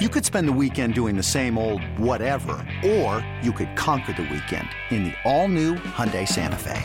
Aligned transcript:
You 0.00 0.08
could 0.08 0.24
spend 0.24 0.48
the 0.48 0.52
weekend 0.52 0.94
doing 0.94 1.14
the 1.14 1.22
same 1.22 1.58
old 1.58 1.84
whatever, 1.98 2.66
or 2.82 3.20
you 3.42 3.52
could 3.52 3.76
conquer 3.76 4.14
the 4.14 4.22
weekend 4.22 4.66
in 4.88 5.04
the 5.04 5.12
all-new 5.26 5.74
Hyundai 5.74 6.26
Santa 6.26 6.56
Fe. 6.56 6.80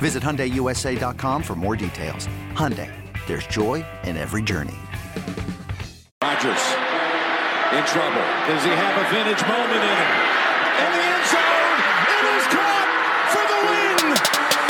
Visit 0.00 0.22
HyundaiUSA.com 0.22 1.42
for 1.42 1.56
more 1.56 1.76
details. 1.76 2.26
Hyundai, 2.54 2.90
there's 3.26 3.46
joy 3.48 3.84
in 4.04 4.16
every 4.16 4.40
journey. 4.40 4.78
Rodgers 6.24 6.64
in 7.76 7.84
trouble. 7.84 8.24
Does 8.48 8.64
he 8.64 8.72
have 8.72 8.96
a 8.96 9.04
vintage 9.12 9.44
moment 9.44 9.84
in 9.84 9.96
him? 10.00 10.12
In 10.80 10.90
the 10.96 11.04
end 11.04 11.26
zone, 11.28 11.76
it 12.16 12.24
is 12.32 12.44
caught 12.48 12.88
for 13.28 13.44
the 13.44 13.60
win. 13.68 14.16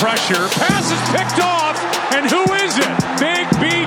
Pressure, 0.02 0.50
pass 0.58 0.90
is 0.90 0.98
picked 1.14 1.38
off, 1.38 1.78
and 2.10 2.26
who 2.26 2.42
is 2.58 2.74
it? 2.76 2.90
Big 3.22 3.46
BJ 3.62 3.79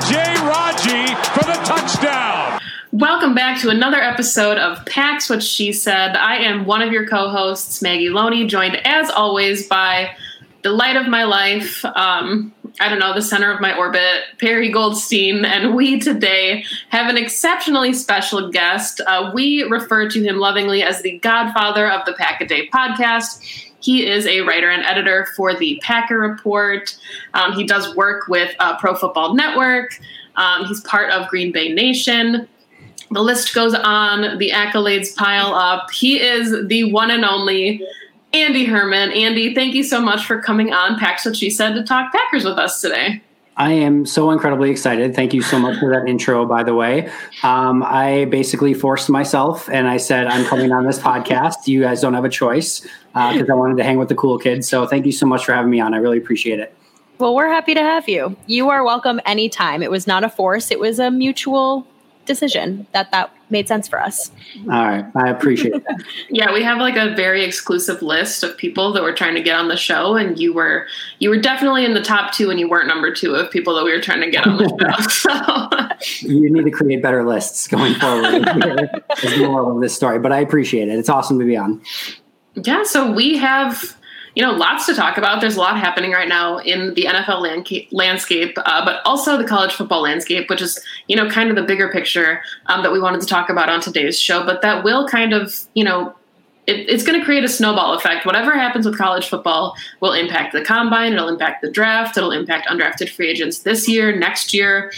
Welcome 3.04 3.36
back 3.36 3.60
to 3.60 3.70
another 3.70 4.00
episode 4.00 4.58
of 4.58 4.86
Pax 4.86 5.30
What 5.30 5.44
She 5.44 5.74
Said. 5.74 6.16
I 6.16 6.38
am 6.38 6.64
one 6.64 6.82
of 6.82 6.94
your 6.94 7.06
co-hosts, 7.06 7.82
Maggie 7.82 8.08
Loney, 8.08 8.48
joined 8.48 8.78
as 8.88 9.10
always 9.10 9.68
by 9.68 10.16
the 10.62 10.72
light 10.72 10.96
of 10.96 11.10
my 11.10 11.26
life, 11.26 11.84
um, 11.84 12.54
I 12.80 12.88
don't 12.88 13.00
know, 13.00 13.14
the 13.14 13.22
center 13.22 13.52
of 13.52 13.60
my 13.60 13.78
orbit, 13.78 14.24
Perry 14.40 14.70
Goldstein, 14.70 15.44
and 15.44 15.76
we 15.76 16.00
today 16.00 16.64
have 16.92 17.10
an 17.10 17.18
exceptionally 17.18 17.92
special 17.92 18.50
guest. 18.50 19.02
Uh, 19.06 19.32
we 19.34 19.64
refer 19.64 20.10
to 20.10 20.24
him 20.24 20.38
lovingly 20.38 20.82
as 20.82 21.02
the 21.02 21.18
godfather 21.18 21.92
of 21.92 22.06
the 22.06 22.14
Pack 22.14 22.40
a 22.40 22.48
Day 22.48 22.70
podcast. 22.70 23.42
He 23.82 24.08
is 24.08 24.26
a 24.28 24.40
writer 24.42 24.70
and 24.70 24.82
editor 24.86 25.28
for 25.36 25.54
the 25.54 25.78
Packer 25.84 26.20
Report. 26.20 26.98
Um, 27.34 27.52
he 27.52 27.66
does 27.66 27.94
work 27.98 28.30
with 28.30 28.56
uh, 28.60 28.78
Pro 28.78 28.96
Football 28.96 29.34
Network. 29.34 30.00
Um, 30.38 30.64
he's 30.68 30.80
part 30.80 31.12
of 31.12 31.28
Green 31.28 31.52
Bay 31.52 31.68
Nation. 31.74 32.48
The 33.14 33.22
list 33.22 33.54
goes 33.54 33.76
on, 33.76 34.40
the 34.40 34.50
accolades 34.50 35.16
pile 35.16 35.54
up. 35.54 35.92
He 35.92 36.20
is 36.20 36.68
the 36.68 36.92
one 36.92 37.12
and 37.12 37.24
only 37.24 37.86
Andy 38.34 38.66
Herman. 38.66 39.12
Andy, 39.12 39.54
thank 39.54 39.76
you 39.76 39.84
so 39.84 40.02
much 40.02 40.26
for 40.26 40.42
coming 40.42 40.74
on 40.74 40.98
Packs 40.98 41.24
What 41.26 41.36
She 41.36 41.52
Said 41.52 41.74
to 41.74 41.84
talk 41.84 42.12
Packers 42.12 42.44
with 42.44 42.58
us 42.58 42.82
today. 42.82 43.22
I 43.56 43.72
am 43.72 44.08
so 44.08 44.32
incredibly 44.32 44.72
excited. 44.72 45.16
Thank 45.16 45.32
you 45.32 45.44
so 45.44 45.60
much 45.60 45.78
for 45.80 45.92
that 45.92 46.08
intro, 46.08 46.44
by 46.44 46.64
the 46.64 46.74
way. 46.74 47.12
Um, 47.44 47.84
I 47.84 48.26
basically 48.26 48.74
forced 48.74 49.12
myself 49.12 49.70
and 49.70 49.88
I 49.88 49.98
said, 49.98 50.26
I'm 50.26 50.44
coming 50.46 50.72
on 50.72 50.88
this 50.88 50.98
podcast. 50.98 51.68
You 51.68 51.82
guys 51.82 52.02
don't 52.02 52.16
have 52.16 52.26
a 52.26 52.30
choice 52.30 52.80
because 52.80 53.48
uh, 53.48 53.54
I 53.54 53.56
wanted 53.56 53.78
to 53.78 53.84
hang 53.84 54.00
with 54.00 54.10
the 54.10 54.16
cool 54.16 54.40
kids. 54.40 54.68
So 54.68 54.88
thank 54.88 55.06
you 55.06 55.12
so 55.12 55.28
much 55.28 55.46
for 55.46 55.54
having 55.54 55.70
me 55.70 55.80
on. 55.80 55.94
I 55.94 55.98
really 55.98 56.18
appreciate 56.18 56.60
it. 56.60 56.76
Well, 57.20 57.36
we're 57.36 57.50
happy 57.50 57.76
to 57.76 57.82
have 57.82 58.10
you. 58.10 58.36
You 58.48 58.70
are 58.70 58.84
welcome 58.84 59.22
anytime. 59.28 59.84
It 59.84 59.92
was 59.92 60.08
not 60.08 60.24
a 60.24 60.30
force, 60.30 60.72
it 60.72 60.80
was 60.80 60.98
a 60.98 61.12
mutual 61.12 61.88
decision 62.26 62.88
that 62.92 63.12
that 63.12 63.32
made 63.50 63.68
sense 63.68 63.88
for 63.88 64.02
us. 64.02 64.32
All 64.64 64.70
right, 64.70 65.06
I 65.16 65.30
appreciate 65.30 65.84
that. 65.86 66.04
yeah, 66.30 66.52
we 66.54 66.64
have 66.64 66.80
like 66.80 66.96
a 66.96 67.14
very 67.16 67.44
exclusive 67.44 68.02
list 68.02 68.44
of 68.44 68.58
people 68.58 68.94
that 68.94 69.04
we're 69.04 69.16
trying 69.16 69.36
to 69.36 69.42
get 69.42 69.56
on 69.56 69.68
the 69.68 69.78
show, 69.78 70.16
and 70.16 70.40
you 70.40 70.54
were 70.54 70.88
you 71.20 71.30
were 71.30 71.40
definitely 71.40 71.86
in 71.86 71.94
the 71.94 72.02
top 72.02 72.34
two, 72.34 72.50
and 72.50 72.60
you 72.60 72.70
weren't 72.70 72.88
number 72.88 73.14
two 73.14 73.36
of 73.36 73.52
people 73.52 73.76
that 73.76 73.84
we 73.84 73.92
were 73.92 74.02
trying 74.02 74.22
to 74.22 74.30
get 74.30 74.48
on 74.48 74.58
the 74.58 75.10
show. 75.10 75.70
So 76.04 76.28
you 76.28 76.52
need 76.52 76.66
to 76.66 76.72
create 76.72 77.02
better 77.02 77.26
lists 77.26 77.68
going 77.68 77.94
forward. 77.96 78.46
As 79.24 79.40
more 79.40 79.72
of 79.72 79.82
this 79.82 79.96
story, 79.96 80.20
but 80.20 80.34
I 80.34 80.40
appreciate 80.40 80.90
it. 80.90 81.00
It's 81.00 81.08
awesome 81.08 81.40
to 81.40 81.46
be 81.46 81.56
on. 81.56 81.82
Yeah, 82.56 82.84
so 82.84 83.12
we 83.12 83.38
have 83.38 83.96
you 84.36 84.44
know, 84.44 84.52
lots 84.52 84.86
to 84.88 84.96
talk 84.96 85.18
about. 85.18 85.42
There's 85.42 85.56
a 85.56 85.60
lot 85.60 85.78
happening 85.78 86.12
right 86.12 86.28
now 86.28 86.58
in 86.58 86.94
the 86.96 87.06
NFL 87.06 87.92
landscape, 87.92 88.58
uh, 88.58 88.86
but 88.86 89.02
also 89.06 89.38
the 89.38 89.44
college 89.44 89.74
football 89.74 90.02
landscape, 90.02 90.50
which 90.50 90.62
is, 90.62 90.80
you 91.08 91.16
know, 91.16 91.30
kind 91.30 91.50
of 91.50 91.56
the 91.56 91.64
bigger 91.64 91.90
picture 91.90 92.42
um, 92.66 92.84
that 92.84 92.92
we 92.92 93.00
wanted 93.00 93.22
to 93.22 93.28
talk 93.28 93.50
about 93.50 93.70
on 93.70 93.80
today's 93.82 94.20
show. 94.20 94.46
But 94.46 94.62
that 94.62 94.84
will 94.84 95.08
kind 95.08 95.34
of, 95.34 95.68
you 95.76 95.84
know, 95.84 96.16
it, 96.66 96.90
it's 96.90 97.04
going 97.04 97.20
to 97.20 97.26
create 97.26 97.44
a 97.44 97.50
snowball 97.50 97.94
effect. 97.94 98.26
Whatever 98.26 98.54
happens 98.54 98.86
with 98.86 98.98
college 98.98 99.28
football 99.28 99.76
will 100.00 100.14
impact 100.14 100.54
the 100.54 100.64
combine, 100.64 101.14
it'll 101.14 101.28
impact 101.28 101.62
the 101.62 101.70
draft, 101.70 102.18
it'll 102.18 102.32
impact 102.32 102.68
undrafted 102.68 103.10
free 103.10 103.30
agents 103.30 103.60
this 103.60 103.88
year, 103.88 104.16
next 104.16 104.54
year. 104.54 104.92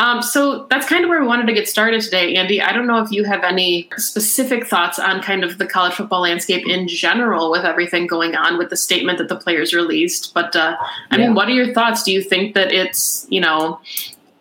Um, 0.00 0.22
so 0.22 0.64
that's 0.70 0.88
kind 0.88 1.04
of 1.04 1.10
where 1.10 1.20
we 1.20 1.26
wanted 1.26 1.46
to 1.46 1.52
get 1.52 1.68
started 1.68 2.00
today, 2.00 2.34
Andy. 2.34 2.62
I 2.62 2.72
don't 2.72 2.86
know 2.86 3.04
if 3.04 3.12
you 3.12 3.22
have 3.24 3.44
any 3.44 3.90
specific 3.98 4.66
thoughts 4.66 4.98
on 4.98 5.20
kind 5.20 5.44
of 5.44 5.58
the 5.58 5.66
college 5.66 5.92
football 5.92 6.22
landscape 6.22 6.66
in 6.66 6.88
general 6.88 7.50
with 7.50 7.66
everything 7.66 8.06
going 8.06 8.34
on 8.34 8.56
with 8.56 8.70
the 8.70 8.78
statement 8.78 9.18
that 9.18 9.28
the 9.28 9.36
players 9.36 9.74
released. 9.74 10.32
But 10.32 10.56
uh, 10.56 10.78
I 11.10 11.18
yeah. 11.18 11.26
mean, 11.26 11.34
what 11.34 11.48
are 11.48 11.52
your 11.52 11.74
thoughts? 11.74 12.02
Do 12.02 12.12
you 12.12 12.22
think 12.22 12.54
that 12.54 12.72
it's, 12.72 13.26
you 13.28 13.42
know, 13.42 13.78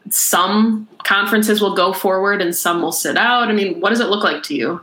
some 0.10 0.88
conferences 1.04 1.60
will 1.60 1.76
go 1.76 1.92
forward 1.92 2.42
and 2.42 2.56
some 2.56 2.82
will 2.82 2.94
sit 2.94 3.18
out? 3.18 3.50
I 3.50 3.52
mean, 3.52 3.82
what 3.82 3.90
does 3.90 4.00
it 4.00 4.08
look 4.08 4.24
like 4.24 4.44
to 4.44 4.56
you? 4.56 4.80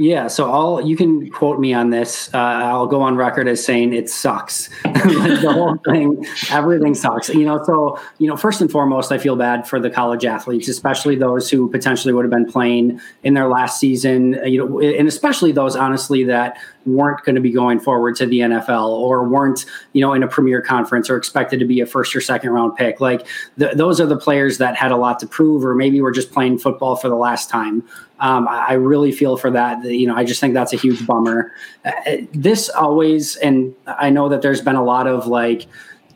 Yeah, 0.00 0.28
so 0.28 0.50
I'll 0.50 0.80
you 0.80 0.96
can 0.96 1.28
quote 1.28 1.60
me 1.60 1.74
on 1.74 1.90
this. 1.90 2.32
Uh, 2.32 2.38
I'll 2.38 2.86
go 2.86 3.02
on 3.02 3.16
record 3.16 3.46
as 3.46 3.62
saying 3.62 3.92
it 3.92 4.08
sucks. 4.08 4.68
the 4.84 5.52
whole 5.52 5.76
thing, 5.84 6.24
everything 6.50 6.94
sucks. 6.94 7.28
You 7.28 7.44
know, 7.44 7.62
so 7.64 8.00
you 8.16 8.26
know, 8.26 8.34
first 8.34 8.62
and 8.62 8.70
foremost, 8.70 9.12
I 9.12 9.18
feel 9.18 9.36
bad 9.36 9.68
for 9.68 9.78
the 9.78 9.90
college 9.90 10.24
athletes, 10.24 10.68
especially 10.68 11.16
those 11.16 11.50
who 11.50 11.68
potentially 11.68 12.14
would 12.14 12.24
have 12.24 12.30
been 12.30 12.50
playing 12.50 12.98
in 13.24 13.34
their 13.34 13.48
last 13.48 13.78
season. 13.78 14.40
You 14.46 14.66
know, 14.66 14.80
and 14.80 15.06
especially 15.06 15.52
those 15.52 15.76
honestly 15.76 16.24
that 16.24 16.56
weren't 16.86 17.24
going 17.24 17.34
to 17.34 17.40
be 17.40 17.50
going 17.50 17.78
forward 17.78 18.16
to 18.16 18.26
the 18.26 18.40
NFL 18.40 18.88
or 18.88 19.28
weren't, 19.28 19.64
you 19.92 20.00
know, 20.00 20.12
in 20.12 20.22
a 20.22 20.28
premier 20.28 20.60
conference 20.60 21.10
or 21.10 21.16
expected 21.16 21.58
to 21.60 21.64
be 21.64 21.80
a 21.80 21.86
first 21.86 22.14
or 22.14 22.20
second 22.20 22.50
round 22.50 22.76
pick. 22.76 23.00
Like 23.00 23.26
th- 23.58 23.76
those 23.76 24.00
are 24.00 24.06
the 24.06 24.16
players 24.16 24.58
that 24.58 24.76
had 24.76 24.90
a 24.90 24.96
lot 24.96 25.18
to 25.20 25.26
prove, 25.26 25.64
or 25.64 25.74
maybe 25.74 26.00
were 26.00 26.12
just 26.12 26.32
playing 26.32 26.58
football 26.58 26.96
for 26.96 27.08
the 27.08 27.16
last 27.16 27.50
time. 27.50 27.82
Um, 28.20 28.46
I 28.48 28.74
really 28.74 29.12
feel 29.12 29.36
for 29.36 29.50
that. 29.50 29.82
You 29.84 30.06
know, 30.06 30.14
I 30.14 30.24
just 30.24 30.40
think 30.40 30.54
that's 30.54 30.72
a 30.72 30.76
huge 30.76 31.06
bummer. 31.06 31.52
Uh, 31.84 31.92
this 32.32 32.68
always, 32.68 33.36
and 33.36 33.74
I 33.86 34.10
know 34.10 34.28
that 34.28 34.42
there's 34.42 34.60
been 34.60 34.76
a 34.76 34.84
lot 34.84 35.06
of 35.06 35.26
like, 35.26 35.66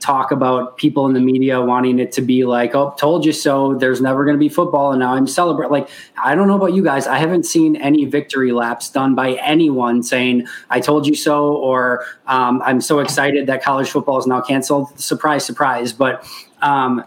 talk 0.04 0.30
about 0.30 0.76
people 0.76 1.06
in 1.06 1.14
the 1.14 1.20
media 1.20 1.62
wanting 1.62 1.98
it 1.98 2.12
to 2.12 2.20
be 2.20 2.44
like, 2.44 2.74
oh, 2.74 2.94
told 2.98 3.24
you 3.24 3.32
so. 3.32 3.74
There's 3.74 4.02
never 4.02 4.22
going 4.24 4.36
to 4.36 4.38
be 4.38 4.50
football. 4.50 4.92
And 4.92 5.00
now 5.00 5.14
I'm 5.14 5.26
celebrating. 5.26 5.72
Like, 5.72 5.88
I 6.22 6.34
don't 6.34 6.46
know 6.46 6.56
about 6.56 6.74
you 6.74 6.84
guys. 6.84 7.06
I 7.06 7.16
haven't 7.16 7.44
seen 7.44 7.76
any 7.76 8.04
victory 8.04 8.52
laps 8.52 8.90
done 8.90 9.14
by 9.14 9.32
anyone 9.34 10.02
saying, 10.02 10.46
I 10.68 10.80
told 10.80 11.06
you 11.06 11.14
so, 11.14 11.54
or 11.54 12.04
um, 12.26 12.60
I'm 12.66 12.82
so 12.82 12.98
excited 12.98 13.46
that 13.46 13.62
college 13.62 13.88
football 13.88 14.18
is 14.18 14.26
now 14.26 14.42
canceled. 14.42 14.98
Surprise, 15.00 15.42
surprise. 15.46 15.94
But 15.94 16.28
um, 16.60 17.02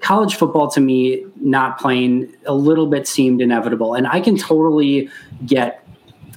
college 0.00 0.36
football 0.36 0.70
to 0.70 0.80
me 0.80 1.24
not 1.40 1.80
playing 1.80 2.32
a 2.46 2.54
little 2.54 2.86
bit 2.86 3.08
seemed 3.08 3.40
inevitable. 3.40 3.94
And 3.94 4.06
I 4.06 4.20
can 4.20 4.36
totally 4.36 5.10
get 5.44 5.84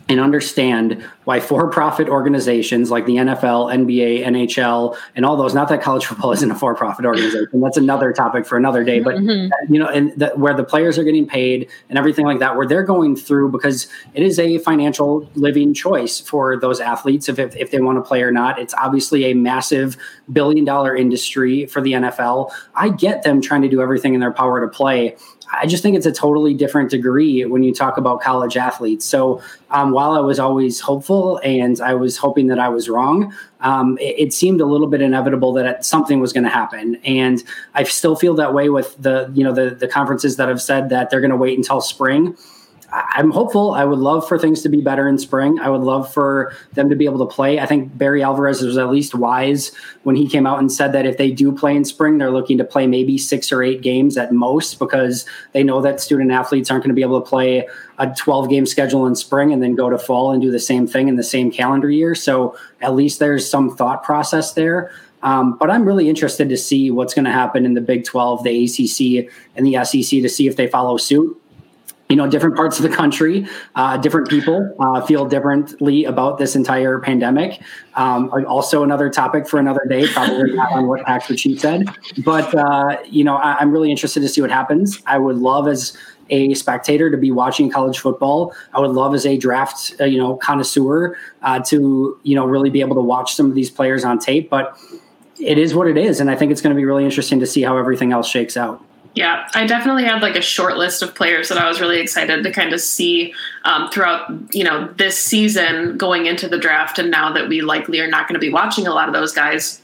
and 0.09 0.19
understand 0.19 1.03
why 1.27 1.41
for-profit 1.41 2.07
organizations 2.07 2.89
like 2.89 3.05
the 3.05 3.17
NFL, 3.17 3.69
NBA, 3.69 4.23
NHL, 4.23 4.97
and 5.13 5.25
all 5.25 5.35
those. 5.35 5.53
Not 5.53 5.67
that 5.67 5.81
college 5.81 6.05
football 6.05 6.31
isn't 6.37 6.49
a 6.49 6.55
for-profit 6.55 7.03
organization. 7.03 7.59
That's 7.59 7.75
another 7.75 8.13
topic 8.13 8.45
for 8.45 8.57
another 8.57 8.85
day. 8.85 9.01
But 9.01 9.15
mm-hmm. 9.15 9.73
you 9.73 9.77
know, 9.77 9.89
and 9.89 10.17
the, 10.17 10.29
where 10.37 10.53
the 10.53 10.63
players 10.63 10.97
are 10.97 11.03
getting 11.03 11.27
paid 11.27 11.69
and 11.89 11.97
everything 11.99 12.25
like 12.25 12.39
that, 12.39 12.55
where 12.55 12.65
they're 12.65 12.81
going 12.81 13.17
through 13.17 13.51
because 13.51 13.89
it 14.13 14.23
is 14.23 14.39
a 14.39 14.59
financial 14.59 15.29
living 15.35 15.73
choice 15.73 16.21
for 16.21 16.57
those 16.57 16.79
athletes 16.79 17.27
if 17.27 17.39
if, 17.39 17.53
if 17.57 17.71
they 17.71 17.81
want 17.81 17.97
to 17.97 18.07
play 18.07 18.23
or 18.23 18.31
not. 18.31 18.57
It's 18.57 18.73
obviously 18.75 19.25
a 19.25 19.33
massive 19.33 19.97
billion-dollar 20.31 20.95
industry 20.95 21.65
for 21.65 21.81
the 21.81 21.91
NFL. 21.91 22.51
I 22.73 22.87
get 22.87 23.23
them 23.23 23.41
trying 23.41 23.63
to 23.63 23.69
do 23.69 23.81
everything 23.81 24.13
in 24.13 24.21
their 24.21 24.31
power 24.31 24.61
to 24.61 24.67
play. 24.69 25.17
I 25.51 25.65
just 25.65 25.81
think 25.81 25.95
it's 25.95 26.05
a 26.05 26.11
totally 26.11 26.53
different 26.53 26.89
degree 26.89 27.45
when 27.45 27.63
you 27.63 27.73
talk 27.73 27.97
about 27.97 28.21
college 28.21 28.57
athletes. 28.57 29.05
So 29.05 29.41
um, 29.71 29.91
while 29.91 30.11
I 30.11 30.19
was 30.19 30.39
always 30.39 30.79
hopeful 30.79 31.16
and 31.37 31.79
I 31.81 31.93
was 31.93 32.17
hoping 32.17 32.47
that 32.47 32.59
I 32.59 32.69
was 32.69 32.89
wrong, 32.89 33.33
um, 33.61 33.97
it, 33.99 34.15
it, 34.17 34.33
seemed 34.33 34.61
a 34.61 34.65
little 34.65 34.87
bit 34.87 35.01
inevitable 35.01 35.53
that 35.53 35.83
something 35.83 36.19
was 36.19 36.33
going 36.33 36.43
to 36.43 36.49
happen. 36.49 36.95
And 37.03 37.43
I 37.73 37.83
still 37.83 38.15
feel 38.15 38.35
that 38.35 38.53
way 38.53 38.69
with 38.69 38.95
the 39.01 39.31
you 39.33 39.43
know 39.43 39.53
the 39.53 39.71
the 39.71 39.87
conferences 39.87 40.37
that 40.37 40.47
have 40.47 40.61
said 40.61 40.89
that 40.89 41.09
they're 41.09 41.21
going 41.21 41.31
to 41.31 41.37
wait 41.37 41.57
until 41.57 41.81
spring. 41.81 42.37
I'm 42.89 43.31
hopeful. 43.31 43.71
I 43.71 43.83
would 43.83 43.99
love 43.99 44.25
for 44.25 44.39
things 44.39 44.61
to 44.61 44.69
be 44.69 44.79
better 44.79 45.09
in 45.09 45.17
spring. 45.17 45.59
I 45.59 45.69
would 45.69 45.81
love 45.81 46.11
for 46.11 46.53
them 46.73 46.89
to 46.89 46.95
be 46.95 47.03
able 47.03 47.19
to 47.27 47.33
play. 47.33 47.59
I 47.59 47.65
think 47.65 47.97
Barry 47.97 48.23
Alvarez 48.23 48.61
was 48.61 48.77
at 48.77 48.89
least 48.89 49.13
wise 49.13 49.73
when 50.03 50.15
he 50.15 50.29
came 50.29 50.47
out 50.47 50.59
and 50.59 50.71
said 50.71 50.93
that 50.93 51.05
if 51.05 51.17
they 51.17 51.29
do 51.31 51.51
play 51.51 51.75
in 51.75 51.83
spring, 51.83 52.17
they're 52.17 52.31
looking 52.31 52.57
to 52.59 52.63
play 52.63 52.87
maybe 52.87 53.17
six 53.17 53.51
or 53.51 53.61
eight 53.61 53.81
games 53.81 54.17
at 54.17 54.31
most 54.31 54.79
because 54.79 55.25
they 55.51 55.63
know 55.63 55.81
that 55.81 55.99
student 55.99 56.31
athletes 56.31 56.71
aren't 56.71 56.83
going 56.83 56.89
to 56.89 56.95
be 56.95 57.01
able 57.01 57.21
to 57.21 57.27
play 57.27 57.67
a 57.97 58.13
12 58.15 58.49
game 58.49 58.65
schedule 58.65 59.05
in 59.05 59.15
spring 59.15 59.51
and 59.51 59.61
then 59.61 59.75
go 59.75 59.89
to 59.89 59.97
fall 59.97 60.31
and 60.31 60.41
do 60.41 60.49
the 60.49 60.59
same 60.59 60.87
thing 60.87 61.09
in 61.09 61.17
the 61.17 61.23
same 61.23 61.51
calendar 61.51 61.89
year. 61.89 62.15
So 62.15 62.55
at 62.81 62.95
least 62.95 63.19
there's 63.19 63.49
some 63.49 63.75
thought 63.75 64.01
process 64.03 64.53
there. 64.53 64.91
Um, 65.23 65.57
but 65.57 65.69
I'm 65.69 65.83
really 65.83 66.07
interested 66.07 66.47
to 66.47 66.57
see 66.57 66.89
what's 66.89 67.13
going 67.13 67.25
to 67.25 67.31
happen 67.31 67.65
in 67.65 67.73
the 67.73 67.81
Big 67.81 68.05
12, 68.05 68.43
the 68.43 68.63
ACC, 68.63 69.33
and 69.57 69.65
the 69.65 69.83
SEC 69.83 70.21
to 70.21 70.29
see 70.29 70.47
if 70.47 70.55
they 70.55 70.67
follow 70.67 70.95
suit 70.95 71.41
you 72.09 72.15
know, 72.15 72.27
different 72.27 72.55
parts 72.55 72.79
of 72.79 72.89
the 72.89 72.95
country, 72.95 73.45
uh, 73.75 73.97
different 73.97 74.29
people 74.29 74.75
uh, 74.79 75.05
feel 75.05 75.25
differently 75.25 76.05
about 76.05 76.37
this 76.37 76.55
entire 76.55 76.99
pandemic. 76.99 77.61
Um, 77.95 78.31
also, 78.47 78.83
another 78.83 79.09
topic 79.09 79.47
for 79.47 79.59
another 79.59 79.85
day, 79.89 80.07
probably 80.07 80.53
not 80.53 80.71
on 80.71 80.87
what 80.87 81.05
Pax 81.05 81.27
Cheat 81.27 81.59
said. 81.59 81.85
But, 82.23 82.53
uh, 82.55 82.97
you 83.05 83.23
know, 83.23 83.35
I, 83.35 83.61
am 83.61 83.71
really 83.71 83.91
interested 83.91 84.21
to 84.21 84.29
see 84.29 84.41
what 84.41 84.51
happens. 84.51 85.01
I 85.05 85.17
would 85.17 85.37
love 85.37 85.67
as 85.67 85.97
a 86.29 86.53
spectator 86.53 87.09
to 87.09 87.17
be 87.17 87.31
watching 87.31 87.69
college 87.69 87.99
football. 87.99 88.53
I 88.73 88.79
would 88.79 88.91
love 88.91 89.13
as 89.13 89.25
a 89.25 89.37
draft, 89.37 89.95
uh, 89.99 90.05
you 90.05 90.17
know, 90.17 90.37
connoisseur 90.37 91.17
uh, 91.41 91.59
to, 91.67 92.19
you 92.23 92.35
know, 92.35 92.45
really 92.45 92.69
be 92.69 92.79
able 92.79 92.95
to 92.95 93.01
watch 93.01 93.35
some 93.35 93.47
of 93.47 93.55
these 93.55 93.69
players 93.69 94.05
on 94.05 94.19
tape. 94.19 94.49
But 94.49 94.77
it 95.39 95.57
is 95.57 95.75
what 95.75 95.87
it 95.87 95.97
is. 95.97 96.19
And 96.19 96.29
I 96.29 96.35
think 96.35 96.51
it's 96.51 96.61
going 96.61 96.75
to 96.75 96.79
be 96.79 96.85
really 96.85 97.05
interesting 97.05 97.39
to 97.41 97.45
see 97.45 97.63
how 97.63 97.77
everything 97.77 98.11
else 98.11 98.29
shakes 98.29 98.55
out. 98.55 98.83
Yeah, 99.17 99.49
I 99.55 99.65
definitely 99.65 100.03
had 100.03 100.21
like 100.21 100.35
a 100.35 100.43
short 100.43 100.77
list 100.77 101.01
of 101.01 101.15
players 101.15 101.49
that 101.49 101.57
I 101.57 101.67
was 101.67 101.81
really 101.81 101.99
excited 101.99 102.43
to 102.43 102.51
kind 102.51 102.71
of 102.71 102.79
see 102.79 103.33
um, 103.65 103.89
throughout, 103.89 104.31
you 104.53 104.63
know, 104.63 104.93
this 104.97 105.17
season 105.17 105.97
going 105.97 106.27
into 106.27 106.47
the 106.47 106.59
draft. 106.59 106.99
And 106.99 107.09
now 107.09 107.33
that 107.33 107.49
we 107.49 107.61
likely 107.61 107.99
are 107.99 108.07
not 108.07 108.27
going 108.27 108.35
to 108.35 108.39
be 108.39 108.53
watching 108.53 108.85
a 108.85 108.93
lot 108.93 109.07
of 109.07 109.15
those 109.15 109.33
guys, 109.33 109.81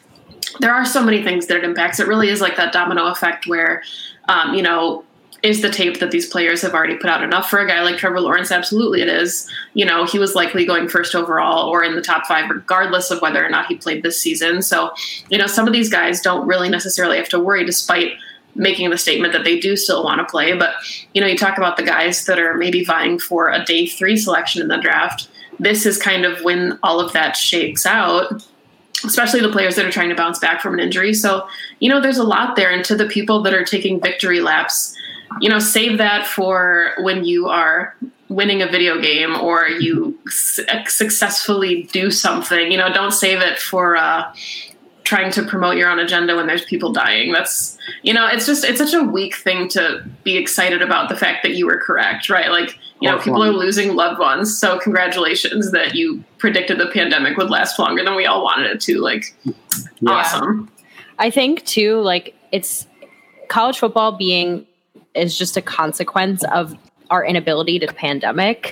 there 0.59 0.71
are 0.71 0.85
so 0.85 1.03
many 1.03 1.23
things 1.23 1.47
that 1.47 1.57
it 1.57 1.63
impacts. 1.63 1.99
It 1.99 2.07
really 2.07 2.29
is 2.29 2.41
like 2.41 2.57
that 2.57 2.71
domino 2.71 3.07
effect 3.07 3.47
where, 3.47 3.81
um, 4.29 4.53
you 4.53 4.61
know, 4.61 5.03
is 5.41 5.63
the 5.63 5.69
tape 5.71 5.99
that 5.99 6.11
these 6.11 6.27
players 6.27 6.61
have 6.61 6.75
already 6.75 6.95
put 6.95 7.09
out 7.09 7.23
enough 7.23 7.49
for 7.49 7.57
a 7.57 7.67
guy 7.67 7.81
like 7.81 7.97
Trevor 7.97 8.21
Lawrence? 8.21 8.51
Absolutely, 8.51 9.01
it 9.01 9.09
is. 9.09 9.49
You 9.73 9.83
know, 9.83 10.05
he 10.05 10.19
was 10.19 10.35
likely 10.35 10.63
going 10.63 10.87
first 10.87 11.15
overall 11.15 11.67
or 11.67 11.83
in 11.83 11.95
the 11.95 12.03
top 12.03 12.27
five, 12.27 12.51
regardless 12.51 13.09
of 13.09 13.19
whether 13.23 13.43
or 13.43 13.49
not 13.49 13.65
he 13.65 13.77
played 13.77 14.03
this 14.03 14.21
season. 14.21 14.61
So, 14.61 14.93
you 15.29 15.39
know, 15.39 15.47
some 15.47 15.65
of 15.65 15.73
these 15.73 15.89
guys 15.89 16.21
don't 16.21 16.45
really 16.45 16.69
necessarily 16.69 17.17
have 17.17 17.29
to 17.29 17.39
worry, 17.39 17.65
despite 17.65 18.11
making 18.55 18.89
the 18.89 18.97
statement 18.97 19.33
that 19.33 19.43
they 19.43 19.59
do 19.59 19.75
still 19.75 20.03
want 20.03 20.19
to 20.19 20.25
play. 20.25 20.53
But, 20.53 20.75
you 21.13 21.21
know, 21.21 21.27
you 21.27 21.37
talk 21.37 21.57
about 21.57 21.77
the 21.77 21.83
guys 21.83 22.25
that 22.25 22.39
are 22.39 22.55
maybe 22.55 22.83
vying 22.83 23.19
for 23.19 23.49
a 23.49 23.63
day 23.65 23.87
three 23.87 24.17
selection 24.17 24.61
in 24.61 24.67
the 24.67 24.77
draft. 24.77 25.27
This 25.59 25.85
is 25.85 25.97
kind 25.97 26.25
of 26.25 26.43
when 26.43 26.77
all 26.83 26.99
of 26.99 27.13
that 27.13 27.35
shakes 27.35 27.85
out, 27.85 28.45
especially 29.05 29.41
the 29.41 29.51
players 29.51 29.75
that 29.75 29.85
are 29.85 29.91
trying 29.91 30.09
to 30.09 30.15
bounce 30.15 30.39
back 30.39 30.61
from 30.61 30.73
an 30.73 30.79
injury. 30.79 31.13
So, 31.13 31.47
you 31.79 31.89
know, 31.89 31.99
there's 31.99 32.17
a 32.17 32.23
lot 32.23 32.55
there. 32.55 32.71
And 32.71 32.83
to 32.85 32.95
the 32.95 33.07
people 33.07 33.41
that 33.43 33.53
are 33.53 33.63
taking 33.63 33.99
victory 33.99 34.41
laps, 34.41 34.95
you 35.41 35.49
know, 35.49 35.59
save 35.59 35.97
that 35.97 36.27
for 36.27 36.93
when 36.99 37.23
you 37.23 37.47
are 37.49 37.95
winning 38.29 38.61
a 38.61 38.67
video 38.67 38.99
game 38.99 39.35
or 39.35 39.67
you 39.67 40.17
successfully 40.27 41.83
do 41.91 42.09
something. 42.09 42.71
You 42.71 42.77
know, 42.77 42.91
don't 42.91 43.11
save 43.11 43.39
it 43.41 43.59
for, 43.59 43.95
uh, 43.95 44.33
trying 45.13 45.31
to 45.31 45.43
promote 45.43 45.77
your 45.77 45.89
own 45.89 45.99
agenda 45.99 46.35
when 46.35 46.47
there's 46.47 46.65
people 46.65 46.91
dying. 46.91 47.31
That's 47.31 47.77
you 48.01 48.15
know, 48.15 48.27
it's 48.27 48.47
just 48.47 48.63
it's 48.63 48.79
such 48.79 48.95
a 48.95 49.03
weak 49.03 49.35
thing 49.35 49.67
to 49.69 50.03
be 50.23 50.37
excited 50.37 50.81
about 50.81 51.07
the 51.07 51.15
fact 51.15 51.43
that 51.43 51.53
you 51.53 51.67
were 51.67 51.77
correct, 51.77 52.29
right? 52.29 52.49
Like, 52.49 52.79
you 52.99 53.11
know, 53.11 53.19
people 53.19 53.43
are 53.43 53.51
losing 53.51 53.95
loved 53.95 54.19
ones. 54.19 54.57
So 54.57 54.79
congratulations 54.79 55.71
that 55.71 55.93
you 55.93 56.23
predicted 56.39 56.79
the 56.79 56.87
pandemic 56.87 57.37
would 57.37 57.51
last 57.51 57.77
longer 57.77 58.03
than 58.03 58.15
we 58.15 58.25
all 58.25 58.43
wanted 58.43 58.71
it 58.71 58.81
to. 58.81 59.01
Like 59.01 59.35
yeah. 59.43 60.11
awesome. 60.11 60.71
I 61.19 61.29
think 61.29 61.63
too, 61.65 62.01
like 62.01 62.33
it's 62.51 62.87
college 63.49 63.77
football 63.77 64.13
being 64.13 64.65
is 65.13 65.37
just 65.37 65.57
a 65.57 65.61
consequence 65.61 66.43
of 66.45 66.75
our 67.11 67.23
inability 67.23 67.77
to 67.77 67.87
pandemic 67.87 68.71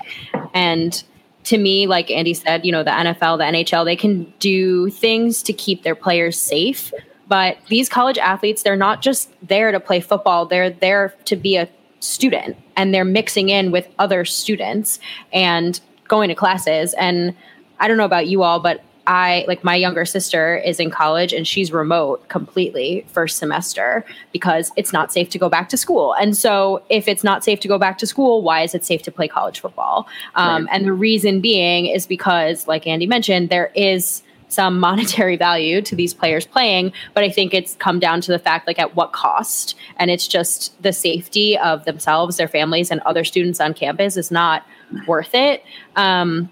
and 0.56 1.04
to 1.46 1.58
me, 1.58 1.88
like 1.88 2.12
Andy 2.12 2.34
said, 2.34 2.66
you 2.66 2.72
know, 2.72 2.84
the 2.84 2.92
NFL, 2.92 3.38
the 3.38 3.44
NHL, 3.44 3.86
they 3.86 3.96
can 3.96 4.32
do 4.40 4.90
things 4.90 5.42
to 5.44 5.54
keep 5.54 5.84
their 5.84 5.96
players 5.96 6.38
safe. 6.38 6.94
But 7.28 7.58
these 7.68 7.90
college 7.90 8.18
athletes, 8.18 8.64
they're 8.64 8.76
not 8.76 9.02
just 9.02 9.32
there 9.48 9.72
to 9.72 9.80
play 9.80 10.02
football, 10.02 10.46
they're 10.46 10.70
there 10.70 11.16
to 11.26 11.36
be 11.36 11.56
a 11.56 11.70
student 12.00 12.58
and 12.76 12.94
they're 12.94 13.06
mixing 13.06 13.50
in 13.50 13.72
with 13.72 13.88
other 14.00 14.26
students 14.26 15.00
and 15.32 15.80
going 16.08 16.30
to 16.30 16.36
classes. 16.36 16.94
And 16.96 17.36
I 17.80 17.88
don't 17.88 17.98
know 17.98 18.06
about 18.06 18.28
you 18.28 18.44
all, 18.44 18.60
but 18.60 18.84
I 19.08 19.46
like 19.48 19.64
my 19.64 19.76
younger 19.76 20.06
sister 20.06 20.58
is 20.58 20.80
in 20.80 20.92
college 20.92 21.34
and 21.34 21.48
she's 21.48 21.72
remote 21.72 22.28
completely 22.30 23.06
first 23.08 23.38
semester 23.38 24.06
because 24.32 24.72
it's 24.76 24.94
not 24.94 25.12
safe 25.12 25.30
to 25.30 25.40
go 25.40 25.50
back 25.50 25.70
to 25.70 25.78
school. 25.78 26.14
And 26.14 26.38
so, 26.38 26.84
if 26.90 27.08
it's 27.08 27.24
not 27.24 27.44
safe 27.44 27.60
to 27.62 27.68
go 27.68 27.78
back 27.78 27.98
to 28.00 28.08
school, 28.08 28.42
why 28.42 28.62
is 28.62 28.76
it 28.76 28.86
safe 28.86 29.02
to 29.04 29.12
play 29.12 29.28
college 29.28 29.60
football? 29.60 30.08
Um, 30.36 30.66
right. 30.66 30.76
And 30.76 30.86
the 30.86 30.94
reason 30.94 31.42
being 31.42 31.88
is 31.88 32.06
because, 32.06 32.68
like 32.68 32.86
Andy 32.86 33.08
mentioned, 33.08 33.50
there 33.50 33.72
is 33.76 34.24
some 34.50 34.80
monetary 34.80 35.38
value 35.38 35.82
to 35.82 35.96
these 35.96 36.14
players 36.14 36.46
playing, 36.46 36.94
but 37.14 37.24
I 37.24 37.30
think 37.30 37.54
it's 37.54 37.76
come 37.76 38.00
down 38.00 38.22
to 38.22 38.32
the 38.32 38.40
fact 38.40 38.68
like 38.68 38.80
at 38.80 38.96
what 38.96 39.14
cost. 39.14 39.76
And 39.98 40.12
it's 40.12 40.28
just 40.28 40.82
the 40.82 40.94
safety 40.94 41.58
of 41.58 41.86
themselves, 41.86 42.38
their 42.38 42.48
families, 42.48 42.92
and 42.92 43.02
other 43.02 43.24
students 43.24 43.60
on 43.60 43.74
campus 43.74 44.18
is 44.18 44.30
not 44.32 44.66
worth 45.08 45.34
it. 45.34 45.64
Um, 45.96 46.50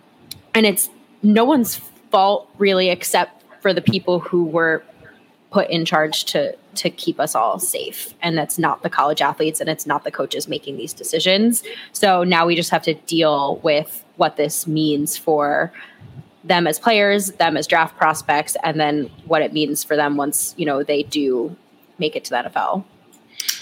and 0.56 0.66
it's 0.66 0.90
no 1.22 1.46
one's 1.46 1.80
fault 2.12 2.50
really 2.58 2.90
except 2.90 3.44
for 3.62 3.74
the 3.74 3.82
people 3.82 4.20
who 4.20 4.46
were 4.46 4.84
put 5.52 5.70
in 5.70 5.86
charge 5.86 6.26
to 6.26 6.56
to 6.76 6.90
keep 6.90 7.20
us 7.20 7.36
all 7.36 7.60
safe. 7.60 8.14
And 8.22 8.38
that's 8.38 8.60
not 8.60 8.84
the 8.84 8.90
college 8.90 9.22
athletes 9.22 9.60
and 9.60 9.70
it's 9.70 9.86
not 9.86 10.04
the 10.04 10.12
coaches 10.12 10.48
making 10.48 10.78
these 10.78 10.94
decisions. 10.94 11.64
So 11.94 12.24
now 12.24 12.46
we 12.46 12.56
just 12.56 12.70
have 12.70 12.84
to 12.84 12.94
deal 12.94 13.58
with 13.64 14.06
what 14.18 14.38
this 14.38 14.68
means 14.68 15.18
for 15.18 15.74
them 16.44 16.68
as 16.68 16.80
players 16.80 17.32
them 17.34 17.58
as 17.58 17.68
draft 17.68 17.98
prospects 17.98 18.56
and 18.64 18.80
then 18.80 19.10
what 19.26 19.42
it 19.42 19.52
means 19.52 19.84
for 19.84 19.96
them 19.96 20.16
once 20.16 20.56
you 20.58 20.66
know 20.66 20.84
they 20.84 21.04
do 21.04 21.56
make 21.98 22.16
it 22.16 22.24
to 22.24 22.30
the 22.30 22.38
NFL 22.38 22.84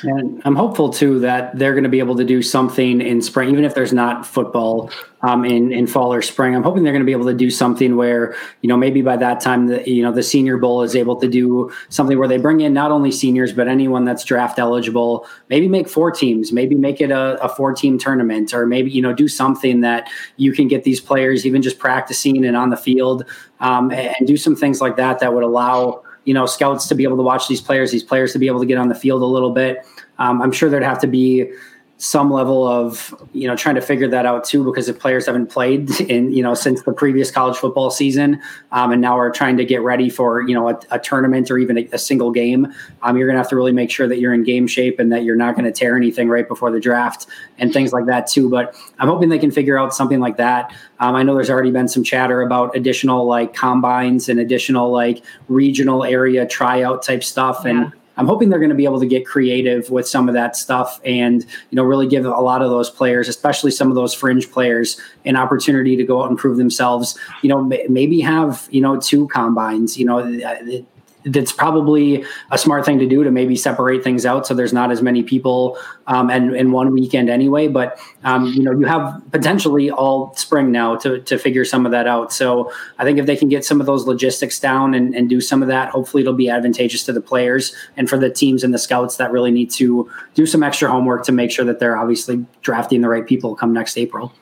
and 0.04 0.42
I'm 0.46 0.56
hopeful 0.56 0.90
too 0.90 1.20
that 1.22 1.58
they're 1.58 1.74
going 1.74 1.84
to 1.84 1.90
be 1.90 2.00
able 2.00 2.16
to 2.18 2.24
do 2.24 2.42
something 2.42 3.02
in 3.02 3.22
spring, 3.22 3.50
even 3.50 3.66
if 3.66 3.74
there's 3.74 3.94
not 3.94 4.26
football 4.26 4.92
um, 5.22 5.44
in 5.46 5.72
in 5.72 5.88
fall 5.88 6.14
or 6.14 6.22
spring. 6.22 6.56
I'm 6.56 6.64
hoping 6.64 6.84
they're 6.84 6.94
going 6.94 7.02
to 7.02 7.06
be 7.06 7.12
able 7.12 7.26
to 7.26 7.34
do 7.34 7.50
something 7.50 7.96
where 7.96 8.36
you 8.62 8.70
know 8.70 8.78
maybe 8.78 9.02
by 9.02 9.18
that 9.18 9.40
time 9.40 9.68
the 9.68 9.90
you 9.90 10.04
know 10.04 10.12
the 10.12 10.24
Senior 10.24 10.58
Bowl 10.58 10.84
is 10.84 10.96
able 10.96 11.16
to 11.18 11.28
do 11.28 11.72
something 11.90 12.18
where 12.20 12.28
they 12.28 12.38
bring 12.38 12.62
in 12.62 12.74
not 12.74 12.92
only 12.92 13.12
seniors 13.12 13.54
but 13.54 13.68
anyone 13.68 14.06
that's 14.06 14.24
draft 14.24 14.60
eligible. 14.60 15.26
Maybe 15.50 15.68
make 15.68 15.90
four 15.90 16.12
teams, 16.12 16.52
maybe 16.52 16.76
make 16.76 17.02
it 17.02 17.12
a, 17.12 17.44
a 17.44 17.50
four 17.50 17.74
team 17.74 17.98
tournament, 17.98 18.54
or 18.54 18.66
maybe 18.66 18.92
you 18.92 19.02
know 19.02 19.14
do 19.14 19.28
something 19.28 19.82
that 19.82 20.10
you 20.38 20.54
can 20.54 20.68
get 20.68 20.84
these 20.84 21.02
players 21.02 21.46
even 21.46 21.62
just 21.62 21.80
practicing 21.80 22.46
and 22.46 22.56
on 22.56 22.70
the 22.70 22.78
field 22.78 23.26
um, 23.60 23.92
and 23.92 24.28
do 24.28 24.38
some 24.38 24.56
things 24.56 24.82
like 24.82 24.96
that 24.98 25.20
that 25.20 25.34
would 25.34 25.44
allow 25.44 26.04
you 26.28 26.34
know 26.34 26.46
scouts 26.46 26.88
to 26.88 26.96
be 26.96 27.04
able 27.04 27.16
to 27.16 27.24
watch 27.24 27.48
these 27.48 27.62
players, 27.62 27.90
these 27.90 28.04
players 28.04 28.34
to 28.34 28.40
be 28.40 28.48
able 28.48 28.60
to 28.60 28.66
get 28.66 28.78
on 28.78 28.90
the 28.90 28.96
field 28.96 29.22
a 29.22 29.26
little 29.26 29.52
bit. 29.52 29.88
Um, 30.20 30.42
I'm 30.42 30.52
sure 30.52 30.70
there'd 30.70 30.84
have 30.84 31.00
to 31.00 31.08
be 31.08 31.50
some 31.98 32.32
level 32.32 32.68
of 32.68 33.14
you 33.34 33.48
know 33.48 33.56
trying 33.56 33.74
to 33.74 33.82
figure 33.82 34.08
that 34.08 34.26
out 34.26 34.44
too 34.44 34.64
because 34.64 34.88
if 34.88 35.00
players 35.00 35.26
haven't 35.26 35.48
played 35.48 35.90
in 36.02 36.32
you 36.32 36.44
know 36.44 36.54
since 36.54 36.84
the 36.84 36.94
previous 36.94 37.32
college 37.32 37.58
football 37.58 37.90
season 37.90 38.40
um, 38.72 38.92
and 38.92 39.02
now 39.02 39.18
are 39.18 39.32
trying 39.32 39.58
to 39.58 39.66
get 39.66 39.82
ready 39.82 40.08
for 40.08 40.48
you 40.48 40.54
know 40.54 40.70
a, 40.70 40.80
a 40.92 41.00
tournament 41.00 41.50
or 41.50 41.58
even 41.58 41.78
a, 41.78 41.90
a 41.92 41.98
single 41.98 42.30
game 42.30 42.72
um, 43.02 43.18
you're 43.18 43.28
going 43.28 43.36
to 43.36 43.40
have 43.40 43.50
to 43.50 43.56
really 43.56 43.72
make 43.72 43.90
sure 43.90 44.08
that 44.08 44.20
you're 44.20 44.34
in 44.34 44.44
game 44.44 44.68
shape 44.68 45.00
and 45.00 45.12
that 45.12 45.24
you're 45.24 45.36
not 45.36 45.56
going 45.56 45.66
to 45.66 45.72
tear 45.72 45.98
anything 45.98 46.30
right 46.30 46.48
before 46.48 46.70
the 46.70 46.80
draft 46.80 47.26
and 47.58 47.74
things 47.74 47.92
like 47.92 48.06
that 48.06 48.28
too 48.28 48.48
but 48.48 48.76
i'm 49.00 49.08
hoping 49.08 49.30
they 49.30 49.40
can 49.40 49.52
figure 49.52 49.80
out 49.80 49.94
something 49.94 50.20
like 50.20 50.38
that 50.38 50.72
um, 51.00 51.16
i 51.16 51.24
know 51.24 51.34
there's 51.34 51.50
already 51.50 51.72
been 51.72 51.88
some 51.88 52.04
chatter 52.04 52.44
about 52.44 52.76
additional 52.76 53.26
like 53.26 53.56
combines 53.56 54.30
and 54.30 54.40
additional 54.40 54.92
like 54.92 55.24
regional 55.48 56.04
area 56.04 56.46
tryout 56.46 57.02
type 57.02 57.24
stuff 57.24 57.62
yeah. 57.64 57.72
and 57.72 57.94
I'm 58.18 58.28
hoping 58.28 58.50
they're 58.50 58.60
going 58.60 58.70
to 58.70 58.76
be 58.76 58.86
able 58.86 59.00
to 59.00 59.06
get 59.06 59.26
creative 59.26 59.90
with 59.90 60.08
some 60.08 60.28
of 60.28 60.34
that 60.34 60.56
stuff 60.56 61.00
and 61.06 61.44
you 61.70 61.76
know 61.76 61.84
really 61.84 62.08
give 62.08 62.26
a 62.26 62.30
lot 62.30 62.62
of 62.62 62.70
those 62.70 62.90
players, 62.90 63.28
especially 63.28 63.72
some 63.72 63.90
of 63.90 63.96
those 63.96 64.14
fringe 64.14 64.52
players, 64.52 65.00
an 65.26 65.36
opportunity 65.36 65.96
to 65.96 66.04
go 66.04 66.24
out 66.24 66.30
and 66.30 66.38
prove 66.38 66.58
themselves. 66.58 67.18
You 67.42 67.50
know, 67.50 67.64
maybe 67.90 68.20
have 68.22 68.68
you 68.72 68.82
know 68.82 69.00
two 69.00 69.28
combines. 69.28 69.98
You 69.98 70.06
know, 70.06 70.88
that's 71.26 71.52
probably 71.52 72.24
a 72.52 72.58
smart 72.58 72.86
thing 72.86 73.00
to 73.00 73.08
do 73.08 73.24
to 73.24 73.32
maybe 73.32 73.56
separate 73.56 74.04
things 74.04 74.26
out 74.26 74.48
so 74.48 74.54
there's 74.54 74.74
not 74.74 74.92
as 74.92 75.02
many 75.02 75.24
people 75.24 75.78
um, 76.08 76.30
and 76.30 76.56
in 76.56 76.72
one 76.72 76.94
weekend 76.94 77.30
anyway. 77.30 77.68
But 77.68 78.00
um, 78.24 78.48
you 78.48 78.64
know, 78.64 78.72
you 78.72 78.86
have 78.86 79.22
potentially 79.32 79.92
all 79.92 80.34
spring 80.36 80.72
now 80.72 80.96
to 80.98 81.20
to 81.22 81.38
figure 81.38 81.66
some 81.66 81.86
of 81.86 81.92
that 81.92 82.08
out. 82.08 82.32
So 82.32 82.72
I 82.98 83.04
think 83.04 83.20
if 83.20 83.26
they 83.26 83.36
can 83.36 83.50
get 83.50 83.66
some 83.66 83.80
of 83.80 83.86
those 83.86 84.06
logistics 84.06 84.60
down 84.60 84.94
and, 84.94 85.14
and 85.16 85.30
do 85.30 85.42
some 85.42 85.62
of 85.62 85.68
that, 85.68 85.90
hopefully 85.90 86.22
it'll 86.22 86.34
be 86.34 86.50
advantageous 86.50 87.04
to 87.06 87.14
the 87.14 87.22
players 87.22 87.76
and 87.98 88.10
for 88.10 88.18
the 88.18 88.30
teams 88.30 88.64
and 88.64 88.74
the 88.74 88.80
scouts 88.80 89.18
that 89.18 89.32
really 89.32 89.52
need 89.52 89.70
to 89.72 90.10
do 90.34 90.46
some 90.46 90.64
extra 90.64 90.90
homework 90.90 91.24
to 91.26 91.32
make 91.32 91.52
sure 91.52 91.66
that 91.66 91.80
they're 91.80 91.98
obviously 91.98 92.46
drafting 92.62 93.02
the 93.02 93.10
right 93.10 93.28
people 93.28 93.56
come 93.56 93.74
next 93.74 93.98
April. 93.98 94.34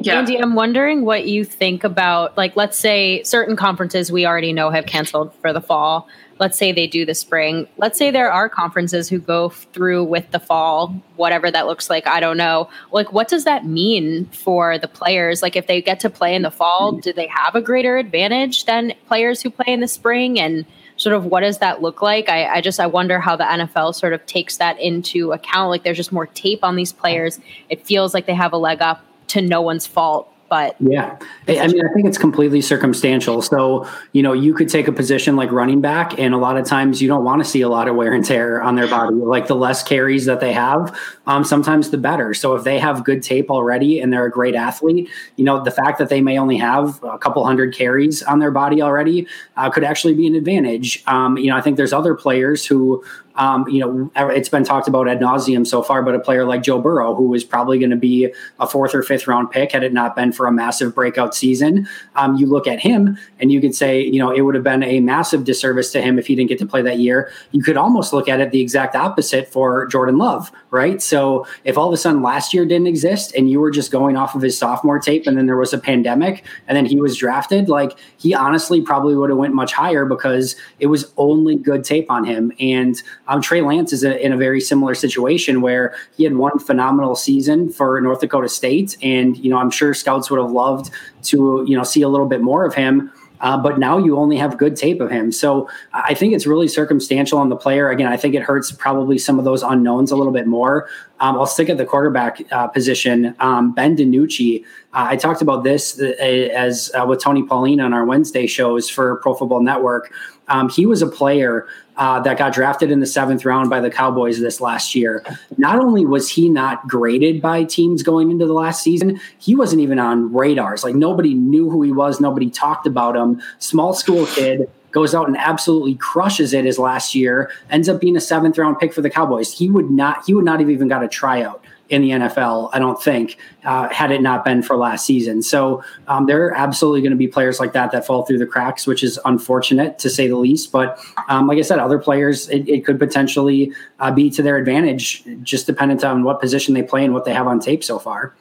Yeah. 0.00 0.18
Andy, 0.18 0.36
I'm 0.36 0.54
wondering 0.54 1.04
what 1.04 1.26
you 1.26 1.44
think 1.44 1.84
about, 1.84 2.36
like, 2.36 2.56
let's 2.56 2.76
say 2.76 3.22
certain 3.22 3.56
conferences 3.56 4.10
we 4.10 4.26
already 4.26 4.52
know 4.52 4.70
have 4.70 4.86
canceled 4.86 5.32
for 5.36 5.52
the 5.52 5.60
fall 5.60 6.08
let's 6.38 6.58
say 6.58 6.72
they 6.72 6.86
do 6.86 7.04
the 7.06 7.14
spring. 7.14 7.68
Let's 7.76 7.98
say 7.98 8.10
there 8.10 8.30
are 8.30 8.48
conferences 8.48 9.08
who 9.08 9.18
go 9.18 9.50
through 9.50 10.04
with 10.04 10.30
the 10.30 10.40
fall 10.40 10.94
whatever 11.16 11.48
that 11.48 11.66
looks 11.66 11.88
like 11.88 12.06
i 12.06 12.18
don't 12.18 12.36
know. 12.36 12.68
Like 12.90 13.12
what 13.12 13.28
does 13.28 13.44
that 13.44 13.64
mean 13.64 14.26
for 14.26 14.78
the 14.78 14.88
players? 14.88 15.42
Like 15.42 15.56
if 15.56 15.66
they 15.66 15.80
get 15.80 16.00
to 16.00 16.10
play 16.10 16.34
in 16.34 16.42
the 16.42 16.50
fall 16.50 16.92
do 16.92 17.12
they 17.12 17.28
have 17.28 17.54
a 17.54 17.62
greater 17.62 17.96
advantage 17.96 18.64
than 18.64 18.94
players 19.06 19.42
who 19.42 19.50
play 19.50 19.72
in 19.72 19.80
the 19.80 19.88
spring? 19.88 20.40
And 20.40 20.66
sort 20.96 21.14
of 21.14 21.24
what 21.24 21.40
does 21.40 21.58
that 21.58 21.82
look 21.82 22.02
like? 22.02 22.28
I, 22.28 22.46
I 22.46 22.60
just 22.60 22.80
i 22.80 22.86
wonder 22.86 23.20
how 23.20 23.36
the 23.36 23.44
nfl 23.44 23.94
sort 23.94 24.12
of 24.12 24.24
takes 24.26 24.56
that 24.58 24.78
into 24.80 25.32
account. 25.32 25.70
Like 25.70 25.84
there's 25.84 25.96
just 25.96 26.12
more 26.12 26.26
tape 26.26 26.64
on 26.64 26.76
these 26.76 26.92
players. 26.92 27.38
It 27.68 27.86
feels 27.86 28.14
like 28.14 28.26
they 28.26 28.34
have 28.34 28.52
a 28.52 28.58
leg 28.58 28.82
up 28.82 29.04
to 29.28 29.40
no 29.40 29.62
one's 29.62 29.86
fault 29.86 30.33
but 30.54 30.76
yeah, 30.78 31.18
I 31.48 31.66
mean, 31.66 31.84
I 31.84 31.92
think 31.92 32.06
it's 32.06 32.16
completely 32.16 32.60
circumstantial. 32.60 33.42
So, 33.42 33.88
you 34.12 34.22
know, 34.22 34.32
you 34.32 34.54
could 34.54 34.68
take 34.68 34.86
a 34.86 34.92
position 34.92 35.34
like 35.34 35.50
running 35.50 35.80
back, 35.80 36.16
and 36.16 36.32
a 36.32 36.36
lot 36.36 36.56
of 36.56 36.64
times 36.64 37.02
you 37.02 37.08
don't 37.08 37.24
want 37.24 37.42
to 37.42 37.44
see 37.44 37.62
a 37.62 37.68
lot 37.68 37.88
of 37.88 37.96
wear 37.96 38.12
and 38.12 38.24
tear 38.24 38.62
on 38.62 38.76
their 38.76 38.86
body. 38.86 39.16
Like 39.16 39.48
the 39.48 39.56
less 39.56 39.82
carries 39.82 40.26
that 40.26 40.38
they 40.38 40.52
have, 40.52 40.96
um, 41.26 41.42
sometimes 41.42 41.90
the 41.90 41.98
better. 41.98 42.34
So, 42.34 42.54
if 42.54 42.62
they 42.62 42.78
have 42.78 43.02
good 43.02 43.20
tape 43.20 43.50
already 43.50 43.98
and 43.98 44.12
they're 44.12 44.26
a 44.26 44.30
great 44.30 44.54
athlete, 44.54 45.10
you 45.34 45.44
know, 45.44 45.60
the 45.60 45.72
fact 45.72 45.98
that 45.98 46.08
they 46.08 46.20
may 46.20 46.38
only 46.38 46.58
have 46.58 47.02
a 47.02 47.18
couple 47.18 47.44
hundred 47.44 47.74
carries 47.74 48.22
on 48.22 48.38
their 48.38 48.52
body 48.52 48.80
already 48.80 49.26
uh, 49.56 49.68
could 49.70 49.82
actually 49.82 50.14
be 50.14 50.28
an 50.28 50.36
advantage. 50.36 51.02
Um, 51.08 51.36
you 51.36 51.50
know, 51.50 51.56
I 51.56 51.62
think 51.62 51.76
there's 51.76 51.92
other 51.92 52.14
players 52.14 52.64
who 52.64 53.04
um, 53.36 53.68
you 53.68 53.80
know, 53.80 54.10
it's 54.30 54.48
been 54.48 54.64
talked 54.64 54.86
about 54.86 55.08
ad 55.08 55.20
nauseum 55.20 55.66
so 55.66 55.82
far, 55.82 56.02
but 56.02 56.14
a 56.14 56.20
player 56.20 56.44
like 56.44 56.62
Joe 56.62 56.80
Burrow, 56.80 57.14
who 57.14 57.34
is 57.34 57.42
probably 57.42 57.78
going 57.78 57.90
to 57.90 57.96
be 57.96 58.32
a 58.60 58.66
fourth 58.66 58.94
or 58.94 59.02
fifth 59.02 59.26
round 59.26 59.50
pick 59.50 59.72
had 59.72 59.82
it 59.82 59.92
not 59.92 60.14
been 60.14 60.32
for 60.32 60.46
a 60.46 60.52
massive 60.52 60.94
breakout 60.94 61.34
season, 61.34 61.88
um, 62.14 62.36
you 62.36 62.46
look 62.46 62.66
at 62.66 62.78
him 62.78 63.18
and 63.40 63.50
you 63.50 63.60
could 63.60 63.74
say, 63.74 64.00
you 64.00 64.18
know, 64.18 64.30
it 64.30 64.42
would 64.42 64.54
have 64.54 64.62
been 64.62 64.82
a 64.82 65.00
massive 65.00 65.44
disservice 65.44 65.90
to 65.92 66.00
him 66.00 66.18
if 66.18 66.26
he 66.28 66.36
didn't 66.36 66.48
get 66.48 66.58
to 66.60 66.66
play 66.66 66.82
that 66.82 66.98
year. 66.98 67.32
You 67.50 67.62
could 67.62 67.76
almost 67.76 68.12
look 68.12 68.28
at 68.28 68.40
it 68.40 68.52
the 68.52 68.60
exact 68.60 68.94
opposite 68.94 69.48
for 69.48 69.86
Jordan 69.86 70.16
Love, 70.16 70.52
right? 70.70 71.02
So 71.02 71.46
if 71.64 71.76
all 71.76 71.88
of 71.88 71.94
a 71.94 71.96
sudden 71.96 72.22
last 72.22 72.54
year 72.54 72.64
didn't 72.64 72.86
exist 72.86 73.34
and 73.34 73.50
you 73.50 73.60
were 73.60 73.70
just 73.70 73.90
going 73.90 74.16
off 74.16 74.34
of 74.34 74.42
his 74.42 74.56
sophomore 74.56 75.00
tape 75.00 75.26
and 75.26 75.36
then 75.36 75.46
there 75.46 75.56
was 75.56 75.72
a 75.72 75.78
pandemic 75.78 76.44
and 76.68 76.76
then 76.76 76.86
he 76.86 77.00
was 77.00 77.16
drafted, 77.16 77.68
like 77.68 77.98
he 78.16 78.32
honestly 78.32 78.80
probably 78.80 79.16
would 79.16 79.30
have 79.30 79.38
went 79.38 79.54
much 79.54 79.72
higher 79.72 80.04
because 80.04 80.54
it 80.78 80.86
was 80.86 81.12
only 81.16 81.56
good 81.56 81.82
tape 81.82 82.10
on 82.10 82.24
him. 82.24 82.52
And 82.60 83.02
um, 83.28 83.40
Trey 83.40 83.60
Lance 83.60 83.92
is 83.92 84.04
a, 84.04 84.24
in 84.24 84.32
a 84.32 84.36
very 84.36 84.60
similar 84.60 84.94
situation 84.94 85.60
where 85.60 85.94
he 86.16 86.24
had 86.24 86.36
one 86.36 86.58
phenomenal 86.58 87.14
season 87.14 87.68
for 87.68 88.00
North 88.00 88.20
Dakota 88.20 88.48
State, 88.48 88.96
and 89.02 89.36
you 89.36 89.50
know 89.50 89.58
I'm 89.58 89.70
sure 89.70 89.94
scouts 89.94 90.30
would 90.30 90.40
have 90.40 90.50
loved 90.50 90.90
to 91.24 91.64
you 91.66 91.76
know 91.76 91.84
see 91.84 92.02
a 92.02 92.08
little 92.08 92.28
bit 92.28 92.40
more 92.40 92.64
of 92.64 92.74
him. 92.74 93.12
Uh, 93.40 93.58
but 93.58 93.78
now 93.78 93.98
you 93.98 94.16
only 94.16 94.38
have 94.38 94.56
good 94.56 94.74
tape 94.74 95.02
of 95.02 95.10
him. 95.10 95.30
So 95.30 95.68
I 95.92 96.14
think 96.14 96.32
it's 96.32 96.46
really 96.46 96.66
circumstantial 96.66 97.38
on 97.38 97.50
the 97.50 97.56
player. 97.56 97.90
Again, 97.90 98.06
I 98.06 98.16
think 98.16 98.34
it 98.34 98.42
hurts 98.42 98.72
probably 98.72 99.18
some 99.18 99.38
of 99.38 99.44
those 99.44 99.62
unknowns 99.62 100.10
a 100.10 100.16
little 100.16 100.32
bit 100.32 100.46
more. 100.46 100.88
Um, 101.20 101.36
I'll 101.36 101.46
stick 101.46 101.68
at 101.68 101.76
the 101.76 101.84
quarterback 101.84 102.40
uh, 102.52 102.68
position. 102.68 103.34
Um, 103.40 103.72
ben 103.72 103.96
DiNucci, 103.96 104.62
uh, 104.62 105.06
I 105.10 105.16
talked 105.16 105.42
about 105.42 105.62
this 105.62 106.00
uh, 106.00 106.14
as 106.18 106.90
uh, 106.94 107.04
with 107.06 107.20
Tony 107.20 107.42
Pauline 107.42 107.80
on 107.80 107.92
our 107.92 108.06
Wednesday 108.06 108.46
shows 108.46 108.88
for 108.88 109.16
Pro 109.16 109.34
Football 109.34 109.60
Network. 109.60 110.12
Um, 110.48 110.68
he 110.68 110.86
was 110.86 111.02
a 111.02 111.06
player 111.06 111.66
uh, 111.96 112.20
that 112.20 112.38
got 112.38 112.52
drafted 112.52 112.90
in 112.90 113.00
the 113.00 113.06
seventh 113.06 113.44
round 113.44 113.70
by 113.70 113.80
the 113.80 113.90
Cowboys 113.90 114.40
this 114.40 114.60
last 114.60 114.94
year. 114.94 115.24
Not 115.56 115.78
only 115.78 116.04
was 116.04 116.28
he 116.28 116.48
not 116.48 116.86
graded 116.88 117.40
by 117.40 117.64
teams 117.64 118.02
going 118.02 118.30
into 118.30 118.46
the 118.46 118.52
last 118.52 118.82
season, 118.82 119.20
he 119.38 119.54
wasn't 119.54 119.80
even 119.80 119.98
on 119.98 120.32
radars. 120.32 120.84
Like 120.84 120.94
nobody 120.94 121.34
knew 121.34 121.70
who 121.70 121.82
he 121.82 121.92
was, 121.92 122.20
nobody 122.20 122.50
talked 122.50 122.86
about 122.86 123.16
him. 123.16 123.40
Small 123.58 123.94
school 123.94 124.26
kid 124.26 124.68
goes 124.90 125.14
out 125.14 125.26
and 125.26 125.36
absolutely 125.36 125.96
crushes 125.96 126.52
it 126.52 126.64
his 126.64 126.78
last 126.78 127.14
year, 127.14 127.50
ends 127.70 127.88
up 127.88 128.00
being 128.00 128.16
a 128.16 128.20
seventh 128.20 128.56
round 128.56 128.78
pick 128.78 128.92
for 128.92 129.02
the 129.02 129.10
Cowboys. 129.10 129.52
He 129.52 129.68
would 129.68 129.90
not, 129.90 130.24
he 130.26 130.34
would 130.34 130.44
not 130.44 130.60
have 130.60 130.70
even 130.70 130.88
got 130.88 131.02
a 131.02 131.08
tryout 131.08 131.63
in 131.88 132.02
the 132.02 132.10
NFL, 132.10 132.70
I 132.72 132.78
don't 132.78 133.00
think, 133.02 133.36
uh, 133.64 133.88
had 133.90 134.10
it 134.10 134.22
not 134.22 134.44
been 134.44 134.62
for 134.62 134.76
last 134.76 135.04
season. 135.04 135.42
So 135.42 135.82
um, 136.08 136.26
there 136.26 136.46
are 136.46 136.54
absolutely 136.54 137.02
going 137.02 137.12
to 137.12 137.16
be 137.16 137.28
players 137.28 137.60
like 137.60 137.72
that 137.74 137.92
that 137.92 138.06
fall 138.06 138.24
through 138.24 138.38
the 138.38 138.46
cracks, 138.46 138.86
which 138.86 139.02
is 139.04 139.18
unfortunate 139.24 139.98
to 139.98 140.08
say 140.08 140.26
the 140.26 140.36
least. 140.36 140.72
But 140.72 140.98
um, 141.28 141.46
like 141.46 141.58
I 141.58 141.62
said, 141.62 141.78
other 141.78 141.98
players, 141.98 142.48
it, 142.48 142.68
it 142.68 142.84
could 142.84 142.98
potentially 142.98 143.72
uh, 144.00 144.10
be 144.10 144.30
to 144.30 144.42
their 144.42 144.56
advantage, 144.56 145.24
just 145.42 145.66
dependent 145.66 146.04
on 146.04 146.24
what 146.24 146.40
position 146.40 146.74
they 146.74 146.82
play 146.82 147.04
and 147.04 147.12
what 147.12 147.24
they 147.24 147.34
have 147.34 147.46
on 147.46 147.60
tape 147.60 147.84
so 147.84 147.98
far. 147.98 148.34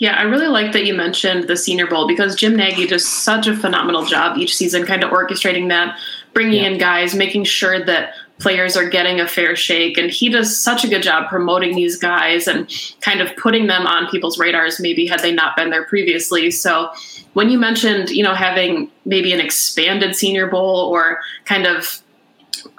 Yeah, 0.00 0.14
I 0.14 0.22
really 0.22 0.48
like 0.48 0.72
that 0.72 0.86
you 0.86 0.94
mentioned 0.94 1.46
the 1.46 1.58
Senior 1.58 1.86
Bowl 1.86 2.08
because 2.08 2.34
Jim 2.34 2.56
Nagy 2.56 2.86
does 2.86 3.06
such 3.06 3.46
a 3.46 3.54
phenomenal 3.54 4.06
job 4.06 4.38
each 4.38 4.56
season, 4.56 4.86
kind 4.86 5.04
of 5.04 5.10
orchestrating 5.10 5.68
that, 5.68 5.98
bringing 6.32 6.64
yeah. 6.64 6.70
in 6.70 6.78
guys, 6.78 7.14
making 7.14 7.44
sure 7.44 7.84
that 7.84 8.14
players 8.40 8.76
are 8.76 8.88
getting 8.88 9.20
a 9.20 9.28
fair 9.28 9.54
shake. 9.54 9.96
And 9.98 10.10
he 10.10 10.28
does 10.28 10.58
such 10.58 10.82
a 10.82 10.88
good 10.88 11.02
job 11.02 11.28
promoting 11.28 11.76
these 11.76 11.96
guys 11.96 12.48
and 12.48 12.68
kind 13.00 13.20
of 13.20 13.34
putting 13.36 13.66
them 13.66 13.86
on 13.86 14.10
people's 14.10 14.38
radars, 14.38 14.80
maybe 14.80 15.06
had 15.06 15.20
they 15.20 15.32
not 15.32 15.56
been 15.56 15.70
there 15.70 15.84
previously. 15.84 16.50
So 16.50 16.90
when 17.34 17.50
you 17.50 17.58
mentioned, 17.58 18.10
you 18.10 18.24
know, 18.24 18.34
having 18.34 18.90
maybe 19.04 19.32
an 19.32 19.40
expanded 19.40 20.16
senior 20.16 20.48
bowl 20.48 20.90
or 20.92 21.20
kind 21.44 21.66
of 21.66 22.02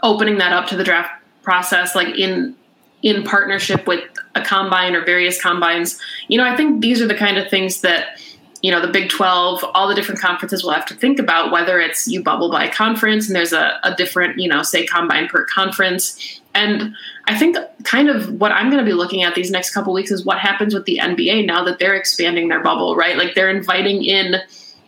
opening 0.04 0.40
that 0.40 0.52
up 0.52 0.68
to 0.68 0.76
the 0.76 0.84
draft 0.84 1.12
process, 1.44 1.96
like 1.96 2.18
in 2.18 2.56
in 3.04 3.24
partnership 3.24 3.88
with 3.88 4.04
a 4.36 4.42
combine 4.44 4.96
or 4.96 5.04
various 5.04 5.42
combines, 5.42 6.00
you 6.28 6.38
know, 6.38 6.44
I 6.44 6.56
think 6.56 6.82
these 6.82 7.02
are 7.02 7.08
the 7.08 7.16
kind 7.16 7.40
of 7.40 7.50
things 7.50 7.82
that 7.82 8.22
you 8.62 8.72
know, 8.72 8.82
the 8.82 8.92
Big 8.92 9.10
12, 9.10 9.64
all 9.74 9.88
the 9.88 9.96
different 9.96 10.22
conferences 10.22 10.64
will 10.64 10.72
have 10.72 10.86
to 10.86 10.94
think 10.94 11.20
about 11.20 11.52
whether 11.52 11.80
it's 11.80 12.08
you 12.08 12.22
bubble 12.22 12.52
by 12.52 12.68
conference 12.68 13.28
and 13.28 13.36
there's 13.36 13.54
a, 13.54 13.80
a 13.84 13.96
different, 13.96 14.38
you 14.40 14.48
know, 14.48 14.62
say 14.62 14.86
combine 14.86 15.28
per 15.28 15.46
conference. 15.46 16.42
And 16.54 16.94
I 17.26 17.38
think 17.38 17.58
kind 17.84 18.10
of 18.10 18.40
what 18.40 18.52
I'm 18.52 18.70
going 18.70 18.84
to 18.84 18.90
be 18.90 18.94
looking 18.94 19.24
at 19.24 19.34
these 19.34 19.50
next 19.50 19.72
couple 19.74 19.94
weeks 19.94 20.12
is 20.12 20.26
what 20.26 20.38
happens 20.38 20.74
with 20.74 20.86
the 20.86 21.00
NBA 21.02 21.46
now 21.46 21.64
that 21.64 21.80
they're 21.80 21.96
expanding 21.96 22.50
their 22.50 22.62
bubble, 22.62 22.96
right? 22.96 23.18
Like 23.18 23.34
they're 23.34 23.50
inviting 23.50 24.04
in 24.04 24.36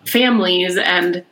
families 0.05 0.77
and 0.77 1.23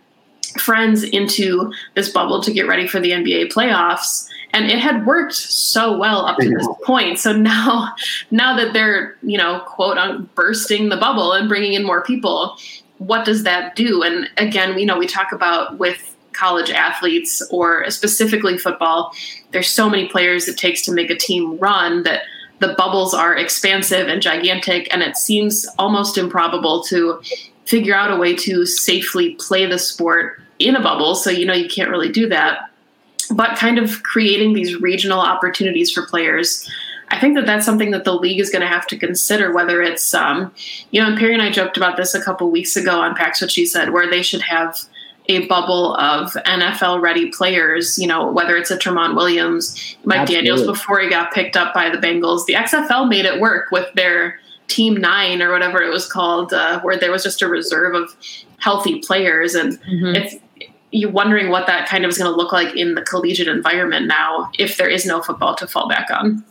friends 0.57 1.03
into 1.03 1.71
this 1.95 2.09
bubble 2.09 2.41
to 2.41 2.51
get 2.51 2.67
ready 2.67 2.87
for 2.87 2.99
the 2.99 3.11
NBA 3.11 3.53
playoffs 3.53 4.27
and 4.53 4.65
it 4.65 4.79
had 4.79 5.05
worked 5.05 5.33
so 5.33 5.97
well 5.97 6.25
up 6.25 6.37
to 6.39 6.49
this 6.49 6.67
point. 6.83 7.19
So 7.19 7.33
now 7.33 7.93
now 8.31 8.55
that 8.55 8.73
they're 8.73 9.17
you 9.23 9.37
know 9.37 9.61
quote 9.65 9.97
on 9.97 10.29
bursting 10.35 10.89
the 10.89 10.97
bubble 10.97 11.33
and 11.33 11.47
bringing 11.47 11.73
in 11.73 11.83
more 11.83 12.03
people 12.03 12.57
what 12.97 13.25
does 13.25 13.43
that 13.43 13.75
do? 13.75 14.03
And 14.03 14.29
again 14.37 14.75
we 14.75 14.85
know 14.85 14.97
we 14.97 15.07
talk 15.07 15.31
about 15.31 15.77
with 15.79 16.15
college 16.33 16.71
athletes 16.71 17.41
or 17.51 17.89
specifically 17.89 18.57
football 18.57 19.13
there's 19.51 19.69
so 19.69 19.89
many 19.89 20.07
players 20.07 20.47
it 20.47 20.57
takes 20.57 20.81
to 20.81 20.91
make 20.91 21.09
a 21.09 21.15
team 21.15 21.57
run 21.57 22.03
that 22.03 22.21
the 22.59 22.73
bubbles 22.77 23.13
are 23.13 23.35
expansive 23.35 24.07
and 24.07 24.21
gigantic 24.21 24.87
and 24.93 25.01
it 25.01 25.17
seems 25.17 25.67
almost 25.77 26.17
improbable 26.17 26.81
to 26.83 27.21
figure 27.65 27.93
out 27.93 28.11
a 28.11 28.15
way 28.15 28.33
to 28.33 28.65
safely 28.65 29.35
play 29.35 29.65
the 29.65 29.77
sport 29.77 30.41
in 30.59 30.75
a 30.75 30.81
bubble. 30.81 31.15
So 31.15 31.29
you 31.29 31.45
know 31.45 31.53
you 31.53 31.67
can't 31.67 31.89
really 31.89 32.11
do 32.11 32.29
that 32.29 32.70
but 33.31 33.57
kind 33.57 33.77
of 33.77 34.03
creating 34.03 34.53
these 34.53 34.75
regional 34.81 35.19
opportunities 35.19 35.91
for 35.91 36.05
players. 36.05 36.69
I 37.09 37.19
think 37.19 37.35
that 37.35 37.45
that's 37.45 37.65
something 37.65 37.91
that 37.91 38.05
the 38.05 38.15
league 38.15 38.39
is 38.39 38.49
going 38.49 38.61
to 38.61 38.67
have 38.67 38.87
to 38.87 38.97
consider. 38.97 39.53
Whether 39.53 39.81
it's, 39.81 40.13
um, 40.13 40.53
you 40.91 41.01
know, 41.01 41.07
and 41.07 41.17
Perry 41.17 41.33
and 41.33 41.41
I 41.41 41.51
joked 41.51 41.77
about 41.77 41.97
this 41.97 42.13
a 42.13 42.21
couple 42.21 42.49
weeks 42.49 42.75
ago 42.75 43.01
on 43.01 43.15
Pax 43.15 43.41
What 43.41 43.51
She 43.51 43.65
Said, 43.65 43.91
where 43.91 44.09
they 44.09 44.21
should 44.21 44.41
have 44.41 44.79
a 45.27 45.45
bubble 45.47 45.95
of 45.97 46.31
NFL 46.33 47.01
ready 47.01 47.29
players. 47.31 47.99
You 47.99 48.07
know, 48.07 48.31
whether 48.31 48.55
it's 48.55 48.71
a 48.71 48.77
Tramon 48.77 49.15
Williams, 49.15 49.97
Mike 50.05 50.21
Absolutely. 50.21 50.47
Daniels 50.47 50.67
before 50.67 51.01
he 51.01 51.09
got 51.09 51.33
picked 51.33 51.57
up 51.57 51.73
by 51.73 51.89
the 51.89 51.97
Bengals. 51.97 52.45
The 52.45 52.53
XFL 52.53 53.09
made 53.09 53.25
it 53.25 53.41
work 53.41 53.71
with 53.71 53.93
their 53.93 54.39
Team 54.67 54.95
Nine 54.95 55.41
or 55.41 55.51
whatever 55.51 55.81
it 55.81 55.89
was 55.89 56.09
called, 56.09 56.53
uh, 56.53 56.79
where 56.79 56.97
there 56.97 57.11
was 57.11 57.23
just 57.23 57.41
a 57.41 57.47
reserve 57.47 57.93
of 57.93 58.15
healthy 58.57 58.99
players, 58.99 59.53
and 59.53 59.73
mm-hmm. 59.81 60.15
if 60.15 60.41
you 60.91 61.09
wondering 61.09 61.49
what 61.49 61.67
that 61.67 61.87
kind 61.87 62.05
of 62.05 62.09
is 62.09 62.17
going 62.17 62.31
to 62.31 62.35
look 62.35 62.51
like 62.51 62.75
in 62.75 62.95
the 62.95 63.01
collegiate 63.01 63.47
environment 63.47 64.07
now 64.07 64.51
if 64.59 64.77
there 64.77 64.89
is 64.89 65.05
no 65.05 65.21
football 65.21 65.55
to 65.55 65.67
fall 65.67 65.87
back 65.87 66.09
on. 66.11 66.43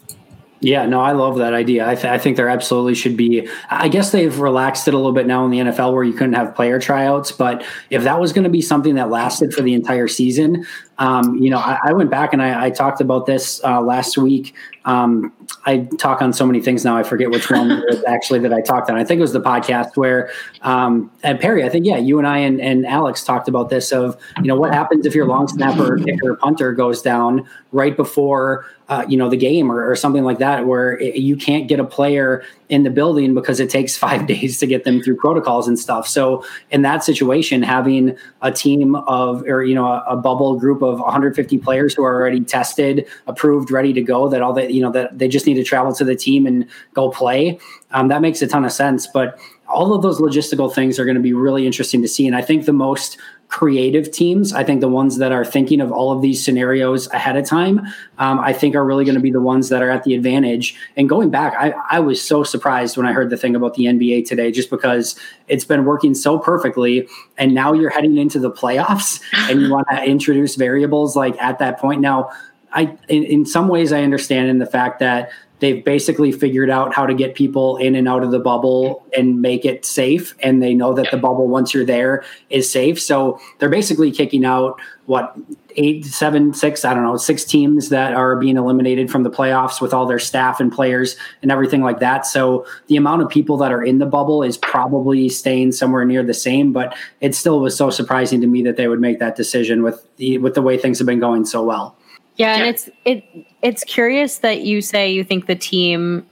Yeah, 0.62 0.84
no, 0.84 1.00
I 1.00 1.12
love 1.12 1.38
that 1.38 1.54
idea. 1.54 1.88
I, 1.88 1.94
th- 1.94 2.04
I, 2.04 2.18
think 2.18 2.36
there 2.36 2.48
absolutely 2.48 2.94
should 2.94 3.16
be. 3.16 3.48
I 3.70 3.88
guess 3.88 4.12
they've 4.12 4.38
relaxed 4.38 4.86
it 4.88 4.92
a 4.92 4.96
little 4.98 5.12
bit 5.12 5.26
now 5.26 5.46
in 5.46 5.50
the 5.50 5.58
NFL 5.58 5.94
where 5.94 6.04
you 6.04 6.12
couldn't 6.12 6.34
have 6.34 6.54
player 6.54 6.78
tryouts. 6.78 7.32
But 7.32 7.64
if 7.88 8.02
that 8.04 8.20
was 8.20 8.34
going 8.34 8.44
to 8.44 8.50
be 8.50 8.60
something 8.60 8.96
that 8.96 9.08
lasted 9.08 9.54
for 9.54 9.62
the 9.62 9.72
entire 9.72 10.06
season, 10.06 10.66
Um, 10.98 11.36
you 11.36 11.48
know, 11.48 11.56
I, 11.56 11.78
I, 11.84 11.92
went 11.94 12.10
back 12.10 12.34
and 12.34 12.42
I, 12.42 12.66
I 12.66 12.70
talked 12.70 13.00
about 13.00 13.24
this 13.24 13.64
uh, 13.64 13.80
last 13.80 14.18
week. 14.18 14.54
Um, 14.84 15.32
I 15.66 15.88
talk 15.98 16.22
on 16.22 16.32
so 16.32 16.46
many 16.46 16.60
things 16.60 16.84
now. 16.84 16.96
I 16.96 17.02
forget 17.02 17.30
which 17.30 17.50
one 17.50 17.68
was 17.68 18.02
actually 18.08 18.38
that 18.40 18.52
I 18.52 18.60
talked 18.60 18.88
on. 18.88 18.96
I 18.96 19.04
think 19.04 19.18
it 19.18 19.22
was 19.22 19.32
the 19.32 19.40
podcast 19.40 19.96
where, 19.96 20.30
um, 20.62 21.10
and 21.22 21.38
Perry, 21.38 21.64
I 21.64 21.68
think, 21.68 21.84
yeah, 21.84 21.98
you 21.98 22.18
and 22.18 22.26
I 22.26 22.38
and, 22.38 22.60
and 22.60 22.86
Alex 22.86 23.24
talked 23.24 23.48
about 23.48 23.68
this 23.68 23.92
of, 23.92 24.16
you 24.38 24.44
know, 24.44 24.56
what 24.56 24.72
happens 24.72 25.04
if 25.06 25.14
your 25.14 25.26
long 25.26 25.48
snapper, 25.48 25.98
kicker, 25.98 26.34
punter 26.36 26.72
goes 26.72 27.02
down 27.02 27.46
right 27.72 27.96
before 27.96 28.66
uh, 28.90 29.04
you 29.08 29.16
know 29.16 29.30
the 29.30 29.36
game 29.36 29.70
or, 29.70 29.88
or, 29.88 29.94
something 29.94 30.24
like 30.24 30.38
that 30.38 30.66
where 30.66 30.98
it, 30.98 31.14
you 31.14 31.36
can't 31.36 31.68
get 31.68 31.78
a 31.78 31.84
player 31.84 32.42
in 32.68 32.82
the 32.82 32.90
building 32.90 33.34
because 33.34 33.60
it 33.60 33.70
takes 33.70 33.96
five 34.06 34.26
days 34.26 34.58
to 34.58 34.66
get 34.66 34.82
them 34.82 35.00
through 35.00 35.16
protocols 35.16 35.68
and 35.68 35.78
stuff. 35.78 36.08
So 36.08 36.44
in 36.70 36.82
that 36.82 37.04
situation 37.04 37.62
having 37.62 38.16
a 38.42 38.50
team 38.50 38.96
of 38.96 39.42
or 39.46 39.62
you 39.62 39.76
know 39.76 39.86
a, 39.86 40.04
a, 40.08 40.16
bubble 40.16 40.58
group 40.58 40.82
of 40.82 40.98
150 40.98 41.56
players 41.58 41.94
who 41.94 42.02
are 42.02 42.20
already 42.20 42.40
tested 42.40 43.06
approved 43.28 43.70
ready 43.70 43.92
to 43.92 44.02
go 44.02 44.28
that 44.28 44.42
all 44.42 44.52
that 44.54 44.74
you 44.74 44.82
know 44.82 44.90
that 44.90 45.16
they 45.16 45.28
just 45.28 45.46
need 45.46 45.54
to 45.54 45.64
travel 45.64 45.94
to 45.94 46.04
the 46.04 46.16
team 46.16 46.44
and 46.44 46.66
go 46.92 47.10
play 47.10 47.58
um, 47.92 48.08
that 48.08 48.20
makes 48.22 48.42
a 48.42 48.46
ton 48.46 48.64
of 48.64 48.72
sense. 48.72 49.06
But 49.06 49.38
all 49.68 49.94
of 49.94 50.02
those 50.02 50.20
logistical 50.20 50.72
things 50.72 50.98
are 50.98 51.04
going 51.04 51.16
to 51.16 51.22
be 51.22 51.32
really 51.32 51.64
interesting 51.64 52.02
to 52.02 52.08
see. 52.08 52.26
And 52.26 52.34
i 52.34 52.42
think 52.42 52.66
the 52.66 52.72
most 52.72 53.18
creative 53.50 54.10
teams. 54.12 54.52
I 54.52 54.64
think 54.64 54.80
the 54.80 54.88
ones 54.88 55.18
that 55.18 55.32
are 55.32 55.44
thinking 55.44 55.80
of 55.80 55.90
all 55.90 56.12
of 56.12 56.22
these 56.22 56.42
scenarios 56.42 57.08
ahead 57.08 57.36
of 57.36 57.44
time, 57.44 57.80
um, 58.18 58.38
I 58.38 58.52
think 58.52 58.76
are 58.76 58.84
really 58.84 59.04
going 59.04 59.16
to 59.16 59.20
be 59.20 59.32
the 59.32 59.40
ones 59.40 59.68
that 59.68 59.82
are 59.82 59.90
at 59.90 60.04
the 60.04 60.14
advantage. 60.14 60.76
And 60.96 61.08
going 61.08 61.30
back, 61.30 61.54
I, 61.58 61.74
I 61.90 62.00
was 62.00 62.22
so 62.22 62.44
surprised 62.44 62.96
when 62.96 63.06
I 63.06 63.12
heard 63.12 63.28
the 63.28 63.36
thing 63.36 63.56
about 63.56 63.74
the 63.74 63.84
NBA 63.84 64.26
today, 64.26 64.52
just 64.52 64.70
because 64.70 65.18
it's 65.48 65.64
been 65.64 65.84
working 65.84 66.14
so 66.14 66.38
perfectly. 66.38 67.08
And 67.36 67.52
now 67.52 67.72
you're 67.72 67.90
heading 67.90 68.16
into 68.16 68.38
the 68.38 68.50
playoffs 68.50 69.20
and 69.50 69.60
you 69.60 69.70
want 69.70 69.88
to 69.90 70.02
introduce 70.08 70.54
variables 70.54 71.16
like 71.16 71.40
at 71.42 71.58
that 71.58 71.78
point. 71.78 72.00
Now, 72.00 72.30
I 72.72 72.96
in, 73.08 73.24
in 73.24 73.46
some 73.46 73.66
ways 73.66 73.92
I 73.92 74.02
understand 74.02 74.48
in 74.48 74.58
the 74.58 74.66
fact 74.66 75.00
that 75.00 75.30
they've 75.60 75.84
basically 75.84 76.32
figured 76.32 76.70
out 76.70 76.94
how 76.94 77.06
to 77.06 77.14
get 77.14 77.34
people 77.34 77.76
in 77.76 77.94
and 77.94 78.08
out 78.08 78.22
of 78.22 78.30
the 78.30 78.38
bubble 78.38 79.06
and 79.16 79.40
make 79.40 79.64
it 79.64 79.84
safe 79.84 80.34
and 80.40 80.62
they 80.62 80.74
know 80.74 80.92
that 80.92 81.10
the 81.10 81.16
bubble 81.16 81.46
once 81.46 81.72
you're 81.72 81.84
there 81.84 82.24
is 82.48 82.70
safe. 82.70 83.00
So 83.00 83.38
they're 83.58 83.68
basically 83.68 84.10
kicking 84.10 84.44
out 84.44 84.80
what 85.06 85.36
eight 85.76 86.04
seven 86.04 86.52
six 86.52 86.84
i 86.84 86.92
don't 86.92 87.04
know 87.04 87.16
six 87.16 87.44
teams 87.44 87.90
that 87.90 88.12
are 88.12 88.36
being 88.36 88.56
eliminated 88.56 89.10
from 89.10 89.22
the 89.22 89.30
playoffs 89.30 89.80
with 89.80 89.94
all 89.94 90.04
their 90.04 90.18
staff 90.18 90.58
and 90.60 90.72
players 90.72 91.16
and 91.42 91.52
everything 91.52 91.80
like 91.80 92.00
that. 92.00 92.26
So 92.26 92.66
the 92.88 92.96
amount 92.96 93.22
of 93.22 93.28
people 93.28 93.56
that 93.58 93.72
are 93.72 93.82
in 93.82 93.98
the 93.98 94.06
bubble 94.06 94.42
is 94.42 94.56
probably 94.56 95.28
staying 95.28 95.72
somewhere 95.72 96.04
near 96.04 96.22
the 96.22 96.34
same 96.34 96.72
but 96.72 96.96
it 97.20 97.34
still 97.34 97.60
was 97.60 97.76
so 97.76 97.90
surprising 97.90 98.40
to 98.40 98.46
me 98.46 98.62
that 98.62 98.76
they 98.76 98.88
would 98.88 99.00
make 99.00 99.18
that 99.20 99.36
decision 99.36 99.82
with 99.82 100.06
the 100.16 100.38
with 100.38 100.54
the 100.54 100.62
way 100.62 100.76
things 100.76 100.98
have 100.98 101.06
been 101.06 101.20
going 101.20 101.44
so 101.44 101.62
well 101.62 101.96
yeah, 102.36 102.56
and 102.56 102.66
it's 102.66 102.88
it 103.04 103.24
it's 103.62 103.84
curious 103.84 104.38
that 104.38 104.62
you 104.62 104.80
say 104.80 105.10
you 105.10 105.24
think 105.24 105.46
the 105.46 105.56
team 105.56 106.26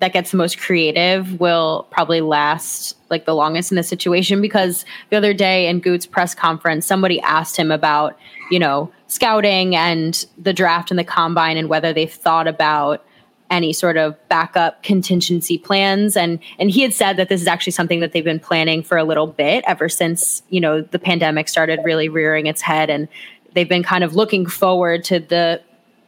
that 0.00 0.12
gets 0.12 0.30
the 0.30 0.36
most 0.36 0.58
creative 0.58 1.40
will 1.40 1.86
probably 1.90 2.20
last 2.20 2.96
like 3.08 3.24
the 3.24 3.34
longest 3.34 3.72
in 3.72 3.76
this 3.76 3.88
situation 3.88 4.42
because 4.42 4.84
the 5.10 5.16
other 5.16 5.32
day 5.32 5.68
in 5.68 5.80
Gute's 5.80 6.06
press 6.06 6.34
conference, 6.34 6.84
somebody 6.84 7.20
asked 7.22 7.56
him 7.56 7.70
about, 7.70 8.18
you 8.50 8.58
know, 8.58 8.92
scouting 9.06 9.74
and 9.74 10.26
the 10.36 10.52
draft 10.52 10.90
and 10.90 10.98
the 10.98 11.04
combine 11.04 11.56
and 11.56 11.68
whether 11.68 11.92
they've 11.92 12.12
thought 12.12 12.46
about 12.46 13.04
any 13.48 13.72
sort 13.72 13.96
of 13.96 14.16
backup 14.28 14.82
contingency 14.82 15.56
plans. 15.56 16.16
And 16.16 16.40
and 16.58 16.70
he 16.70 16.82
had 16.82 16.92
said 16.92 17.16
that 17.16 17.28
this 17.28 17.40
is 17.40 17.46
actually 17.46 17.72
something 17.72 18.00
that 18.00 18.12
they've 18.12 18.24
been 18.24 18.40
planning 18.40 18.82
for 18.82 18.98
a 18.98 19.04
little 19.04 19.28
bit 19.28 19.64
ever 19.66 19.88
since 19.88 20.42
you 20.50 20.60
know 20.60 20.82
the 20.82 20.98
pandemic 20.98 21.48
started 21.48 21.80
really 21.84 22.08
rearing 22.08 22.46
its 22.46 22.60
head 22.60 22.90
and 22.90 23.08
they've 23.56 23.68
been 23.68 23.82
kind 23.82 24.04
of 24.04 24.14
looking 24.14 24.46
forward 24.46 25.02
to 25.02 25.18
the 25.18 25.60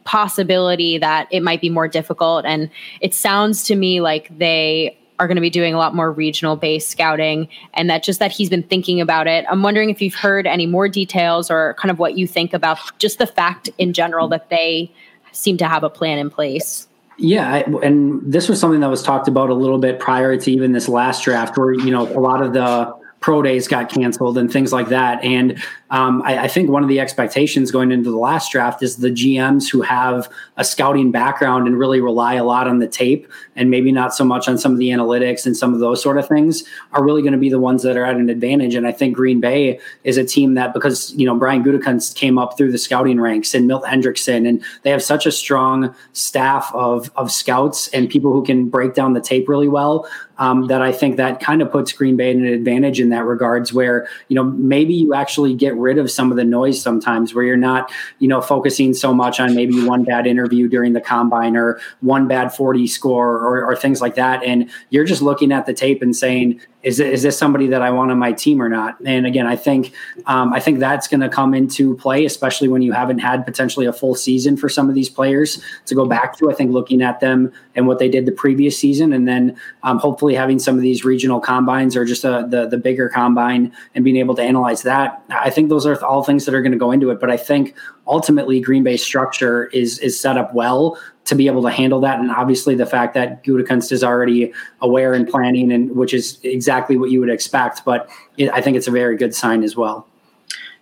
possibility 0.05 0.99
that 0.99 1.27
it 1.33 1.43
might 1.43 1.61
be 1.61 1.71
more 1.71 1.89
difficult. 1.89 2.45
And 2.45 2.71
it 3.01 3.15
sounds 3.15 3.65
to 3.65 3.75
me 3.75 4.01
like 4.01 4.37
they 4.39 4.97
are 5.19 5.27
going 5.27 5.37
to 5.37 5.43
be 5.43 5.51
doing 5.51 5.75
a 5.75 5.79
lot 5.79 5.95
more 5.95 6.13
regional 6.13 6.55
based 6.55 6.91
scouting 6.91 7.49
and 7.75 7.91
that 7.91 8.05
just 8.05 8.21
that 8.21 8.31
he's 8.31 8.49
been 8.49 8.63
thinking 8.63 9.01
about 9.01 9.27
it. 9.27 9.45
I'm 9.51 9.63
wondering 9.63 9.91
if 9.91 10.01
you've 10.01 10.15
heard 10.15 10.47
any 10.47 10.67
more 10.67 10.89
details 10.89 11.51
or 11.51 11.75
kind 11.79 11.91
of 11.91 11.99
what 11.99 12.17
you 12.17 12.27
think 12.29 12.55
about 12.55 12.79
just 12.99 13.19
the 13.19 13.27
fact 13.27 13.71
in 13.79 13.93
general 13.93 14.29
that 14.29 14.51
they 14.51 14.93
seem 15.33 15.57
to 15.57 15.67
have 15.67 15.83
a 15.83 15.91
plan 15.91 16.19
in 16.19 16.31
place. 16.31 16.87
Yeah, 17.17 17.65
and 17.83 18.21
this 18.23 18.49
was 18.49 18.61
something 18.61 18.79
that 18.81 18.91
was 18.91 19.03
talked 19.03 19.27
about 19.27 19.51
a 19.51 19.55
little 19.55 19.79
bit 19.79 19.99
prior 19.99 20.37
to 20.37 20.53
even 20.53 20.71
this 20.71 20.89
last 20.89 21.25
draft, 21.25 21.59
where 21.59 21.73
you 21.73 21.91
know 21.91 22.07
a 22.07 22.21
lot 22.21 22.41
of 22.41 22.53
the 22.53 22.95
pro 23.29 23.43
days 23.43 23.69
got 23.69 23.91
canceled 23.91 24.39
and 24.39 24.51
things 24.51 24.73
like 24.73 24.89
that. 24.89 25.23
And 25.23 25.63
um, 25.91 26.23
I, 26.23 26.45
I, 26.45 26.49
think 26.49 26.71
one 26.71 26.83
of 26.83 26.89
the 26.89 26.99
expectations 26.99 27.71
going 27.71 27.93
into 27.93 28.11
the 28.11 28.17
last 28.17 28.51
draft 28.51 28.83
is 28.83 28.97
the 28.97 29.11
GMs 29.11 29.71
who 29.71 29.83
have 29.83 30.31
a 30.57 30.65
scouting 30.65 31.11
background 31.11 31.67
and 31.67 31.79
really 31.79 32.01
rely 32.01 32.35
a 32.35 32.45
lot 32.45 32.67
on 32.67 32.79
the 32.79 32.89
tape 32.89 33.29
and 33.55 33.71
maybe 33.71 33.93
not 33.93 34.15
so 34.15 34.25
much 34.25 34.49
on 34.49 34.57
some 34.57 34.73
of 34.73 34.79
the 34.79 34.89
analytics 34.89 35.45
and 35.45 35.55
some 35.55 35.75
of 35.75 35.81
those 35.81 36.03
sort 36.03 36.17
of 36.17 36.27
things 36.27 36.65
are 36.93 37.05
really 37.05 37.21
going 37.21 37.33
to 37.35 37.39
be 37.39 37.51
the 37.51 37.61
ones 37.61 37.83
that 37.83 37.99
are 37.99 38.05
at 38.07 38.17
an 38.17 38.31
advantage. 38.31 38.75
And 38.75 38.87
I 38.87 38.93
think 38.93 39.15
Green 39.15 39.41
Bay 39.41 39.79
is 40.05 40.17
a 40.17 40.25
team 40.25 40.55
that 40.55 40.73
because 40.73 41.13
you 41.13 41.27
know 41.27 41.35
Brian 41.35 41.63
Gutekunst 41.63 42.15
came 42.15 42.39
up 42.39 42.57
through 42.57 42.73
the 42.73 42.79
scouting 42.79 43.21
ranks 43.21 43.53
and 43.53 43.67
Milt 43.67 43.85
Hendrickson, 43.85 44.49
and 44.49 44.65
they 44.85 44.91
have 44.91 45.03
such 45.03 45.27
a 45.27 45.33
strong 45.33 45.95
staff 46.15 46.71
of 46.75 47.11
of 47.15 47.31
scouts 47.31 47.89
and 47.89 48.09
people 48.09 48.33
who 48.33 48.43
can 48.43 48.71
break 48.71 48.95
down 48.95 49.13
the 49.13 49.21
tape 49.21 49.51
really 49.51 49.69
well. 49.69 50.09
Um, 50.39 50.69
that 50.69 50.81
I 50.81 50.93
think 50.93 51.17
that 51.17 51.41
kind 51.41 51.63
of 51.63 51.73
puts 51.73 51.93
Green 51.93 52.17
Bay 52.17 52.31
in 52.31 52.47
an 52.47 52.53
advantage 52.53 53.01
in 53.01 53.09
that 53.11 53.25
regards, 53.25 53.73
where 53.73 54.09
you 54.29 54.35
know 54.37 54.45
maybe 54.45 54.95
you 54.95 55.15
actually 55.15 55.55
get 55.55 55.75
rid 55.77 55.99
of 55.99 56.11
some 56.11 56.31
of 56.31 56.37
the 56.37 56.45
noise 56.45 56.81
sometimes 56.81 57.35
where 57.35 57.45
you're 57.45 57.57
not, 57.57 57.91
you 58.19 58.29
know, 58.29 58.41
focusing 58.41 58.95
so 58.95 59.13
much 59.13 59.41
on 59.41 59.55
maybe 59.55 59.85
one 59.85 60.05
bad 60.05 60.27
interview 60.27 60.69
during 60.69 60.93
the 60.93 61.01
combine 61.01 61.57
or 61.57 61.81
one 62.01 62.29
bad 62.29 62.55
40 62.55 62.87
score 62.87 63.37
or, 63.37 63.65
or 63.65 63.77
things 63.77 64.01
like 64.01 64.15
that. 64.15 64.43
And 64.45 64.71
you're 64.91 65.05
just 65.05 65.23
looking 65.23 65.53
at 65.53 65.67
the 65.67 65.75
tape 65.75 66.03
and 66.03 66.15
saying, 66.15 66.61
is, 66.89 67.01
is 67.01 67.23
this 67.23 67.37
somebody 67.37 67.67
that 67.67 67.83
I 67.83 67.91
want 67.91 68.11
on 68.11 68.19
my 68.19 68.33
team 68.33 68.63
or 68.63 68.69
not? 68.71 68.99
And 69.05 69.27
again, 69.27 69.47
I 69.47 69.57
think 69.57 69.93
um, 70.25 70.55
I 70.55 70.61
think 70.61 70.79
that's 70.79 71.07
going 71.07 71.21
to 71.21 71.29
come 71.29 71.53
into 71.53 71.97
play, 71.97 72.25
especially 72.25 72.69
when 72.69 72.81
you 72.81 72.93
haven't 72.93 73.19
had 73.19 73.45
potentially 73.45 73.85
a 73.85 73.93
full 73.93 74.15
season 74.15 74.57
for 74.57 74.71
some 74.71 74.89
of 74.89 74.95
these 74.95 75.11
players 75.11 75.63
to 75.85 75.95
go 75.95 76.07
back 76.07 76.39
to. 76.39 76.51
I 76.51 76.55
think 76.55 76.73
looking 76.73 77.03
at 77.03 77.21
them 77.21 77.53
and 77.75 77.87
what 77.87 77.99
they 77.99 78.09
did 78.09 78.25
the 78.25 78.33
previous 78.33 78.79
season, 78.79 79.13
and 79.13 79.29
then 79.29 79.55
um, 79.83 79.99
hopefully 79.99 80.35
having 80.35 80.59
some 80.59 80.77
of 80.77 80.81
these 80.81 81.05
regional 81.05 81.41
combines 81.41 81.95
or 81.95 82.07
just 82.07 82.25
a, 82.25 82.47
the 82.49 82.67
the 82.67 82.79
bigger 82.79 83.11
combine 83.11 83.71
and 83.95 84.03
being 84.03 84.17
able 84.17 84.35
to 84.37 84.43
analyze 84.43 84.81
that. 84.83 85.23
I 85.29 85.51
think 85.51 85.69
those 85.69 85.85
are 85.85 86.03
all 86.03 86.25
things 86.25 86.47
that 86.47 86.55
are 86.55 86.63
going 86.63 86.73
to 86.73 86.79
go 86.79 86.91
into 86.91 87.11
it. 87.11 87.21
But 87.21 87.31
I 87.31 87.37
think 87.37 87.75
ultimately 88.07 88.61
Green 88.61 88.83
Bay's 88.83 89.05
structure 89.05 89.67
is 89.67 89.99
is 89.99 90.19
set 90.19 90.39
up 90.39 90.55
well 90.55 90.99
to 91.29 91.35
be 91.35 91.47
able 91.47 91.63
to 91.63 91.71
handle 91.71 92.01
that. 92.01 92.19
And 92.19 92.31
obviously, 92.31 92.75
the 92.75 92.87
fact 92.87 93.15
that 93.15 93.45
Gutekunst 93.45 93.93
is 93.93 94.03
already 94.03 94.53
aware 94.81 95.15
and 95.15 95.29
planning, 95.29 95.71
and 95.73 95.95
which 95.95 96.15
is 96.15 96.39
exactly 96.43 96.97
what 96.97 97.11
you 97.11 97.21
would 97.21 97.31
expect. 97.31 97.85
But 97.85 98.09
it, 98.37 98.51
I 98.51 98.61
think 98.61 98.77
it's 98.77 98.89
a 98.89 98.91
very 98.91 99.17
good 99.17 99.35
sign 99.35 99.63
as 99.63 99.77
well. 99.77 100.07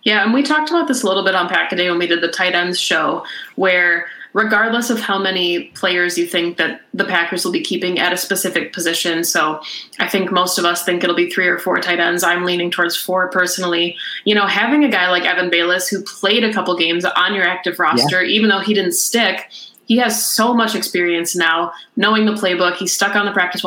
Yeah, 0.03 0.23
and 0.23 0.33
we 0.33 0.41
talked 0.41 0.69
about 0.69 0.87
this 0.87 1.03
a 1.03 1.07
little 1.07 1.23
bit 1.23 1.35
on 1.35 1.49
Pack 1.49 1.71
a 1.73 1.75
Day 1.75 1.89
when 1.89 1.99
we 1.99 2.07
did 2.07 2.21
the 2.21 2.29
tight 2.29 2.55
ends 2.55 2.79
show, 2.79 3.25
where 3.55 4.07
regardless 4.31 4.89
of 4.89 4.99
how 4.99 5.17
many 5.17 5.65
players 5.69 6.17
you 6.17 6.25
think 6.25 6.57
that 6.57 6.81
the 6.93 7.03
Packers 7.03 7.43
will 7.43 7.51
be 7.51 7.61
keeping 7.61 7.99
at 7.99 8.13
a 8.13 8.17
specific 8.17 8.71
position. 8.71 9.23
So 9.23 9.59
I 9.99 10.07
think 10.07 10.31
most 10.31 10.57
of 10.59 10.63
us 10.63 10.85
think 10.85 11.03
it'll 11.03 11.15
be 11.15 11.29
three 11.29 11.47
or 11.47 11.57
four 11.57 11.79
tight 11.79 11.99
ends. 11.99 12.23
I'm 12.23 12.45
leaning 12.45 12.69
towards 12.69 12.95
four 12.95 13.29
personally. 13.29 13.97
You 14.25 14.35
know, 14.35 14.45
having 14.45 14.83
a 14.83 14.89
guy 14.89 15.09
like 15.09 15.25
Evan 15.25 15.49
Baylis 15.49 15.89
who 15.89 16.03
played 16.03 16.43
a 16.43 16.53
couple 16.53 16.77
games 16.77 17.03
on 17.03 17.33
your 17.33 17.45
active 17.45 17.79
roster, 17.79 18.23
yeah. 18.23 18.35
even 18.35 18.49
though 18.49 18.59
he 18.59 18.73
didn't 18.73 18.93
stick, 18.93 19.49
he 19.87 19.97
has 19.97 20.23
so 20.23 20.53
much 20.53 20.75
experience 20.75 21.33
now, 21.33 21.71
knowing 21.95 22.25
the 22.25 22.33
playbook. 22.33 22.75
He's 22.75 22.93
stuck 22.93 23.15
on 23.15 23.25
the 23.25 23.31
practice 23.31 23.65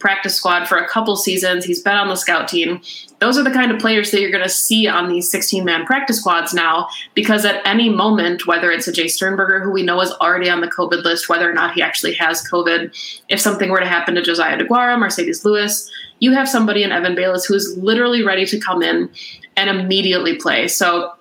practice 0.00 0.34
squad 0.34 0.66
for 0.66 0.76
a 0.76 0.88
couple 0.88 1.14
seasons. 1.14 1.64
He's 1.64 1.80
been 1.80 1.96
on 1.96 2.08
the 2.08 2.16
scout 2.16 2.48
team. 2.48 2.80
Those 3.20 3.38
are 3.38 3.44
the 3.44 3.50
kind 3.50 3.70
of 3.70 3.80
players 3.80 4.10
that 4.10 4.20
you're 4.20 4.32
going 4.32 4.42
to 4.42 4.48
see 4.48 4.88
on 4.88 5.08
these 5.08 5.30
16 5.30 5.64
man 5.64 5.86
practice 5.86 6.18
squads 6.18 6.52
now, 6.52 6.88
because 7.14 7.44
at 7.44 7.64
any 7.64 7.88
moment, 7.88 8.44
whether 8.44 8.72
it's 8.72 8.88
a 8.88 8.92
Jace 8.92 9.12
Sternberger, 9.12 9.60
who 9.60 9.70
we 9.70 9.84
know 9.84 10.00
is 10.00 10.10
already 10.20 10.50
on 10.50 10.60
the 10.60 10.66
COVID 10.66 11.04
list, 11.04 11.28
whether 11.28 11.48
or 11.48 11.54
not 11.54 11.74
he 11.74 11.82
actually 11.82 12.14
has 12.14 12.46
COVID, 12.50 13.22
if 13.28 13.40
something 13.40 13.70
were 13.70 13.80
to 13.80 13.86
happen 13.86 14.16
to 14.16 14.22
Josiah 14.22 14.58
DeGuara, 14.58 14.98
Marcedes 14.98 15.44
Lewis, 15.44 15.88
you 16.18 16.32
have 16.32 16.48
somebody 16.48 16.82
in 16.82 16.90
Evan 16.90 17.14
Baylis 17.14 17.46
who 17.46 17.54
is 17.54 17.76
literally 17.76 18.24
ready 18.24 18.46
to 18.46 18.58
come 18.58 18.82
in 18.82 19.08
and 19.56 19.70
immediately 19.70 20.36
play. 20.36 20.66
So 20.66 21.12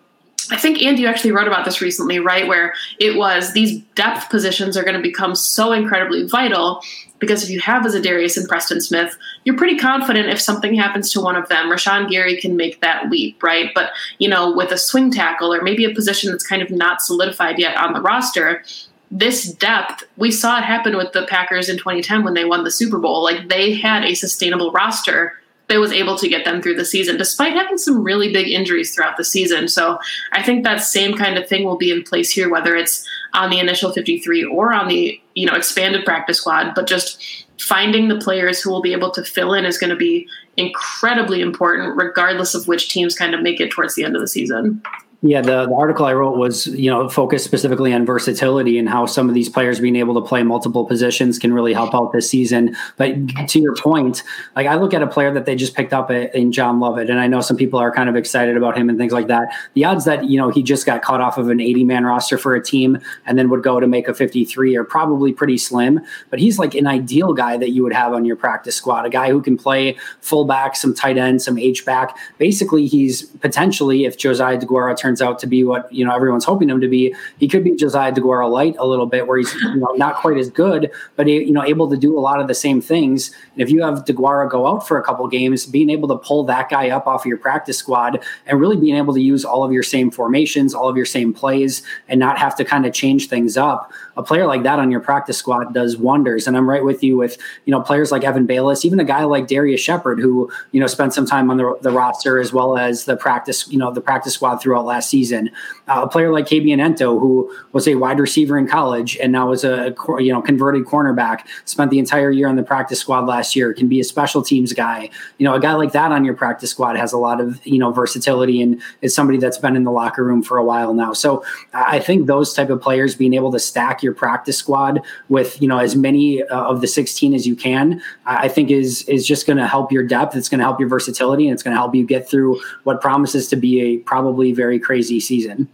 I 0.52 0.58
think 0.58 0.84
Andy, 0.84 1.04
you 1.04 1.08
actually 1.08 1.32
wrote 1.32 1.48
about 1.48 1.64
this 1.64 1.82
recently, 1.82 2.20
right? 2.20 2.48
Where 2.48 2.74
it 3.00 3.16
was 3.16 3.54
these 3.54 3.80
depth 3.96 4.30
positions 4.30 4.76
are 4.76 4.84
going 4.84 4.96
to 4.96 5.02
become 5.02 5.34
so 5.34 5.72
incredibly 5.72 6.28
vital 6.28 6.84
because 7.20 7.44
if 7.44 7.50
you 7.50 7.62
have 7.62 7.86
a 7.86 7.90
Za'Darius 7.90 8.36
and 8.36 8.50
Preston 8.50 8.82
Smith, 8.82 9.18
you're 9.46 9.56
pretty 9.56 9.78
confident 9.78 10.28
if 10.28 10.42
something 10.42 10.74
happens 10.74 11.12
to 11.14 11.22
one 11.22 11.36
of 11.36 11.48
them, 11.50 11.70
Rashan 11.70 12.10
Gary 12.10 12.36
can 12.36 12.58
make 12.58 12.82
that 12.82 13.10
leap, 13.10 13.42
right? 13.42 13.72
But 13.74 13.92
you 14.20 14.28
know, 14.28 14.54
with 14.54 14.72
a 14.72 14.78
swing 14.78 15.10
tackle 15.10 15.54
or 15.54 15.62
maybe 15.62 15.86
a 15.86 15.94
position 15.94 16.32
that's 16.32 16.46
kind 16.46 16.62
of 16.62 16.70
not 16.70 17.02
solidified 17.02 17.58
yet 17.58 17.78
on 17.78 17.94
the 17.94 18.02
roster, 18.02 18.64
this 19.12 19.52
depth, 19.54 20.04
we 20.18 20.32
saw 20.32 20.58
it 20.58 20.64
happen 20.64 20.98
with 20.98 21.14
the 21.14 21.26
Packers 21.28 21.70
in 21.70 21.78
2010 21.78 22.24
when 22.24 22.34
they 22.34 22.46
won 22.46 22.64
the 22.64 22.72
Super 22.72 22.98
Bowl. 22.98 23.24
Like 23.24 23.50
they 23.50 23.74
had 23.74 24.04
a 24.04 24.16
sustainable 24.16 24.72
roster 24.72 25.38
that 25.72 25.80
was 25.80 25.94
able 25.94 26.18
to 26.18 26.28
get 26.28 26.44
them 26.44 26.62
through 26.62 26.76
the 26.76 26.84
season, 26.84 27.18
despite 27.18 27.54
having 27.54 27.78
some 27.78 28.04
really 28.04 28.34
big 28.34 28.50
injuries 28.50 28.94
throughout 28.94 29.16
the 29.16 29.24
season. 29.24 29.70
So 29.70 30.00
I 30.34 30.44
think 30.44 30.66
that 30.66 30.82
same 30.82 31.16
kind 31.16 31.38
of 31.38 31.48
thing 31.48 31.64
will 31.64 31.78
be 31.78 31.92
in 31.92 32.04
place 32.04 32.30
here, 32.30 32.50
whether 32.50 32.76
it's 32.76 33.08
on 33.34 33.50
the 33.50 33.60
initial 33.60 33.94
53 33.94 34.44
or 34.44 34.74
on 34.74 34.90
the 34.90 35.20
you 35.34 35.46
know 35.46 35.54
expanded 35.54 36.04
practice 36.04 36.40
squad. 36.40 36.74
But 36.76 36.88
just 36.88 37.46
finding 37.62 38.10
the 38.10 38.20
players 38.20 38.62
who 38.62 38.70
will 38.70 38.82
be 38.82 38.92
able 38.92 39.12
to 39.12 39.24
fill 39.24 39.54
in 39.54 39.64
is 39.64 39.78
going 39.78 39.92
to 39.92 39.96
be 39.96 40.28
incredibly 40.58 41.40
important, 41.40 41.96
regardless 41.96 42.54
of 42.54 42.68
which 42.68 42.90
teams 42.90 43.16
kind 43.16 43.34
of 43.34 43.42
make 43.42 43.62
it 43.62 43.72
towards 43.72 43.96
the 43.96 44.04
end 44.04 44.16
of 44.16 44.22
the 44.22 44.28
season. 44.28 44.84
Yeah, 45.24 45.42
the, 45.42 45.68
the 45.68 45.76
article 45.76 46.08
I 46.08 46.14
wrote 46.14 46.36
was, 46.36 46.66
you 46.66 46.90
know, 46.90 47.08
focused 47.08 47.46
specifically 47.46 47.94
on 47.94 48.08
versatility 48.08 48.80
and 48.80 48.90
how 48.90 49.06
some 49.06 49.30
of 49.30 49.36
these 49.36 49.50
players 49.50 49.80
being 49.80 49.96
able 49.96 50.16
to 50.20 50.28
play 50.28 50.42
multiple 50.42 50.84
positions 50.84 51.38
can 51.38 51.54
really 51.54 51.74
help 51.74 51.94
out 51.94 52.12
this 52.12 52.28
season. 52.28 52.76
But 52.98 53.14
to 53.50 53.60
your 53.60 53.76
point, 53.76 54.24
like 54.56 54.66
I 54.66 54.76
look 54.76 54.96
at 54.96 55.04
a 55.04 55.08
player 55.08 55.32
that 55.32 55.46
they 55.46 55.56
just 55.56 55.76
picked 55.76 55.94
up 55.94 56.10
in 56.10 56.52
John 56.52 56.80
Lovett, 56.80 57.12
and 57.12 57.20
I 57.20 57.28
know 57.28 57.40
some 57.40 57.56
people 57.56 57.78
are 57.78 57.92
kind 57.92 58.10
of 58.10 58.16
excited 58.16 58.58
about 58.58 58.76
him 58.76 58.90
and 58.90 58.98
things 58.98 59.14
like 59.14 59.28
that. 59.28 59.54
The 59.76 59.86
odds 59.86 60.06
that, 60.06 60.26
you 60.26 60.40
know, 60.40 60.50
he 60.50 60.64
just 60.64 60.88
got 60.88 61.04
caught 61.04 61.22
off 61.22 61.38
of 61.38 61.50
an 61.50 61.60
80 61.60 61.84
man 61.84 62.04
roster 62.04 62.40
for 62.40 62.56
a 62.56 62.64
team 62.64 62.98
and 63.28 63.38
then 63.38 63.48
would 63.52 63.62
go 63.62 63.80
to 63.80 63.86
make 63.86 64.08
a 64.08 64.16
53 64.16 64.76
are 64.76 64.84
probably 64.84 65.34
pretty 65.34 65.60
slim. 65.60 66.00
But 66.32 66.40
he's 66.40 66.58
like 66.58 66.74
an 66.74 66.88
ideal 66.88 67.34
guy 67.34 67.58
that 67.58 67.70
you 67.70 67.84
would 67.84 67.94
have 67.94 68.14
on 68.14 68.26
your 68.26 68.38
practice 68.38 68.76
squad, 68.76 69.06
a 69.06 69.10
guy 69.12 69.30
who 69.30 69.44
can 69.44 69.56
play 69.56 70.00
fullback, 70.22 70.76
some 70.76 70.96
tight 70.96 71.20
end, 71.20 71.44
some 71.44 71.60
H 71.60 71.86
back. 71.86 72.18
Basically, 72.40 72.88
he's 72.88 73.22
potentially, 73.22 74.06
if 74.06 74.18
Josiah 74.18 74.58
DeGuara 74.58 74.98
turns 74.98 75.11
turns 75.12 75.22
out 75.22 75.40
to 75.40 75.48
be 75.48 75.64
what 75.64 75.92
you 75.92 76.06
know 76.06 76.16
everyone's 76.16 76.46
hoping 76.46 76.70
him 76.70 76.80
to 76.80 76.88
be, 76.88 77.14
he 77.38 77.48
could 77.48 77.64
be 77.64 77.76
Josiah 77.76 78.14
DeGuara 78.14 78.50
light 78.50 78.76
a 78.80 78.88
little 78.88 79.06
bit, 79.06 79.28
where 79.28 79.38
he's 79.38 79.54
you 79.54 79.76
know 79.76 79.92
not 79.96 80.16
quite 80.16 80.38
as 80.38 80.50
good, 80.50 80.90
but 81.18 81.28
you 81.28 81.52
know 81.52 81.64
able 81.64 81.90
to 81.90 81.98
do 81.98 82.18
a 82.18 82.22
lot 82.22 82.40
of 82.40 82.48
the 82.48 82.54
same 82.54 82.82
things. 82.82 83.32
And 83.54 83.62
if 83.62 83.70
you 83.70 83.82
have 83.84 84.06
DeGuara 84.06 84.50
go 84.50 84.68
out 84.68 84.88
for 84.88 84.98
a 84.98 85.04
couple 85.04 85.28
games, 85.28 85.66
being 85.66 85.90
able 85.90 86.08
to 86.08 86.18
pull 86.18 86.46
that 86.46 86.70
guy 86.70 86.90
up 86.90 87.08
off 87.08 87.22
of 87.22 87.26
your 87.26 87.38
practice 87.38 87.78
squad 87.78 88.24
and 88.46 88.60
really 88.60 88.78
being 88.78 88.96
able 88.96 89.14
to 89.14 89.22
use 89.22 89.44
all 89.44 89.64
of 89.64 89.72
your 89.72 89.84
same 89.84 90.12
formations, 90.12 90.74
all 90.74 90.88
of 90.88 90.96
your 90.96 91.06
same 91.06 91.34
plays, 91.34 91.84
and 92.08 92.20
not 92.20 92.38
have 92.38 92.56
to 92.56 92.64
kind 92.64 92.86
of 92.86 92.94
change 92.94 93.28
things 93.28 93.58
up 93.58 93.92
a 94.18 94.24
player 94.24 94.46
like 94.46 94.64
that 94.64 94.80
on 94.80 94.92
your 94.92 95.00
practice 95.00 95.38
squad 95.38 95.74
does 95.74 95.98
wonders. 95.98 96.48
And 96.48 96.58
I'm 96.58 96.70
right 96.70 96.84
with 96.84 97.04
you 97.04 97.18
with, 97.18 97.38
you 97.66 97.72
know, 97.72 97.82
players 97.82 98.12
like 98.12 98.24
Evan 98.24 98.48
Baylis, 98.48 98.86
even 98.86 99.00
a 99.00 99.04
guy 99.04 99.24
like 99.24 99.48
Darrius 99.48 99.82
Shepherd, 99.82 100.20
who, 100.20 100.52
you 100.72 100.80
know, 100.80 100.88
spent 100.88 101.14
some 101.14 101.26
time 101.26 101.50
on 101.50 101.58
the, 101.58 101.78
the 101.82 101.92
roster 101.92 102.40
as 102.40 102.54
well 102.54 102.78
as 102.78 103.06
the 103.06 103.16
practice, 103.16 103.68
you 103.70 103.78
know, 103.78 103.92
the 103.92 104.02
practice 104.02 104.34
squad 104.34 104.58
throughout 104.58 104.86
last 104.86 105.01
season. 105.04 105.50
Uh, 105.88 106.02
a 106.04 106.08
player 106.08 106.32
like 106.32 106.46
Kabion 106.46 106.78
Ento, 106.78 107.20
who 107.20 107.54
was 107.72 107.88
a 107.88 107.96
wide 107.96 108.20
receiver 108.20 108.58
in 108.58 108.68
college 108.68 109.18
and 109.18 109.32
now 109.32 109.52
is 109.52 109.64
a, 109.64 109.96
you 110.20 110.32
know, 110.32 110.42
converted 110.42 110.86
cornerback, 110.86 111.46
spent 111.66 111.92
the 111.92 112.00
entire 112.00 112.32
year 112.32 112.48
on 112.48 112.56
the 112.56 112.64
practice 112.64 113.00
squad 113.00 113.26
last 113.26 113.56
year, 113.56 113.74
can 113.74 113.88
be 113.88 114.00
a 114.00 114.04
special 114.04 114.42
teams 114.42 114.74
guy. 114.74 115.10
You 115.38 115.46
know, 115.46 115.54
a 115.54 115.60
guy 115.60 115.74
like 115.74 115.92
that 115.92 116.12
on 116.12 116.26
your 116.26 116.34
practice 116.34 116.72
squad 116.72 116.96
has 116.98 117.14
a 117.14 117.18
lot 117.18 117.42
of, 117.42 117.66
you 117.66 117.80
know, 117.80 117.92
versatility 117.92 118.62
and 118.62 118.82
is 119.02 119.14
somebody 119.14 119.38
that's 119.38 119.58
been 119.58 119.76
in 119.76 119.84
the 119.84 119.92
locker 119.92 120.24
room 120.24 120.42
for 120.44 120.58
a 120.58 120.64
while 120.64 120.94
now. 120.94 121.14
So 121.14 121.44
I 121.74 122.00
think 122.00 122.28
those 122.28 122.54
type 122.54 122.70
of 122.70 122.82
players 122.82 123.16
being 123.16 123.34
able 123.34 123.52
to 123.52 123.60
stack 123.60 124.04
your 124.04 124.14
practice 124.14 124.58
squad 124.58 125.02
with 125.30 125.62
you 125.62 125.68
know 125.68 125.78
as 125.78 125.96
many 125.96 126.44
uh, 126.44 126.62
of 126.62 126.82
the 126.82 126.88
16 126.88 127.34
as 127.34 127.48
you 127.48 127.56
can 127.56 128.02
i 128.26 128.48
think 128.48 128.70
is 128.70 129.04
is 129.04 129.26
just 129.26 129.46
going 129.46 129.58
to 129.58 129.68
help 129.68 129.92
your 129.92 130.04
depth 130.04 130.36
it's 130.36 130.50
going 130.50 130.60
to 130.60 130.64
help 130.64 130.80
your 130.80 130.90
versatility 130.90 131.48
and 131.48 131.54
it's 131.54 131.64
going 131.64 131.74
to 131.74 131.80
help 131.80 131.96
you 131.96 132.06
get 132.06 132.28
through 132.30 132.60
what 132.84 133.02
promises 133.02 133.48
to 133.48 133.56
be 133.56 133.82
a 133.82 133.98
probably 134.00 134.52
very 134.52 134.80
crazy 134.92 135.20
season 135.20 135.70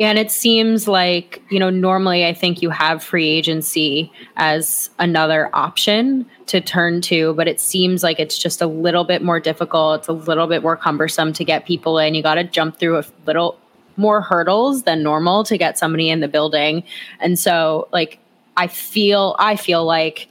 and 0.00 0.16
it 0.16 0.30
seems 0.30 0.86
like, 0.86 1.42
you 1.50 1.58
know, 1.58 1.70
normally 1.70 2.24
I 2.24 2.32
think 2.32 2.62
you 2.62 2.70
have 2.70 3.02
free 3.02 3.28
agency 3.28 4.12
as 4.36 4.90
another 5.00 5.50
option 5.52 6.24
to 6.46 6.60
turn 6.60 7.00
to, 7.02 7.34
but 7.34 7.48
it 7.48 7.60
seems 7.60 8.04
like 8.04 8.20
it's 8.20 8.38
just 8.38 8.62
a 8.62 8.66
little 8.66 9.02
bit 9.02 9.22
more 9.22 9.40
difficult. 9.40 10.00
It's 10.00 10.08
a 10.08 10.12
little 10.12 10.46
bit 10.46 10.62
more 10.62 10.76
cumbersome 10.76 11.32
to 11.32 11.44
get 11.44 11.66
people 11.66 11.98
in. 11.98 12.14
You 12.14 12.22
got 12.22 12.36
to 12.36 12.44
jump 12.44 12.78
through 12.78 12.98
a 12.98 13.04
little 13.26 13.58
more 13.96 14.20
hurdles 14.20 14.84
than 14.84 15.02
normal 15.02 15.42
to 15.44 15.58
get 15.58 15.76
somebody 15.76 16.10
in 16.10 16.20
the 16.20 16.28
building. 16.28 16.84
And 17.18 17.36
so 17.36 17.88
like 17.92 18.20
I 18.56 18.68
feel 18.68 19.34
I 19.40 19.56
feel 19.56 19.84
like 19.84 20.28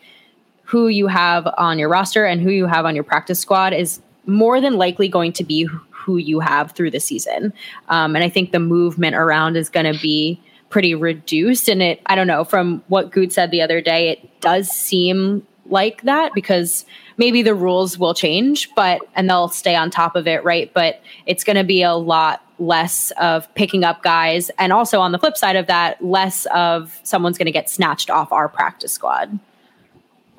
who 0.63 0.87
you 0.87 1.07
have 1.07 1.45
on 1.57 1.77
your 1.77 1.89
roster 1.89 2.25
and 2.25 2.41
who 2.41 2.51
you 2.51 2.67
have 2.67 2.85
on 2.85 2.95
your 2.95 3.03
practice 3.03 3.39
squad 3.39 3.73
is 3.73 4.01
more 4.25 4.61
than 4.61 4.77
likely 4.77 5.09
going 5.09 5.33
to 5.33 5.43
be 5.43 5.67
who 6.07 6.15
you 6.15 6.39
have 6.39 6.71
through 6.71 6.89
the 6.89 7.01
season. 7.01 7.51
Um, 7.89 8.15
and 8.15 8.23
I 8.23 8.29
think 8.29 8.53
the 8.53 8.59
movement 8.59 9.13
around 9.13 9.57
is 9.57 9.67
going 9.67 9.93
to 9.93 9.99
be 9.99 10.41
pretty 10.69 10.95
reduced. 10.95 11.67
And 11.67 11.81
it, 11.81 12.01
I 12.05 12.15
don't 12.15 12.27
know, 12.27 12.45
from 12.45 12.81
what 12.87 13.11
Gute 13.11 13.33
said 13.33 13.51
the 13.51 13.61
other 13.61 13.81
day, 13.81 14.07
it 14.07 14.39
does 14.39 14.69
seem 14.69 15.45
like 15.65 16.03
that 16.03 16.33
because 16.33 16.85
maybe 17.17 17.41
the 17.41 17.53
rules 17.53 17.97
will 17.97 18.13
change, 18.13 18.69
but 18.73 19.01
and 19.15 19.29
they'll 19.29 19.49
stay 19.49 19.75
on 19.75 19.91
top 19.91 20.15
of 20.15 20.27
it, 20.27 20.45
right? 20.45 20.73
But 20.73 21.01
it's 21.25 21.43
going 21.43 21.57
to 21.57 21.65
be 21.65 21.83
a 21.83 21.95
lot 21.95 22.41
less 22.57 23.11
of 23.19 23.53
picking 23.53 23.83
up 23.83 24.01
guys. 24.01 24.49
And 24.57 24.71
also 24.71 25.01
on 25.01 25.11
the 25.11 25.19
flip 25.19 25.35
side 25.35 25.57
of 25.57 25.67
that, 25.67 26.01
less 26.01 26.45
of 26.55 26.97
someone's 27.03 27.37
going 27.37 27.47
to 27.47 27.51
get 27.51 27.69
snatched 27.69 28.09
off 28.09 28.31
our 28.31 28.47
practice 28.47 28.93
squad. 28.93 29.37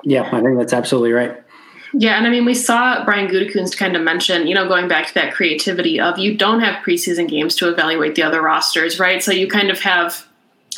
Yeah, 0.03 0.27
I 0.31 0.41
think 0.41 0.57
that's 0.57 0.73
absolutely 0.73 1.11
right. 1.11 1.43
Yeah, 1.93 2.17
and 2.17 2.27
I 2.27 2.29
mean, 2.29 2.45
we 2.45 2.53
saw 2.53 3.03
Brian 3.03 3.27
Gutekunst 3.27 3.77
kind 3.77 3.95
of 3.95 4.03
mention, 4.03 4.45
you 4.45 4.53
know, 4.53 4.67
going 4.67 4.87
back 4.87 5.07
to 5.07 5.13
that 5.15 5.33
creativity 5.33 5.99
of 5.99 6.19
you 6.19 6.37
don't 6.37 6.59
have 6.59 6.83
preseason 6.83 7.27
games 7.27 7.55
to 7.55 7.69
evaluate 7.69 8.15
the 8.15 8.23
other 8.23 8.41
rosters, 8.41 8.99
right? 8.99 9.23
So 9.23 9.31
you 9.31 9.47
kind 9.47 9.71
of 9.71 9.79
have 9.81 10.27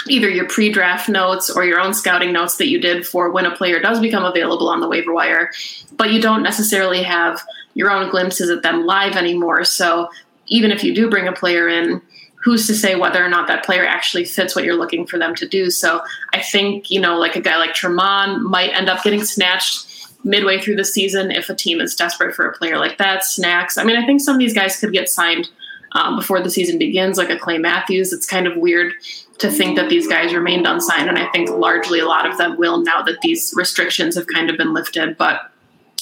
either 0.08 0.30
your 0.30 0.48
pre-draft 0.48 1.10
notes 1.10 1.50
or 1.50 1.66
your 1.66 1.80
own 1.80 1.94
scouting 1.94 2.32
notes 2.32 2.58
that 2.58 2.68
you 2.68 2.80
did 2.80 3.06
for 3.06 3.30
when 3.30 3.46
a 3.46 3.56
player 3.56 3.80
does 3.80 4.00
become 4.00 4.24
available 4.24 4.70
on 4.70 4.80
the 4.80 4.88
waiver 4.88 5.14
wire, 5.14 5.52
but 5.92 6.12
you 6.12 6.22
don't 6.22 6.44
necessarily 6.44 7.04
have 7.04 7.42
your 7.74 7.92
own 7.92 8.10
glimpses 8.10 8.50
at 8.50 8.64
them 8.64 8.86
live 8.86 9.16
anymore. 9.16 9.64
So 9.64 10.10
even 10.48 10.72
if 10.72 10.84
you 10.84 10.96
do 10.96 11.10
bring 11.10 11.28
a 11.28 11.34
player 11.34 11.68
in, 11.68 12.02
who's 12.44 12.66
to 12.68 12.74
say 12.74 12.96
whether 12.96 13.24
or 13.24 13.30
not 13.30 13.48
that 13.48 13.64
player 13.64 13.86
actually 13.86 14.26
fits 14.26 14.56
what 14.56 14.66
you're 14.66 14.76
looking 14.76 15.06
for 15.06 15.20
them 15.20 15.36
to 15.36 15.48
do? 15.48 15.70
So 15.70 16.02
I 16.34 16.42
think, 16.42 16.90
you 16.90 17.00
know, 17.00 17.18
like 17.20 17.36
a 17.36 17.42
guy 17.42 17.58
like 17.58 17.72
Tramon 17.72 18.42
might 18.42 18.74
end 18.74 18.90
up 18.90 19.04
getting 19.04 19.24
snatched 19.24 19.88
midway 20.24 20.60
through 20.60 20.76
the 20.76 20.86
season 20.86 21.32
if 21.32 21.50
a 21.50 21.56
team 21.56 21.82
is 21.82 21.96
desperate 21.96 22.36
for 22.36 22.48
a 22.48 22.58
player 22.58 22.78
like 22.78 22.98
that. 22.98 23.24
Snacks. 23.24 23.78
I 23.78 23.84
mean, 23.84 23.96
I 23.96 24.06
think 24.06 24.22
some 24.22 24.36
of 24.36 24.40
these 24.40 24.54
guys 24.54 24.80
could 24.80 24.94
get 24.94 25.10
signed 25.10 25.50
um, 25.94 26.16
before 26.16 26.42
the 26.42 26.50
season 26.50 26.78
begins, 26.78 27.18
like 27.18 27.30
a 27.30 27.38
Clay 27.38 27.58
Matthews. 27.58 28.14
It's 28.14 28.26
kind 28.26 28.48
of 28.48 28.56
weird 28.56 28.94
to 29.40 29.50
think 29.50 29.76
that 29.78 29.90
these 29.90 30.08
guys 30.08 30.34
remained 30.34 30.68
unsigned, 30.68 31.10
and 31.10 31.18
I 31.18 31.30
think 31.32 31.50
largely 31.50 32.00
a 32.00 32.06
lot 32.06 32.30
of 32.30 32.38
them 32.38 32.58
will 32.58 32.82
now 32.82 33.02
that 33.02 33.20
these 33.22 33.54
restrictions 33.56 34.16
have 34.16 34.28
kind 34.28 34.50
of 34.50 34.58
been 34.58 34.74
lifted. 34.74 35.18
But 35.18 35.52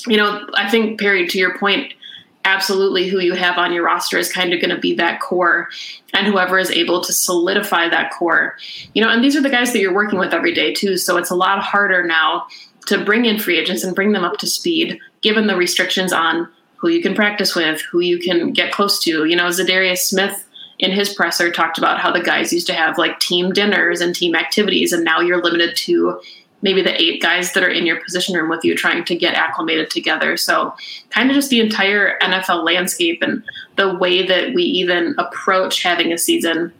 you 0.08 0.18
know, 0.18 0.48
I 0.54 0.70
think 0.70 1.00
Perry, 1.00 1.28
to 1.28 1.38
your 1.38 1.58
point, 1.58 1.94
absolutely 2.46 3.08
who 3.08 3.20
you 3.20 3.34
have 3.34 3.58
on 3.58 3.74
your 3.74 3.84
roster 3.84 4.18
is 4.18 4.32
kind 4.32 4.54
of 4.54 4.62
going 4.62 4.74
to 4.74 4.80
be 4.80 4.94
that 4.96 5.20
core 5.20 5.68
and 6.14 6.26
whoever 6.26 6.58
is 6.58 6.72
able 6.72 7.02
to 7.02 7.12
solidify 7.12 7.90
that 7.90 8.12
core 8.12 8.56
you 8.94 9.04
know 9.04 9.10
and 9.10 9.24
these 9.24 9.36
are 9.36 9.42
the 9.42 9.50
guys 9.50 9.74
that 9.74 9.80
you're 9.80 9.94
working 9.94 10.18
with 10.18 10.34
every 10.34 10.54
day 10.54 10.74
too 10.74 10.96
so 10.96 11.18
it's 11.18 11.30
a 11.30 11.36
lot 11.36 11.60
harder 11.60 12.06
now 12.06 12.48
to 12.88 13.04
bring 13.04 13.26
in 13.26 13.40
free 13.40 13.58
agents 13.58 13.84
and 13.84 13.96
bring 13.96 14.12
them 14.12 14.24
up 14.24 14.38
to 14.38 14.48
speed 14.48 15.00
given 15.22 15.48
the 15.48 15.56
restrictions 15.56 16.14
on 16.14 16.48
who 16.78 16.90
you 16.90 17.02
can 17.02 17.14
practice 17.14 17.56
with 17.56 17.82
who 17.82 18.00
you 18.00 18.20
can 18.20 18.52
get 18.52 18.72
close 18.72 19.00
to 19.04 19.26
you 19.26 19.36
know 19.36 19.48
Za'Darius 19.48 20.00
Smith 20.00 20.46
in 20.80 20.92
his 20.92 21.14
presser 21.14 21.52
talked 21.52 21.78
about 21.78 22.00
how 22.00 22.12
the 22.12 22.22
guys 22.22 22.54
used 22.54 22.68
to 22.68 22.74
have 22.74 22.98
like 22.98 23.20
team 23.20 23.52
dinners 23.52 24.02
and 24.02 24.16
team 24.16 24.36
activities 24.36 24.94
and 24.94 25.04
now 25.04 25.20
you're 25.20 25.44
limited 25.44 25.76
to 25.76 26.20
maybe 26.62 26.82
the 26.82 27.02
eight 27.02 27.22
guys 27.22 27.54
that 27.54 27.64
are 27.64 27.70
in 27.70 27.86
your 27.86 28.02
position 28.02 28.36
room 28.36 28.50
with 28.50 28.64
you 28.64 28.76
trying 28.76 29.04
to 29.06 29.16
get 29.16 29.36
acclimated 29.36 29.90
together. 29.90 30.38
So, 30.38 30.74
kind 31.10 31.30
of 31.30 31.36
just 31.36 31.50
the 31.50 31.60
entire 31.60 32.18
NFL 32.20 32.64
landscape 32.64 33.22
and 33.22 33.44
the 33.76 33.96
way 33.96 34.26
that 34.26 34.54
we 34.54 34.64
even 34.64 35.16
approach 35.18 35.84
having 35.84 36.12
a 36.12 36.18
season. 36.18 36.74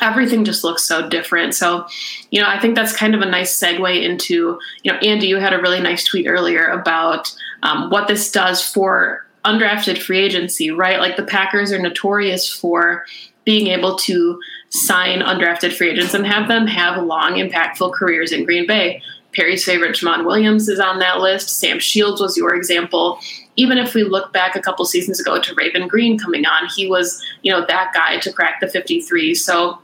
Everything 0.00 0.44
just 0.44 0.64
looks 0.64 0.82
so 0.82 1.08
different. 1.08 1.54
So, 1.54 1.86
you 2.30 2.40
know, 2.40 2.48
I 2.48 2.58
think 2.58 2.74
that's 2.74 2.94
kind 2.94 3.14
of 3.14 3.20
a 3.20 3.26
nice 3.26 3.58
segue 3.58 4.02
into, 4.02 4.58
you 4.82 4.92
know, 4.92 4.98
Andy, 4.98 5.26
you 5.26 5.36
had 5.36 5.52
a 5.52 5.60
really 5.60 5.80
nice 5.80 6.04
tweet 6.04 6.26
earlier 6.26 6.66
about 6.68 7.34
um, 7.62 7.90
what 7.90 8.08
this 8.08 8.30
does 8.30 8.62
for 8.62 9.26
undrafted 9.44 9.98
free 9.98 10.20
agency, 10.20 10.70
right? 10.70 10.98
Like 10.98 11.16
the 11.16 11.22
Packers 11.22 11.72
are 11.72 11.78
notorious 11.78 12.50
for 12.50 13.04
being 13.44 13.68
able 13.68 13.96
to 13.96 14.38
sign 14.70 15.20
undrafted 15.20 15.72
free 15.72 15.90
agents 15.90 16.12
and 16.12 16.26
have 16.26 16.48
them 16.48 16.66
have 16.66 17.02
long, 17.02 17.34
impactful 17.34 17.94
careers 17.94 18.32
in 18.32 18.44
Green 18.44 18.66
Bay. 18.66 19.02
Perry's 19.32 19.64
favorite, 19.64 19.94
Tramon 19.94 20.26
Williams, 20.26 20.68
is 20.68 20.80
on 20.80 20.98
that 20.98 21.20
list. 21.20 21.48
Sam 21.58 21.78
Shields 21.78 22.20
was 22.20 22.36
your 22.36 22.54
example. 22.54 23.20
Even 23.58 23.76
if 23.76 23.92
we 23.92 24.04
look 24.04 24.32
back 24.32 24.54
a 24.54 24.60
couple 24.60 24.84
seasons 24.84 25.18
ago 25.20 25.40
to 25.40 25.54
Raven 25.54 25.88
Greene 25.88 26.18
coming 26.18 26.46
on, 26.46 26.68
he 26.74 26.88
was, 26.88 27.22
you 27.42 27.52
know, 27.52 27.66
that 27.66 27.92
guy 27.92 28.18
to 28.18 28.32
crack 28.32 28.60
the 28.60 28.68
53. 28.68 29.34
So 29.34 29.78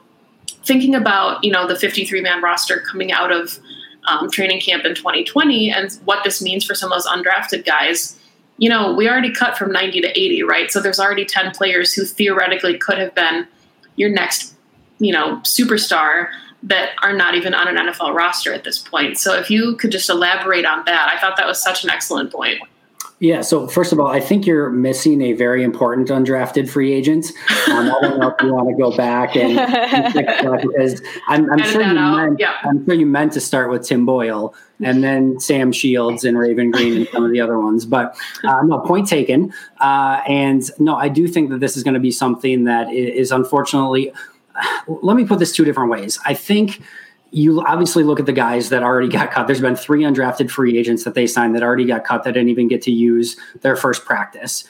thinking 0.65 0.95
about, 0.95 1.43
you 1.43 1.51
know, 1.51 1.67
the 1.67 1.77
53 1.77 2.21
man 2.21 2.41
roster 2.41 2.81
coming 2.81 3.13
out 3.13 3.33
of 3.33 3.59
um, 4.07 4.31
training 4.31 4.61
camp 4.61 4.85
in 4.85 4.95
2020 4.95 5.73
and 5.73 5.93
what 6.05 6.23
this 6.25 6.41
means 6.41 6.65
for 6.65 6.75
some 6.75 6.93
of 6.93 7.03
those 7.03 7.07
undrafted 7.07 7.67
guys, 7.67 8.19
you 8.59 8.69
know, 8.69 8.95
we 8.95 9.09
already 9.09 9.33
cut 9.33 9.59
from 9.59 9.73
90 9.73 10.03
to 10.03 10.09
80, 10.09 10.43
right? 10.45 10.71
So 10.71 10.81
there's 10.81 11.01
already 11.01 11.25
10 11.25 11.51
players 11.51 11.93
who 11.93 12.05
theoretically 12.05 12.79
could 12.79 12.99
have 12.99 13.15
been 13.15 13.49
your 13.97 14.11
next, 14.11 14.55
you 14.99 15.13
know, 15.13 15.39
superstar 15.39 16.29
that 16.63 16.91
are 17.03 17.13
not 17.13 17.35
even 17.35 17.55
on 17.55 17.69
an 17.69 17.89
NFL 17.89 18.15
roster 18.15 18.53
at 18.53 18.65
this 18.65 18.79
point. 18.79 19.19
So 19.19 19.35
if 19.35 19.51
you 19.51 19.77
could 19.77 19.91
just 19.91 20.09
elaborate 20.09 20.65
on 20.65 20.85
that, 20.87 21.13
I 21.15 21.21
thought 21.21 21.37
that 21.37 21.47
was 21.47 21.63
such 21.63 21.85
an 21.85 21.91
excellent 21.91 22.33
point. 22.33 22.61
Yeah. 23.21 23.43
So 23.43 23.69
first 23.69 23.93
of 23.93 24.01
all, 24.01 24.09
I 24.09 24.21
think 24.21 24.45
you're 24.45 24.71
missing 24.71 25.23
a 25.23 25.33
very 25.35 25.63
important 25.63 26.09
undrafted 26.09 26.69
free 26.69 26.93
agent. 26.93 27.27
Um, 27.71 27.91
I 27.91 27.99
don't 28.03 28.19
know 28.19 28.29
if 28.29 28.43
you 28.43 28.53
want 28.53 28.69
to 28.69 28.75
go 28.75 28.95
back 28.95 29.37
and 29.37 29.55
because 30.13 31.01
I'm, 31.29 31.51
I'm 31.51 31.63
sure 31.63 31.81
you 31.83 31.95
meant 31.95 32.41
yeah. 32.41 32.57
I'm 32.65 32.85
sure 32.85 32.95
you 32.95 33.07
meant 33.07 33.33
to 33.35 33.41
start 33.41 33.71
with 33.71 33.87
Tim 33.87 34.05
Boyle 34.05 34.55
and 34.83 35.05
then 35.05 35.39
Sam 35.39 35.71
Shields 35.71 36.25
and 36.25 36.37
Raven 36.37 36.73
Greene 36.73 36.97
and 36.99 37.09
some 37.09 37.25
of 37.25 37.31
the 37.31 37.41
other 37.41 37.59
ones. 37.59 37.87
But 37.87 38.17
uh, 38.43 38.63
no, 38.63 38.81
point 38.81 39.09
taken. 39.09 39.53
Uh, 39.79 40.21
and 40.27 40.69
no, 40.81 40.97
I 40.97 41.09
do 41.09 41.29
think 41.29 41.51
that 41.51 41.61
this 41.61 41.77
is 41.77 41.85
going 41.85 41.95
to 41.95 42.01
be 42.01 42.11
something 42.11 42.65
that 42.65 42.93
is 42.93 43.31
unfortunately. 43.31 44.13
Let 44.89 45.17
me 45.17 45.25
put 45.25 45.39
this 45.39 45.55
two 45.55 45.65
different 45.65 45.91
ways. 45.91 46.19
I 46.27 46.35
think 46.35 46.81
you 47.35 47.61
obviously 47.63 48.05
look 48.05 48.21
at 48.21 48.27
the 48.27 48.33
guys 48.33 48.69
that 48.69 48.85
already 48.85 49.09
got 49.09 49.33
cut. 49.33 49.49
There's 49.49 49.61
been 49.61 49.75
three 49.75 50.03
undrafted 50.03 50.51
free 50.51 50.79
agents 50.79 51.03
that 51.03 51.15
they 51.15 51.27
signed 51.27 51.57
that 51.57 51.65
already 51.65 51.85
got 51.85 52.05
cut 52.05 52.23
that 52.23 52.33
didn't 52.33 52.49
even 52.49 52.69
get 52.69 52.81
to 52.83 52.93
use 52.93 53.37
their 53.63 53.75
first 53.75 54.05
practice. 54.05 54.63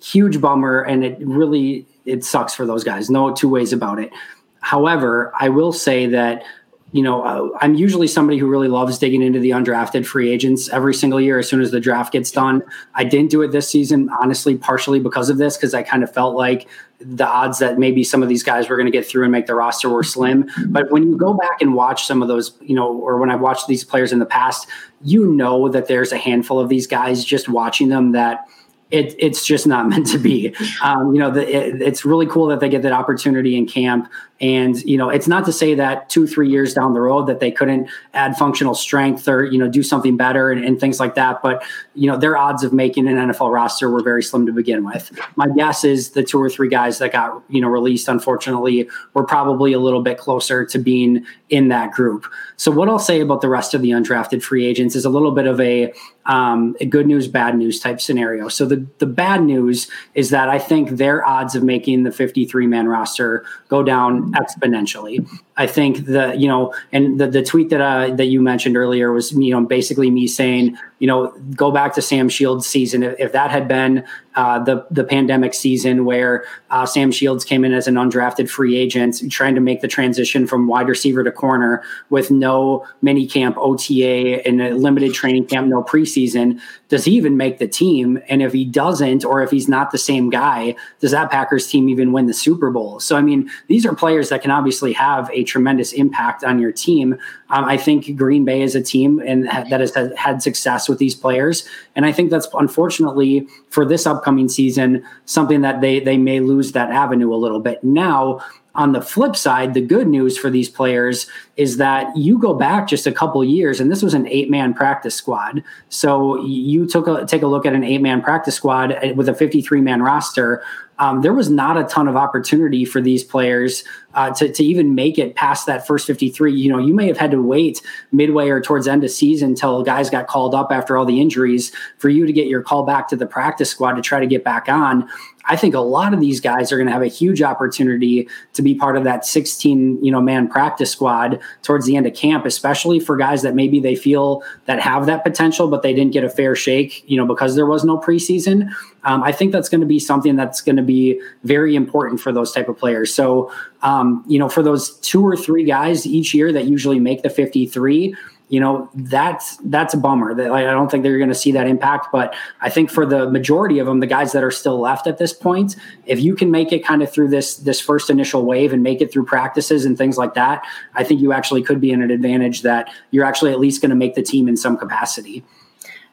Huge 0.00 0.40
bummer, 0.40 0.82
and 0.82 1.04
it 1.04 1.18
really 1.20 1.84
it 2.06 2.24
sucks 2.24 2.54
for 2.54 2.64
those 2.64 2.84
guys. 2.84 3.10
No 3.10 3.34
two 3.34 3.48
ways 3.48 3.72
about 3.72 3.98
it. 3.98 4.12
However, 4.60 5.32
I 5.38 5.48
will 5.48 5.72
say 5.72 6.06
that 6.06 6.44
you 6.92 7.02
know, 7.02 7.22
uh, 7.22 7.58
I'm 7.62 7.74
usually 7.74 8.06
somebody 8.06 8.38
who 8.38 8.46
really 8.46 8.68
loves 8.68 8.98
digging 8.98 9.22
into 9.22 9.40
the 9.40 9.50
undrafted 9.50 10.04
free 10.04 10.30
agents 10.30 10.68
every 10.68 10.92
single 10.92 11.18
year 11.18 11.38
as 11.38 11.48
soon 11.48 11.62
as 11.62 11.70
the 11.70 11.80
draft 11.80 12.12
gets 12.12 12.30
done. 12.30 12.62
I 12.94 13.04
didn't 13.04 13.30
do 13.30 13.40
it 13.40 13.50
this 13.50 13.66
season, 13.68 14.10
honestly, 14.20 14.58
partially 14.58 15.00
because 15.00 15.30
of 15.30 15.38
this, 15.38 15.56
because 15.56 15.72
I 15.72 15.82
kind 15.82 16.02
of 16.04 16.12
felt 16.12 16.36
like 16.36 16.68
the 17.04 17.26
odds 17.26 17.58
that 17.58 17.78
maybe 17.78 18.04
some 18.04 18.22
of 18.22 18.28
these 18.28 18.42
guys 18.42 18.68
were 18.68 18.76
going 18.76 18.86
to 18.86 18.92
get 18.92 19.06
through 19.06 19.24
and 19.24 19.32
make 19.32 19.46
the 19.46 19.54
roster 19.54 19.88
were 19.88 20.02
slim. 20.02 20.48
But 20.66 20.90
when 20.90 21.02
you 21.02 21.16
go 21.16 21.34
back 21.34 21.60
and 21.60 21.74
watch 21.74 22.06
some 22.06 22.22
of 22.22 22.28
those, 22.28 22.56
you 22.60 22.74
know, 22.74 22.92
or 22.92 23.18
when 23.18 23.30
I've 23.30 23.40
watched 23.40 23.66
these 23.66 23.84
players 23.84 24.12
in 24.12 24.18
the 24.18 24.26
past, 24.26 24.68
you 25.02 25.26
know 25.26 25.68
that 25.68 25.86
there's 25.88 26.12
a 26.12 26.18
handful 26.18 26.60
of 26.60 26.68
these 26.68 26.86
guys 26.86 27.24
just 27.24 27.48
watching 27.48 27.88
them 27.88 28.12
that– 28.12 28.46
it, 28.92 29.16
it's 29.18 29.44
just 29.44 29.66
not 29.66 29.88
meant 29.88 30.06
to 30.08 30.18
be. 30.18 30.54
Um, 30.82 31.14
you 31.14 31.20
know, 31.20 31.30
the, 31.30 31.48
it, 31.48 31.82
it's 31.82 32.04
really 32.04 32.26
cool 32.26 32.46
that 32.48 32.60
they 32.60 32.68
get 32.68 32.82
that 32.82 32.92
opportunity 32.92 33.56
in 33.56 33.66
camp. 33.66 34.10
And, 34.40 34.82
you 34.82 34.98
know, 34.98 35.08
it's 35.08 35.28
not 35.28 35.44
to 35.44 35.52
say 35.52 35.74
that 35.74 36.10
two, 36.10 36.26
three 36.26 36.50
years 36.50 36.74
down 36.74 36.94
the 36.94 37.00
road 37.00 37.28
that 37.28 37.38
they 37.38 37.52
couldn't 37.52 37.88
add 38.12 38.36
functional 38.36 38.74
strength 38.74 39.28
or, 39.28 39.44
you 39.44 39.56
know, 39.56 39.68
do 39.68 39.84
something 39.84 40.16
better 40.16 40.50
and, 40.50 40.64
and 40.64 40.80
things 40.80 40.98
like 40.98 41.14
that. 41.14 41.42
But, 41.42 41.62
you 41.94 42.10
know, 42.10 42.16
their 42.16 42.36
odds 42.36 42.64
of 42.64 42.72
making 42.72 43.06
an 43.06 43.16
NFL 43.16 43.52
roster 43.52 43.88
were 43.88 44.02
very 44.02 44.22
slim 44.22 44.44
to 44.46 44.52
begin 44.52 44.84
with. 44.84 45.16
My 45.36 45.46
guess 45.56 45.84
is 45.84 46.10
the 46.10 46.24
two 46.24 46.42
or 46.42 46.50
three 46.50 46.68
guys 46.68 46.98
that 46.98 47.12
got, 47.12 47.40
you 47.48 47.60
know, 47.60 47.68
released, 47.68 48.08
unfortunately, 48.08 48.88
were 49.14 49.24
probably 49.24 49.72
a 49.72 49.78
little 49.78 50.02
bit 50.02 50.18
closer 50.18 50.66
to 50.66 50.78
being 50.78 51.24
in 51.48 51.68
that 51.68 51.92
group. 51.92 52.26
So 52.56 52.72
what 52.72 52.88
I'll 52.88 52.98
say 52.98 53.20
about 53.20 53.42
the 53.42 53.48
rest 53.48 53.74
of 53.74 53.82
the 53.82 53.90
undrafted 53.90 54.42
free 54.42 54.66
agents 54.66 54.96
is 54.96 55.04
a 55.04 55.10
little 55.10 55.30
bit 55.30 55.46
of 55.46 55.60
a, 55.60 55.92
um, 56.26 56.76
a 56.80 56.86
good 56.86 57.06
news, 57.06 57.28
bad 57.28 57.56
news 57.56 57.80
type 57.80 58.00
scenario. 58.00 58.48
So 58.48 58.66
the, 58.66 58.86
the 58.98 59.06
bad 59.06 59.42
news 59.42 59.88
is 60.14 60.30
that 60.30 60.48
I 60.48 60.58
think 60.58 60.90
their 60.90 61.26
odds 61.26 61.54
of 61.54 61.62
making 61.62 62.04
the 62.04 62.12
53 62.12 62.66
man 62.66 62.88
roster 62.88 63.44
go 63.68 63.82
down 63.82 64.32
exponentially. 64.34 65.28
I 65.56 65.66
think 65.66 66.06
the 66.06 66.34
you 66.36 66.48
know, 66.48 66.74
and 66.92 67.20
the, 67.20 67.26
the 67.26 67.42
tweet 67.42 67.68
that 67.70 68.16
that 68.16 68.26
you 68.26 68.40
mentioned 68.40 68.76
earlier 68.76 69.12
was 69.12 69.32
you 69.32 69.50
know 69.50 69.64
basically 69.64 70.10
me 70.10 70.26
saying 70.26 70.78
you 70.98 71.06
know 71.06 71.32
go 71.54 71.70
back 71.70 71.94
to 71.94 72.02
Sam 72.02 72.28
Shields' 72.28 72.66
season. 72.66 73.02
If, 73.02 73.20
if 73.20 73.32
that 73.32 73.50
had 73.50 73.68
been 73.68 74.04
uh, 74.34 74.58
the 74.60 74.86
the 74.90 75.04
pandemic 75.04 75.52
season 75.52 76.06
where 76.06 76.44
uh, 76.70 76.86
Sam 76.86 77.12
Shields 77.12 77.44
came 77.44 77.64
in 77.64 77.72
as 77.74 77.86
an 77.86 77.96
undrafted 77.96 78.48
free 78.48 78.76
agent, 78.78 79.30
trying 79.30 79.54
to 79.54 79.60
make 79.60 79.82
the 79.82 79.88
transition 79.88 80.46
from 80.46 80.68
wide 80.68 80.88
receiver 80.88 81.22
to 81.22 81.30
corner 81.30 81.82
with 82.08 82.30
no 82.30 82.86
mini 83.02 83.26
camp, 83.26 83.56
OTA, 83.58 84.46
and 84.46 84.62
a 84.62 84.74
limited 84.74 85.12
training 85.12 85.46
camp, 85.46 85.68
no 85.68 85.82
preseason. 85.82 86.58
Does 86.88 87.04
he 87.04 87.12
even 87.12 87.36
make 87.36 87.58
the 87.58 87.68
team? 87.68 88.18
And 88.28 88.42
if 88.42 88.52
he 88.52 88.64
doesn't, 88.64 89.24
or 89.24 89.42
if 89.42 89.50
he's 89.50 89.68
not 89.68 89.90
the 89.90 89.98
same 89.98 90.30
guy, 90.30 90.76
does 91.00 91.10
that 91.10 91.30
Packers 91.30 91.66
team 91.66 91.88
even 91.90 92.12
win 92.12 92.26
the 92.26 92.34
Super 92.34 92.70
Bowl? 92.70 93.00
So 93.00 93.16
I 93.16 93.20
mean, 93.20 93.50
these 93.66 93.84
are 93.84 93.94
players 93.94 94.30
that 94.30 94.40
can 94.40 94.50
obviously 94.50 94.94
have 94.94 95.30
a 95.30 95.41
tremendous 95.44 95.92
impact 95.92 96.44
on 96.44 96.58
your 96.58 96.72
team. 96.72 97.14
Um, 97.50 97.64
I 97.64 97.76
think 97.76 98.16
Green 98.16 98.44
Bay 98.44 98.62
is 98.62 98.74
a 98.74 98.82
team 98.82 99.20
and 99.24 99.46
that 99.46 99.80
has 99.80 99.94
had 100.16 100.42
success 100.42 100.88
with 100.88 100.98
these 100.98 101.14
players, 101.14 101.68
and 101.96 102.06
I 102.06 102.12
think 102.12 102.30
that's 102.30 102.48
unfortunately 102.54 103.46
for 103.70 103.84
this 103.84 104.06
upcoming 104.06 104.48
season 104.48 105.04
something 105.24 105.60
that 105.62 105.80
they 105.80 106.00
they 106.00 106.16
may 106.16 106.40
lose 106.40 106.72
that 106.72 106.90
avenue 106.90 107.32
a 107.32 107.36
little 107.36 107.60
bit. 107.60 107.82
Now, 107.84 108.40
on 108.74 108.92
the 108.92 109.02
flip 109.02 109.36
side, 109.36 109.74
the 109.74 109.82
good 109.82 110.08
news 110.08 110.38
for 110.38 110.48
these 110.48 110.68
players 110.68 111.26
is 111.56 111.76
that 111.76 112.16
you 112.16 112.38
go 112.38 112.54
back 112.54 112.88
just 112.88 113.06
a 113.06 113.12
couple 113.12 113.44
years, 113.44 113.80
and 113.80 113.90
this 113.90 114.02
was 114.02 114.14
an 114.14 114.26
eight 114.28 114.50
man 114.50 114.72
practice 114.72 115.14
squad. 115.14 115.62
So 115.90 116.42
you 116.44 116.86
took 116.86 117.06
a 117.06 117.26
take 117.26 117.42
a 117.42 117.46
look 117.46 117.66
at 117.66 117.74
an 117.74 117.84
eight 117.84 118.00
man 118.00 118.22
practice 118.22 118.54
squad 118.54 118.94
with 119.14 119.28
a 119.28 119.34
53 119.34 119.80
man 119.80 120.02
roster 120.02 120.62
um, 121.02 121.22
there 121.22 121.32
was 121.32 121.50
not 121.50 121.76
a 121.76 121.82
ton 121.82 122.06
of 122.06 122.14
opportunity 122.14 122.84
for 122.84 123.00
these 123.00 123.24
players 123.24 123.82
uh, 124.14 124.30
to, 124.34 124.52
to 124.52 124.62
even 124.62 124.94
make 124.94 125.18
it 125.18 125.34
past 125.34 125.66
that 125.66 125.84
first 125.84 126.06
53. 126.06 126.52
You 126.52 126.70
know, 126.70 126.78
you 126.78 126.94
may 126.94 127.08
have 127.08 127.16
had 127.16 127.32
to 127.32 127.42
wait 127.42 127.82
midway 128.12 128.48
or 128.50 128.60
towards 128.60 128.86
end 128.86 129.02
of 129.02 129.10
season 129.10 129.50
until 129.50 129.82
guys 129.82 130.10
got 130.10 130.28
called 130.28 130.54
up 130.54 130.70
after 130.70 130.96
all 130.96 131.04
the 131.04 131.20
injuries 131.20 131.72
for 131.98 132.08
you 132.08 132.24
to 132.24 132.32
get 132.32 132.46
your 132.46 132.62
call 132.62 132.84
back 132.84 133.08
to 133.08 133.16
the 133.16 133.26
practice 133.26 133.68
squad 133.68 133.94
to 133.94 134.02
try 134.02 134.20
to 134.20 134.28
get 134.28 134.44
back 134.44 134.68
on. 134.68 135.08
I 135.46 135.56
think 135.56 135.74
a 135.74 135.80
lot 135.80 136.14
of 136.14 136.20
these 136.20 136.40
guys 136.40 136.72
are 136.72 136.76
going 136.76 136.86
to 136.86 136.92
have 136.92 137.02
a 137.02 137.08
huge 137.08 137.42
opportunity 137.42 138.28
to 138.52 138.62
be 138.62 138.74
part 138.74 138.96
of 138.96 139.04
that 139.04 139.24
16, 139.24 140.04
you 140.04 140.12
know, 140.12 140.20
man 140.20 140.48
practice 140.48 140.90
squad 140.90 141.40
towards 141.62 141.86
the 141.86 141.96
end 141.96 142.06
of 142.06 142.14
camp, 142.14 142.46
especially 142.46 143.00
for 143.00 143.16
guys 143.16 143.42
that 143.42 143.54
maybe 143.54 143.80
they 143.80 143.96
feel 143.96 144.42
that 144.66 144.80
have 144.80 145.06
that 145.06 145.24
potential, 145.24 145.68
but 145.68 145.82
they 145.82 145.92
didn't 145.92 146.12
get 146.12 146.24
a 146.24 146.30
fair 146.30 146.54
shake, 146.54 147.02
you 147.08 147.16
know, 147.16 147.26
because 147.26 147.56
there 147.56 147.66
was 147.66 147.84
no 147.84 147.98
preseason. 147.98 148.70
Um, 149.04 149.22
I 149.22 149.32
think 149.32 149.52
that's 149.52 149.68
going 149.68 149.80
to 149.80 149.86
be 149.86 149.98
something 149.98 150.36
that's 150.36 150.60
going 150.60 150.76
to 150.76 150.82
be 150.82 151.20
very 151.42 151.74
important 151.74 152.20
for 152.20 152.32
those 152.32 152.52
type 152.52 152.68
of 152.68 152.78
players. 152.78 153.12
So, 153.12 153.52
um, 153.82 154.24
you 154.28 154.38
know, 154.38 154.48
for 154.48 154.62
those 154.62 154.96
two 154.98 155.26
or 155.26 155.36
three 155.36 155.64
guys 155.64 156.06
each 156.06 156.32
year 156.34 156.52
that 156.52 156.66
usually 156.66 157.00
make 157.00 157.22
the 157.22 157.30
53, 157.30 158.14
you 158.52 158.60
know 158.60 158.86
that's 158.94 159.56
that's 159.64 159.94
a 159.94 159.96
bummer 159.96 160.34
that 160.34 160.50
like, 160.50 160.66
i 160.66 160.70
don't 160.70 160.90
think 160.90 161.02
they're 161.02 161.16
going 161.16 161.30
to 161.30 161.34
see 161.34 161.52
that 161.52 161.66
impact 161.66 162.08
but 162.12 162.34
i 162.60 162.68
think 162.68 162.90
for 162.90 163.06
the 163.06 163.28
majority 163.30 163.78
of 163.78 163.86
them 163.86 164.00
the 164.00 164.06
guys 164.06 164.32
that 164.32 164.44
are 164.44 164.50
still 164.50 164.78
left 164.78 165.06
at 165.06 165.16
this 165.16 165.32
point 165.32 165.74
if 166.04 166.20
you 166.20 166.36
can 166.36 166.50
make 166.50 166.70
it 166.70 166.84
kind 166.84 167.02
of 167.02 167.10
through 167.10 167.28
this 167.28 167.56
this 167.56 167.80
first 167.80 168.10
initial 168.10 168.44
wave 168.44 168.74
and 168.74 168.82
make 168.82 169.00
it 169.00 169.10
through 169.10 169.24
practices 169.24 169.86
and 169.86 169.96
things 169.96 170.18
like 170.18 170.34
that 170.34 170.62
i 170.94 171.02
think 171.02 171.18
you 171.18 171.32
actually 171.32 171.62
could 171.62 171.80
be 171.80 171.90
in 171.90 172.02
an 172.02 172.10
advantage 172.10 172.60
that 172.60 172.92
you're 173.10 173.24
actually 173.24 173.50
at 173.50 173.58
least 173.58 173.80
going 173.80 173.88
to 173.88 173.96
make 173.96 174.14
the 174.14 174.22
team 174.22 174.48
in 174.48 174.56
some 174.56 174.76
capacity. 174.76 175.42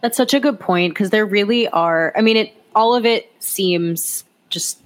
That's 0.02 0.16
such 0.16 0.34
a 0.34 0.40
good 0.40 0.60
point 0.60 0.94
because 0.94 1.10
there 1.10 1.26
really 1.26 1.68
are 1.68 2.14
i 2.16 2.22
mean 2.22 2.38
it 2.38 2.54
all 2.74 2.96
of 2.96 3.06
it 3.06 3.30
seems 3.40 4.24
just 4.50 4.80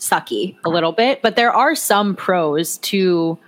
sucky 0.00 0.56
a 0.64 0.68
little 0.68 0.90
bit 0.90 1.22
but 1.22 1.36
there 1.36 1.52
are 1.52 1.76
some 1.76 2.16
pros 2.16 2.78
to 2.78 3.38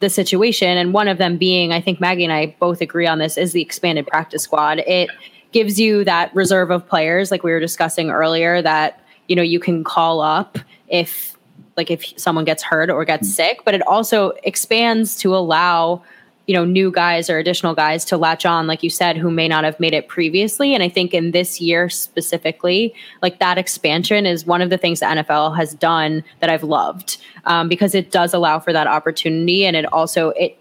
the 0.00 0.10
situation. 0.10 0.76
And 0.76 0.92
one 0.92 1.08
of 1.08 1.18
them 1.18 1.36
being, 1.36 1.72
I 1.72 1.80
think 1.80 2.00
Maggie 2.00 2.24
and 2.24 2.32
I 2.32 2.56
both 2.58 2.80
agree 2.80 3.06
on 3.06 3.18
this, 3.18 3.38
is 3.38 3.52
the 3.52 3.62
expanded 3.62 4.06
practice 4.06 4.42
squad. 4.42 4.80
It 4.80 5.10
gives 5.52 5.78
you 5.78 6.04
that 6.04 6.34
reserve 6.34 6.70
of 6.70 6.86
players, 6.86 7.30
like 7.30 7.42
we 7.42 7.52
were 7.52 7.60
discussing 7.60 8.10
earlier, 8.10 8.62
that 8.62 9.00
you 9.28 9.36
know 9.36 9.42
you 9.42 9.60
can 9.60 9.84
call 9.84 10.20
up 10.20 10.58
if 10.88 11.36
like 11.76 11.90
if 11.90 12.04
someone 12.18 12.44
gets 12.44 12.62
hurt 12.62 12.90
or 12.90 13.04
gets 13.04 13.28
hmm. 13.28 13.32
sick, 13.32 13.60
but 13.64 13.74
it 13.74 13.86
also 13.86 14.32
expands 14.42 15.16
to 15.16 15.34
allow 15.34 16.02
you 16.50 16.54
know 16.56 16.64
new 16.64 16.90
guys 16.90 17.30
or 17.30 17.38
additional 17.38 17.76
guys 17.76 18.04
to 18.04 18.16
latch 18.16 18.44
on 18.44 18.66
like 18.66 18.82
you 18.82 18.90
said 18.90 19.16
who 19.16 19.30
may 19.30 19.46
not 19.46 19.62
have 19.62 19.78
made 19.78 19.94
it 19.94 20.08
previously. 20.08 20.74
And 20.74 20.82
i 20.82 20.88
think 20.88 21.14
in 21.14 21.30
this 21.30 21.60
year 21.60 21.88
specifically 21.88 22.92
like 23.22 23.38
that 23.38 23.56
expansion 23.56 24.26
is 24.26 24.44
one 24.44 24.60
of 24.60 24.68
the 24.68 24.76
things 24.76 24.98
the 24.98 25.06
nfl 25.06 25.56
has 25.56 25.74
done 25.74 26.24
that 26.40 26.50
i've 26.50 26.64
loved 26.64 27.18
um, 27.44 27.68
because 27.68 27.94
it 27.94 28.10
does 28.10 28.34
allow 28.34 28.58
for 28.58 28.72
that 28.72 28.88
opportunity. 28.88 29.64
And 29.64 29.76
it 29.76 29.84
also 29.92 30.30
it 30.30 30.58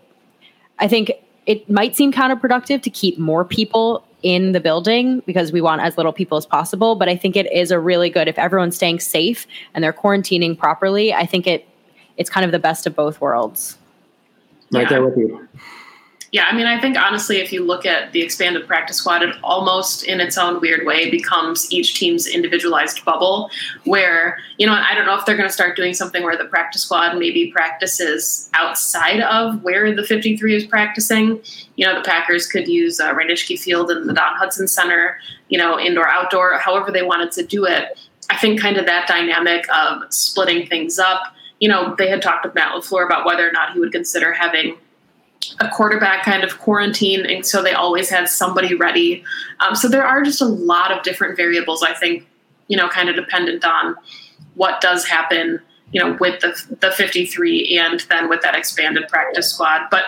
i 0.78 0.88
think 0.88 1.12
it 1.48 1.68
might 1.68 1.96
seem 1.96 2.14
counterproductive 2.14 2.84
to 2.84 2.92
keep 2.92 3.18
more 3.18 3.44
people 3.44 4.06
in 4.22 4.52
the 4.52 4.60
building 4.60 5.24
because 5.26 5.52
we 5.52 5.60
want 5.60 5.82
as 5.82 5.98
little 5.98 6.14
people 6.14 6.38
as 6.38 6.46
possible. 6.46 6.94
But 6.98 7.10
i 7.10 7.16
think 7.16 7.36
it 7.36 7.52
is 7.52 7.72
a 7.72 7.80
really 7.80 8.12
good 8.12 8.28
if 8.28 8.38
everyone's 8.38 8.76
staying 8.76 9.00
safe 9.00 9.48
and 9.74 9.84
they're 9.84 9.92
quarantining 9.92 10.56
properly 10.56 11.16
i 11.16 11.26
think 11.26 11.48
it 11.48 11.68
it's 12.18 12.30
kind 12.30 12.46
of 12.46 12.52
the 12.52 12.60
best 12.60 12.86
of 12.86 12.96
both 12.96 13.20
worlds. 13.22 13.78
Right 14.72 14.84
yeah. 14.84 14.90
there 14.90 15.04
with 15.04 15.18
you 15.18 15.50
yeah, 16.32 16.46
I 16.46 16.56
mean, 16.56 16.68
I 16.68 16.80
think 16.80 16.96
honestly, 16.96 17.38
if 17.38 17.52
you 17.52 17.66
look 17.66 17.86
at 17.88 18.12
the 18.12 18.22
expanded 18.22 18.68
practice 18.68 18.98
squad, 18.98 19.24
it 19.24 19.36
almost 19.44 20.04
in 20.04 20.20
its 20.20 20.38
own 20.38 20.62
weird 20.62 20.86
way 20.86 21.10
becomes 21.10 21.72
each 21.72 21.96
team's 21.96 22.28
individualized 22.28 23.04
bubble. 23.04 23.50
Where, 23.86 24.38
you 24.60 24.68
know, 24.68 24.74
I 24.74 24.94
don't 24.94 25.08
know 25.08 25.18
if 25.18 25.26
they're 25.26 25.38
going 25.38 25.50
to 25.50 25.54
start 25.54 25.76
doing 25.76 25.96
something 25.96 26.24
where 26.24 26.38
the 26.38 26.46
practice 26.46 26.84
squad 26.84 27.18
maybe 27.18 27.52
practices 27.52 28.50
outside 28.54 29.22
of 29.22 29.64
where 29.64 29.96
the 29.96 30.04
53 30.04 30.56
is 30.56 30.66
practicing. 30.66 31.42
You 31.78 31.88
know, 31.88 31.96
the 31.96 32.04
Packers 32.04 32.46
could 32.46 32.68
use 32.68 33.00
uh, 33.00 33.16
Field 33.58 33.90
and 33.90 34.08
the 34.08 34.14
Don 34.14 34.38
Hutson 34.38 34.70
Center, 34.70 35.18
you 35.48 35.58
know, 35.58 35.80
indoor, 35.80 36.08
outdoor, 36.08 36.60
however 36.60 36.92
they 36.92 37.02
wanted 37.02 37.32
to 37.34 37.46
do 37.46 37.66
it. 37.66 38.00
I 38.30 38.38
think 38.38 38.62
kind 38.62 38.78
of 38.78 38.86
that 38.86 39.08
dynamic 39.08 39.66
of 39.76 40.14
splitting 40.14 40.68
things 40.68 41.00
up. 41.00 41.34
You 41.60 41.70
know, 41.70 41.96
they 41.98 42.08
had 42.08 42.22
talked 42.22 42.46
with 42.46 42.54
Matt 42.54 42.74
LaFleur 42.76 43.06
about 43.06 43.26
whether 43.26 43.48
or 43.48 43.52
not 43.52 43.74
he 43.74 43.80
would 43.80 43.92
consider 43.92 44.32
having 44.32 44.78
a 45.60 45.70
quarterback 45.70 46.24
kind 46.24 46.44
of 46.44 46.60
quarantine, 46.60 47.26
and 47.26 47.46
so 47.46 47.62
they 47.62 47.74
always 47.74 48.10
had 48.10 48.28
somebody 48.28 48.76
ready. 48.76 49.24
Um, 49.60 49.76
so 49.76 49.88
there 49.88 50.06
are 50.06 50.22
just 50.22 50.42
a 50.42 50.46
lot 50.46 50.92
of 50.92 51.04
different 51.04 51.38
variables. 51.38 51.84
I 51.84 51.94
think 51.94 52.26
you 52.68 52.78
know, 52.78 52.88
kind 52.88 53.10
of 53.10 53.16
dependent 53.16 53.66
on 53.66 53.96
what 54.56 54.80
does 54.80 55.06
happen 55.06 55.60
you 55.92 56.00
know, 56.00 56.16
with 56.20 56.40
the 56.42 56.78
the 56.82 56.92
53 56.92 57.80
and 57.80 58.06
then 58.10 58.30
with 58.30 58.42
that 58.42 58.56
expanded 58.56 59.08
practice 59.08 59.52
squad. 59.52 59.88
But 59.90 60.04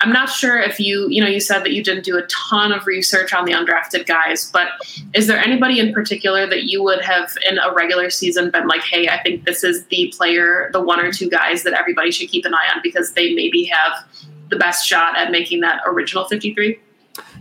I'm 0.00 0.12
not 0.12 0.28
sure 0.28 0.60
if 0.60 0.78
you, 0.78 1.08
you 1.08 1.20
know, 1.20 1.28
you 1.28 1.40
said 1.40 1.60
that 1.64 1.72
you 1.72 1.82
didn't 1.82 2.04
do 2.04 2.16
a 2.16 2.22
ton 2.26 2.72
of 2.72 2.86
research 2.86 3.32
on 3.32 3.44
the 3.44 3.52
undrafted 3.52 4.06
guys, 4.06 4.50
but 4.52 4.68
is 5.12 5.26
there 5.26 5.38
anybody 5.38 5.80
in 5.80 5.92
particular 5.92 6.46
that 6.46 6.64
you 6.64 6.82
would 6.82 7.00
have 7.02 7.36
in 7.48 7.58
a 7.58 7.72
regular 7.72 8.10
season 8.10 8.50
been 8.50 8.68
like, 8.68 8.82
hey, 8.82 9.08
I 9.08 9.20
think 9.22 9.44
this 9.44 9.64
is 9.64 9.84
the 9.86 10.12
player, 10.16 10.70
the 10.72 10.80
one 10.80 11.00
or 11.00 11.12
two 11.12 11.28
guys 11.28 11.64
that 11.64 11.72
everybody 11.72 12.12
should 12.12 12.28
keep 12.28 12.44
an 12.44 12.54
eye 12.54 12.68
on 12.74 12.80
because 12.82 13.12
they 13.14 13.34
maybe 13.34 13.64
have 13.64 14.06
the 14.50 14.56
best 14.56 14.86
shot 14.86 15.16
at 15.16 15.30
making 15.30 15.60
that 15.60 15.80
original 15.86 16.24
53? 16.24 16.78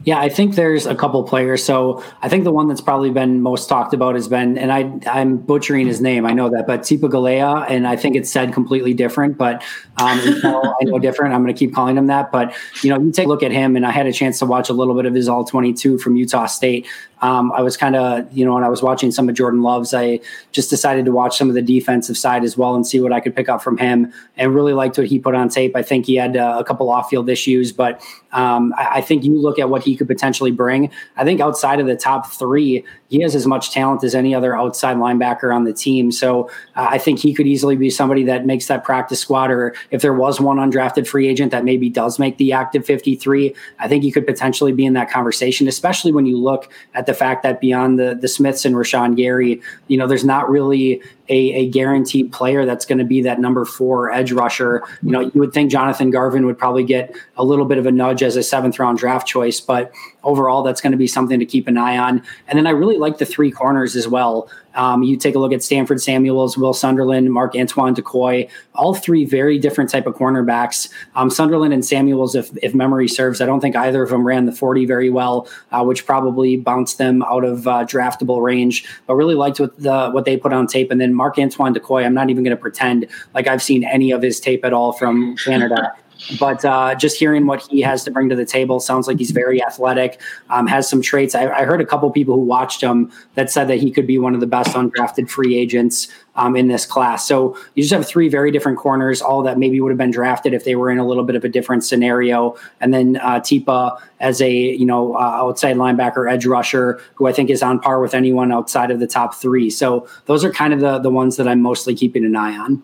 Yeah, 0.06 0.20
I 0.20 0.28
think 0.28 0.56
there's 0.56 0.86
a 0.86 0.96
couple 0.96 1.24
players. 1.24 1.64
So 1.64 2.04
I 2.22 2.28
think 2.28 2.44
the 2.44 2.52
one 2.52 2.68
that's 2.68 2.82
probably 2.82 3.10
been 3.10 3.42
most 3.42 3.70
talked 3.70 3.94
about 3.94 4.16
has 4.16 4.28
been, 4.28 4.58
and 4.58 4.72
I 4.72 5.00
I'm 5.10 5.38
butchering 5.38 5.88
his 5.88 6.02
name, 6.02 6.26
I 6.26 6.34
know 6.34 6.50
that, 6.50 6.68
but 6.68 6.82
Tipa 6.82 7.10
Galea, 7.10 7.66
and 7.70 7.88
I 7.88 7.96
think 7.96 8.16
it's 8.16 8.30
said 8.30 8.54
completely 8.54 8.94
different, 8.94 9.38
but 9.38 9.64
um, 9.98 10.20
I 10.52 10.78
know 10.82 11.00
different. 11.00 11.34
I'm 11.34 11.42
going 11.42 11.54
to 11.54 11.58
keep 11.58 11.74
calling 11.74 11.98
him 11.98 12.08
that. 12.08 12.32
But 12.32 12.54
you 12.84 12.90
know, 12.90 13.00
you 13.00 13.12
take 13.12 13.28
a 13.28 13.30
look 13.30 13.44
at 13.44 13.52
him, 13.52 13.76
and 13.78 13.86
I 13.86 13.92
had 13.92 14.06
a 14.06 14.14
chance 14.14 14.40
to 14.40 14.46
watch 14.46 14.70
a 14.70 14.74
little 14.74 14.94
bit 14.94 15.06
of 15.06 15.14
his 15.14 15.30
All 15.30 15.46
22 15.46 15.98
from 16.00 16.18
Utah 16.18 16.48
State. 16.48 16.86
Um, 17.24 17.54
I 17.54 17.62
was 17.62 17.78
kind 17.78 17.96
of, 17.96 18.32
you 18.34 18.44
know, 18.44 18.54
when 18.54 18.66
I 18.66 18.70
was 18.70 18.84
watching 18.84 19.10
some 19.10 19.30
of 19.30 19.36
Jordan 19.36 19.62
Love's, 19.62 19.94
I 19.94 20.20
just 20.52 20.70
decided 20.70 21.06
to 21.06 21.12
watch 21.14 21.38
some 21.38 21.48
of 21.48 21.56
the 21.56 21.62
defensive 21.62 22.18
side 22.18 22.44
as 22.44 22.58
well 22.58 22.76
and 22.76 22.86
see 22.86 23.00
what 23.00 23.14
I 23.14 23.22
could 23.22 23.34
pick 23.34 23.48
up 23.48 23.64
from 23.64 23.78
him 23.78 24.12
and 24.36 24.54
really 24.54 24.74
liked 24.74 24.98
what 24.98 25.08
he 25.08 25.20
put 25.20 25.34
on 25.34 25.48
tape. 25.48 25.74
I 25.74 25.84
think 25.84 26.06
he 26.06 26.16
had 26.16 26.36
uh, 26.36 26.58
a 26.60 26.66
couple 26.66 26.90
off 26.90 27.10
field 27.10 27.30
issues, 27.30 27.72
but 27.72 28.02
um, 28.34 28.74
I, 28.78 28.96
I, 28.96 29.02
think 29.02 29.24
you 29.24 29.40
look 29.40 29.58
at 29.58 29.70
what 29.70 29.84
he 29.84 29.96
could 29.96 30.08
potentially 30.08 30.52
bring. 30.52 30.92
I 31.16 31.24
think 31.24 31.40
outside 31.40 31.80
of 31.80 31.88
the 31.88 31.96
top 31.96 32.30
three, 32.30 32.84
he 33.14 33.22
has 33.22 33.36
as 33.36 33.46
much 33.46 33.70
talent 33.70 34.04
as 34.04 34.16
any 34.16 34.34
other 34.34 34.58
outside 34.58 34.98
linebacker 34.98 35.56
on 35.56 35.66
the 35.66 35.72
team. 35.72 36.12
So 36.12 36.50
uh, 36.76 36.88
I 36.90 36.98
think 36.98 37.20
he 37.20 37.32
could 37.32 37.46
easily 37.46 37.76
be 37.76 37.92
somebody 37.92 38.24
that 38.24 38.48
makes 38.48 38.66
that 38.66 38.84
practice 38.84 39.20
squad, 39.20 39.52
or 39.52 39.76
if 39.92 40.02
there 40.02 40.16
was 40.16 40.42
one 40.42 40.58
undrafted 40.58 41.06
free 41.06 41.28
agent 41.28 41.52
that 41.52 41.64
maybe 41.64 41.92
does 41.92 42.18
make 42.18 42.38
the 42.38 42.54
active 42.54 42.88
53, 42.88 43.54
I 43.78 43.88
think 43.88 44.04
he 44.04 44.12
could 44.12 44.26
potentially 44.26 44.72
be 44.72 44.84
in 44.84 44.94
that 44.94 45.12
conversation, 45.12 45.68
especially 45.68 46.12
when 46.12 46.26
you 46.26 46.40
look 46.40 46.72
at 46.96 47.06
the 47.06 47.14
fact 47.14 47.44
that 47.44 47.62
beyond 47.62 48.00
the, 48.00 48.18
the 48.20 48.28
Smiths 48.28 48.66
and 48.66 48.74
Rashan 48.74 49.16
Gary, 49.16 49.62
you 49.90 49.98
know, 50.00 50.08
there's 50.08 50.26
not 50.26 50.50
really 50.50 51.00
a, 51.30 51.54
a 51.54 51.70
guaranteed 51.70 52.32
player 52.32 52.66
that's 52.66 52.86
going 52.86 52.98
to 52.98 53.04
be 53.04 53.22
that 53.22 53.40
number 53.40 53.66
four 53.66 54.12
edge 54.12 54.32
rusher. 54.32 54.84
You 55.02 55.12
know, 55.12 55.20
you 55.22 55.40
would 55.40 55.54
think 55.54 55.72
Jonathan 55.72 56.10
Garvin 56.10 56.46
would 56.46 56.58
probably 56.58 56.84
get 56.84 57.16
a 57.38 57.44
little 57.44 57.66
bit 57.66 57.78
of 57.78 57.86
a 57.86 57.92
nudge 57.92 58.24
as 58.24 58.36
a 58.36 58.44
seventh 58.44 58.80
round 58.80 58.98
draft 58.98 59.28
choice, 59.28 59.60
but 59.60 59.94
overall, 60.24 60.64
that's 60.64 60.82
going 60.82 60.92
to 60.92 60.98
be 60.98 61.08
something 61.08 61.40
to 61.40 61.46
keep 61.46 61.68
an 61.68 61.78
eye 61.78 61.98
on. 61.98 62.22
And 62.48 62.58
then 62.58 62.68
I 62.68 62.72
really 62.72 62.98
like 62.98 63.18
the 63.18 63.26
three 63.26 63.52
corners 63.52 63.96
as 63.96 64.08
well. 64.08 64.50
Um, 64.76 65.04
you 65.04 65.18
take 65.18 65.36
a 65.36 65.40
look 65.40 65.54
at 65.54 65.62
Stanford 65.62 66.02
Samuels, 66.02 66.58
Will 66.58 66.74
Sunderland, 66.74 67.32
Marc-Antoine 67.32 67.94
Dequoy, 67.94 68.50
all 68.74 68.96
three 68.96 69.24
very 69.24 69.60
different 69.60 69.90
type 69.90 70.08
of 70.08 70.16
cornerbacks. 70.16 70.90
Um, 71.16 71.30
Sunderland 71.30 71.74
and 71.74 71.86
Samuels, 71.86 72.34
if, 72.34 72.50
if 72.64 72.74
memory 72.74 73.08
serves, 73.08 73.40
I 73.40 73.46
don't 73.46 73.60
think 73.60 73.76
either 73.76 74.02
of 74.02 74.10
them 74.10 74.26
ran 74.26 74.46
the 74.46 74.52
40 74.52 74.86
very 74.86 75.10
well, 75.12 75.48
uh, 75.72 75.84
which 75.84 76.06
probably 76.06 76.58
bounced 76.58 76.98
them 76.98 77.22
out 77.24 77.44
of 77.44 77.68
uh, 77.68 77.86
draftable 77.86 78.42
range, 78.42 78.88
but 79.06 79.16
really 79.16 79.36
liked 79.36 79.60
what, 79.60 79.78
the, 79.80 80.10
what 80.10 80.26
they 80.26 80.38
put 80.38 80.54
on 80.54 80.66
tape. 80.66 80.90
And 80.90 81.00
then 81.00 81.13
Marc-Antoine 81.16 81.74
Dequoy, 81.74 82.06
I'm 82.06 82.14
not 82.14 82.30
even 82.30 82.44
going 82.44 82.56
to 82.56 82.62
pretend 82.62 83.08
like 83.34 83.48
I've 83.48 83.62
seen 83.62 83.84
any 83.84 84.12
of 84.12 84.22
his 84.22 84.40
tape 84.40 84.64
at 84.66 84.74
all 84.74 84.94
from 84.94 85.36
Canada. 85.38 85.94
But 86.40 86.64
uh, 86.64 86.96
just 86.96 87.18
hearing 87.18 87.46
what 87.46 87.62
he 87.70 87.82
has 87.82 88.04
to 88.06 88.12
bring 88.12 88.30
to 88.30 88.36
the 88.36 88.46
table 88.46 88.80
sounds 88.80 89.08
like 89.08 89.18
he's 89.18 89.32
very 89.32 89.62
athletic, 89.62 90.22
um, 90.50 90.68
has 90.68 90.90
some 90.90 91.02
traits. 91.02 91.36
I, 91.36 91.50
I, 91.50 91.66
heard 91.66 91.82
a 91.82 91.86
couple 91.86 92.10
people 92.12 92.36
who 92.36 92.42
watched 92.42 92.82
him 92.82 93.12
that 93.36 93.52
said 93.52 93.68
that 93.68 93.80
he 93.80 93.92
could 93.92 94.08
be 94.08 94.18
one 94.18 94.34
of 94.34 94.40
the 94.40 94.48
best 94.48 94.76
undrafted 94.76 95.30
free 95.30 95.58
agents 95.58 96.08
um, 96.36 96.56
in 96.56 96.68
this 96.68 96.86
class. 96.86 97.28
So 97.28 97.58
you 97.76 97.84
just 97.84 97.94
have 97.94 98.08
three 98.08 98.30
very 98.30 98.52
different 98.52 98.78
corners, 98.78 99.22
all 99.22 99.44
that 99.44 99.58
maybe 99.58 99.80
would 99.82 99.90
have 99.90 99.98
been 99.98 100.12
drafted 100.12 100.54
if 100.54 100.64
they 100.64 100.76
were 100.76 100.90
in 100.90 100.98
a 100.98 101.06
little 101.06 101.24
bit 101.24 101.36
of 101.36 101.44
a 101.44 101.50
different 101.50 101.84
scenario. 101.84 102.56
And 102.80 102.94
then 102.94 103.18
uh, 103.18 103.40
Tipa 103.40 104.00
as 104.20 104.42
a 104.42 104.52
you 104.52 104.86
know 104.86 105.16
uh, 105.16 105.20
outside 105.20 105.76
linebacker, 105.76 106.32
edge 106.32 106.46
rusher, 106.46 107.02
who 107.16 107.28
I 107.28 107.34
think 107.34 107.50
is 107.50 107.62
on 107.62 107.80
par 107.80 108.00
with 108.00 108.14
anyone 108.14 108.52
outside 108.52 108.92
of 108.92 109.00
the 109.00 109.08
top 109.08 109.36
three. 109.36 109.70
So 109.70 110.08
those 110.26 110.44
are 110.44 110.52
kind 110.52 110.74
of 110.74 110.80
the 110.80 111.00
the 111.00 111.12
ones 111.12 111.38
that 111.38 111.48
I'm 111.48 111.62
mostly 111.62 111.94
keeping 111.94 112.26
an 112.26 112.36
eye 112.36 112.58
on. 112.58 112.82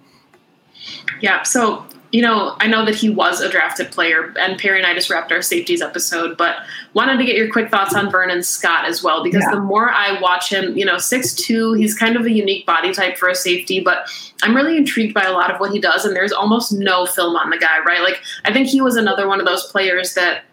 Yeah. 1.21 1.43
So 1.43 1.85
you 2.11 2.23
know, 2.23 2.55
I 2.59 2.65
know 2.65 2.85
that 2.85 2.95
he 2.95 3.09
was 3.09 3.39
a 3.39 3.49
drafted 3.49 3.91
player, 3.91 4.33
and 4.39 4.57
Perry 4.57 4.79
and 4.79 4.87
I 4.87 4.95
just 4.95 5.11
wrapped 5.11 5.31
our 5.31 5.43
safeties 5.43 5.81
episode, 5.81 6.37
but 6.37 6.57
wanted 6.95 7.17
to 7.17 7.25
get 7.25 7.35
your 7.35 7.51
quick 7.51 7.69
thoughts 7.69 7.93
on 7.93 8.09
Vernon 8.09 8.41
Scott 8.41 8.85
as 8.85 9.03
well, 9.03 9.23
because 9.23 9.43
yeah. 9.43 9.51
the 9.51 9.61
more 9.61 9.91
I 9.91 10.19
watch 10.19 10.51
him, 10.51 10.75
you 10.75 10.85
know, 10.85 10.97
six 10.97 11.35
two, 11.35 11.73
he's 11.73 11.95
kind 11.95 12.15
of 12.15 12.25
a 12.25 12.31
unique 12.31 12.65
body 12.65 12.93
type 12.93 13.17
for 13.17 13.29
a 13.29 13.35
safety, 13.35 13.79
but 13.79 14.09
I'm 14.41 14.55
really 14.55 14.75
intrigued 14.75 15.13
by 15.13 15.23
a 15.23 15.33
lot 15.33 15.51
of 15.51 15.59
what 15.59 15.71
he 15.71 15.79
does, 15.79 16.03
and 16.03 16.15
there's 16.15 16.31
almost 16.31 16.71
no 16.71 17.05
film 17.05 17.35
on 17.35 17.51
the 17.51 17.57
guy, 17.57 17.79
right? 17.85 18.01
Like, 18.01 18.21
I 18.43 18.51
think 18.51 18.69
he 18.69 18.81
was 18.81 18.95
another 18.95 19.27
one 19.27 19.39
of 19.39 19.45
those 19.45 19.65
players 19.65 20.15
that 20.15 20.45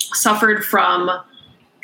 suffered 0.00 0.64
from 0.64 1.10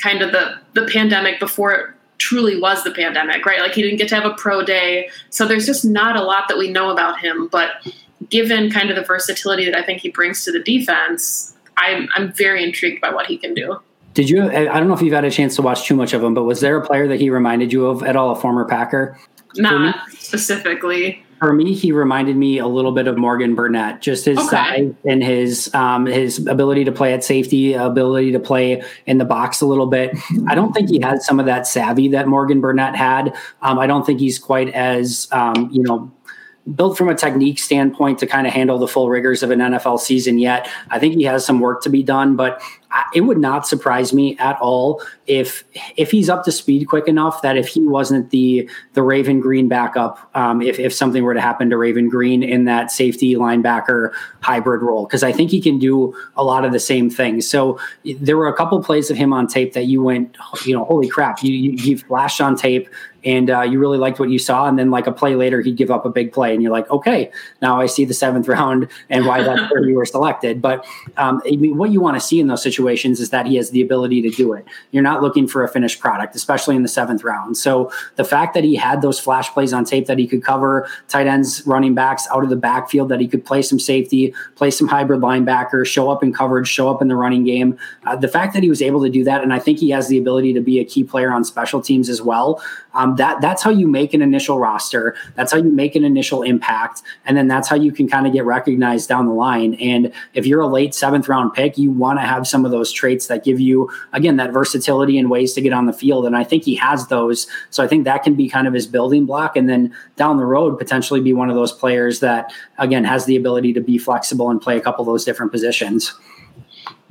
kind 0.03 0.23
of 0.23 0.33
the, 0.33 0.59
the 0.73 0.87
pandemic 0.87 1.39
before 1.39 1.73
it 1.73 1.95
truly 2.19 2.61
was 2.61 2.83
the 2.83 2.91
pandemic, 2.91 3.47
right? 3.47 3.61
Like, 3.61 3.75
he 3.75 3.83
didn't 3.83 3.99
get 3.99 4.09
to 4.09 4.17
have 4.17 4.25
a 4.25 4.35
pro 4.35 4.65
day, 4.65 5.09
so 5.29 5.47
there's 5.47 5.67
just 5.67 5.85
not 5.85 6.17
a 6.17 6.23
lot 6.23 6.49
that 6.49 6.59
we 6.59 6.69
know 6.69 6.91
about 6.91 7.21
him, 7.21 7.47
but 7.47 7.71
given 8.31 8.71
kind 8.71 8.91
of 8.91 8.97
the 8.97 9.03
versatility 9.03 9.65
that 9.67 9.77
I 9.77 9.83
think 9.83 10.01
he 10.01 10.11
brings 10.11 10.45
to 10.45 10.53
the 10.53 10.61
defense, 10.61 11.55
I'm 11.77 12.09
I'm 12.17 12.33
very 12.33 12.65
intrigued 12.65 13.01
by 13.01 13.11
what 13.11 13.27
he 13.27 13.37
can 13.37 13.55
do. 13.55 13.81
Did 14.15 14.29
you? 14.29 14.51
I 14.51 14.65
don't 14.65 14.89
know 14.89 14.95
if 14.95 15.03
you've 15.03 15.15
had 15.15 15.25
a 15.25 15.31
chance 15.31 15.57
to 15.57 15.63
watch 15.63 15.87
too 15.87 15.95
much 15.95 16.13
of 16.13 16.23
him, 16.23 16.35
but 16.35 16.45
was 16.45 16.61
there 16.61 16.77
a 16.77 16.87
player 16.87 17.07
that 17.09 17.21
he 17.21 17.31
reminded 17.31 17.73
you 17.73 17.87
of 17.87 18.03
at 18.03 18.17
all? 18.17 18.33
A 18.33 18.37
former 18.37 18.65
Packer? 18.65 19.19
Not 19.57 20.11
specifically. 20.11 21.25
For 21.39 21.55
me, 21.55 21.73
he 21.73 21.91
reminded 21.91 22.37
me 22.37 22.59
a 22.59 22.67
little 22.67 22.93
bit 22.93 23.07
of 23.07 23.17
Morgan 23.17 23.55
Burnett, 23.55 24.03
just 24.03 24.27
his 24.27 24.37
okay. 24.37 24.49
size 24.49 24.95
and 25.07 25.23
his 25.23 25.73
um, 25.75 26.07
his 26.07 26.45
ability 26.47 26.85
to 26.85 26.93
play 26.93 27.15
at 27.15 27.25
safety, 27.25 27.73
ability 27.73 28.33
to 28.33 28.41
play 28.41 28.83
in 29.07 29.19
the 29.19 29.25
box 29.25 29.61
a 29.61 29.67
little 29.67 29.87
bit. 29.87 30.15
I 30.49 30.55
don't 30.55 30.73
think 30.73 30.91
he 30.91 31.01
had 31.01 31.23
some 31.23 31.41
of 31.41 31.47
that 31.47 31.67
savvy 31.67 32.09
that 32.09 32.27
Morgan 32.29 32.61
Burnett 32.61 32.95
had. 32.95 33.35
Um, 33.63 33.79
I 33.79 33.87
don't 33.87 34.05
think 34.05 34.21
he's 34.21 34.39
quite 34.39 34.69
as 34.75 35.29
um, 35.33 35.71
you 35.73 35.83
know 35.83 36.11
built 36.75 36.97
from 36.97 37.09
a 37.09 37.15
technique 37.15 37.59
standpoint 37.59 38.19
to 38.19 38.27
kind 38.27 38.47
of 38.47 38.53
handle 38.53 38.79
the 38.79 38.87
full 38.87 39.09
rigors 39.09 39.43
of 39.43 39.51
an 39.51 39.59
NFL 39.59 39.99
season 39.99 40.39
yet. 40.39 40.69
I 40.91 40.99
think 40.99 41.15
he 41.15 41.25
has 41.25 41.45
some 41.45 41.61
work 41.61 41.83
to 41.83 41.89
be 41.89 42.03
done, 42.03 42.37
but 42.37 42.63
it 43.15 43.23
would 43.23 43.39
not 43.39 43.67
surprise 43.67 44.13
me 44.13 44.37
at 44.39 44.59
all 44.61 45.03
if 45.27 45.65
if 45.97 46.11
he's 46.11 46.29
up 46.29 46.45
to 46.45 46.53
speed 46.53 46.87
quick 46.87 47.07
enough 47.07 47.41
that 47.43 47.57
if 47.57 47.69
he 47.69 47.87
wasn't 47.87 48.31
the 48.31 48.69
the 48.95 49.03
Raven 49.03 49.41
Greene 49.41 49.69
backup, 49.69 50.31
um, 50.35 50.61
if 50.61 50.79
if 50.79 50.93
something 50.93 51.23
were 51.23 51.35
to 51.35 51.41
happen 51.41 51.71
to 51.71 51.77
Raven 51.77 52.09
Greene 52.09 52.43
in 52.43 52.65
that 52.65 52.91
safety 52.91 53.35
linebacker 53.35 54.13
hybrid 54.41 54.83
role, 54.83 55.07
because 55.07 55.23
I 55.23 55.33
think 55.33 55.51
he 55.51 55.61
can 55.61 55.79
do 55.79 56.15
a 56.37 56.43
lot 56.43 56.65
of 56.65 56.73
the 56.73 56.81
same 56.81 57.09
things. 57.11 57.49
So 57.49 57.79
there 58.19 58.37
were 58.37 58.49
a 58.49 58.57
couple 58.57 58.83
plays 58.83 59.11
of 59.11 59.17
him 59.17 59.33
on 59.33 59.47
tape 59.47 59.73
that 59.75 59.85
you 59.85 60.03
went, 60.03 60.37
you 60.67 60.75
know, 60.75 60.85
holy 60.85 61.09
crap, 61.09 61.43
you 61.43 61.53
you, 61.53 61.71
you 61.73 61.99
flashed 61.99 62.41
on 62.41 62.57
tape 62.57 62.89
and 63.25 63.51
uh, 63.51 63.63
you 63.63 63.79
really 63.79 63.99
liked 63.99 64.19
what 64.19 64.31
you 64.31 64.39
saw. 64.39 64.67
And 64.67 64.79
then 64.79 64.91
like 64.91 65.07
a 65.07 65.13
play 65.13 65.35
later, 65.35 65.61
he'd 65.61 65.77
give 65.77 65.91
up 65.91 66.05
a 66.05 66.11
big 66.11 66.33
play, 66.33 66.53
and 66.55 66.63
you're 66.63 66.73
like, 66.73 66.91
okay, 66.91 67.31
now 67.63 67.81
I 67.81 67.87
see 67.87 68.05
the 68.05 68.15
seventh 68.15 68.49
round 68.49 68.89
and 69.09 69.27
why 69.27 69.43
that's 69.43 69.71
where 69.73 69.87
you 69.87 69.97
were 69.97 70.07
selected. 70.07 70.61
But 70.63 70.87
um, 71.17 71.43
I 71.47 71.57
mean, 71.57 71.77
what 71.77 71.91
you 71.91 72.01
want 72.01 72.17
to 72.17 72.21
see 72.21 72.41
in 72.41 72.47
those 72.47 72.63
situations 72.63 73.21
is 73.21 73.31
that 73.31 73.47
he 73.47 73.57
has 73.57 73.71
the 73.71 73.83
ability 73.83 74.23
to 74.23 74.31
do 74.31 74.53
it. 74.53 74.65
You're 74.91 75.03
not 75.03 75.23
looking 75.23 75.47
for 75.47 75.65
a 75.65 75.69
finished 75.69 76.01
product, 76.01 76.35
especially 76.35 76.77
in 76.77 76.83
the 76.83 76.89
seventh 76.89 77.25
round. 77.25 77.57
So 77.57 77.93
the 78.17 78.25
fact 78.25 78.55
that 78.55 78.65
he 78.65 78.77
had 78.77 79.03
those 79.03 79.21
flash 79.21 79.51
plays 79.51 79.73
on 79.73 79.85
tape 79.85 80.07
that 80.07 80.19
he 80.19 80.27
could 80.27 80.43
cover 80.43 80.89
tight 81.09 81.27
ends, 81.27 81.67
running 81.67 81.95
backs 81.95 82.27
out 82.33 82.43
of 82.43 82.51
the 82.51 82.57
backfield, 82.57 83.09
that 83.09 83.21
he 83.21 83.29
could 83.29 83.45
play 83.45 83.63
some 83.63 83.79
safety, 83.79 84.35
play 84.57 84.71
some 84.71 84.89
hybrid 84.89 85.21
linebacker, 85.21 85.87
show 85.87 86.11
up 86.11 86.23
in 86.23 86.33
coverage, 86.33 86.69
show 86.69 86.89
up 86.89 87.03
in 87.03 87.09
the 87.09 87.17
running 87.17 87.45
game. 87.45 87.79
Uh, 88.05 88.17
the 88.17 88.29
fact 88.29 88.55
that 88.55 88.63
he 88.63 88.69
was 88.69 88.83
able 88.83 89.03
to 89.03 89.11
do 89.11 89.25
that, 89.25 89.43
and 89.43 89.53
I 89.53 89.59
think 89.59 89.79
he 89.79 89.91
has 89.91 90.09
the 90.09 90.19
ability 90.19 90.53
to 90.55 90.61
be 90.61 90.81
a 90.81 90.85
key 90.85 91.05
player 91.05 91.33
on 91.33 91.45
special 91.45 91.81
teams 91.81 92.09
as 92.09 92.23
well. 92.23 92.63
Um, 92.95 93.10
Um, 93.11 93.17
that 93.17 93.41
that's 93.41 93.63
how 93.63 93.71
you 93.71 93.87
make 93.87 94.15
an 94.15 94.23
initial 94.23 94.59
roster. 94.59 95.17
That's 95.35 95.53
how 95.53 95.59
you 95.59 95.71
make 95.71 95.97
an 95.97 96.05
initial 96.05 96.43
impact, 96.43 97.03
and 97.25 97.37
then 97.37 97.49
that's 97.49 97.69
how 97.69 97.77
you 97.77 97.93
can 97.93 98.09
kind 98.09 98.27
of 98.27 98.33
get 98.33 98.45
recognized 98.45 99.09
down 99.09 99.27
the 99.27 99.33
line. 99.33 99.75
And 99.75 100.13
if 100.35 100.47
you're 100.47 100.61
a 100.61 100.67
late 100.67 100.95
seventh 100.95 101.29
round 101.29 101.53
pick, 101.55 101.79
you 101.79 101.91
want 101.91 102.19
to 102.19 102.23
have 102.23 102.47
some 102.47 102.65
of 102.65 102.71
those 102.71 102.93
traits 102.93 103.27
that 103.27 103.45
give 103.45 103.61
you 103.61 103.91
again 104.13 104.37
that 104.37 104.53
versatility 104.53 105.19
and 105.19 105.31
ways 105.31 105.53
to 105.55 105.61
get 105.61 105.73
on 105.73 105.87
the 105.87 105.93
field. 105.93 106.27
And 106.27 106.37
I 106.37 106.45
think 106.45 106.65
he 106.65 106.75
has 106.77 107.09
those. 107.09 107.47
So 107.71 107.83
I 107.83 107.87
think 107.87 108.05
that 108.05 108.23
can 108.23 108.35
be 108.35 108.49
kind 108.49 108.67
of 108.67 108.75
his 108.75 108.87
building 108.87 109.27
block, 109.27 109.57
and 109.57 109.69
then 109.69 109.95
down 110.17 110.37
the 110.37 110.47
road 110.47 110.79
potentially 110.79 111.21
be 111.21 111.33
one 111.33 111.51
of 111.51 111.57
those 111.57 111.73
players 111.73 112.21
that 112.21 112.53
again 112.79 113.05
has 113.05 113.25
the 113.25 113.37
ability 113.37 113.73
to 113.75 113.81
be 113.81 113.99
flexible 113.99 114.51
and 114.51 114.61
play 114.61 114.77
a 114.77 114.81
couple 114.81 115.03
of 115.03 115.07
those 115.07 115.25
different 115.25 115.53
positions. 115.53 116.15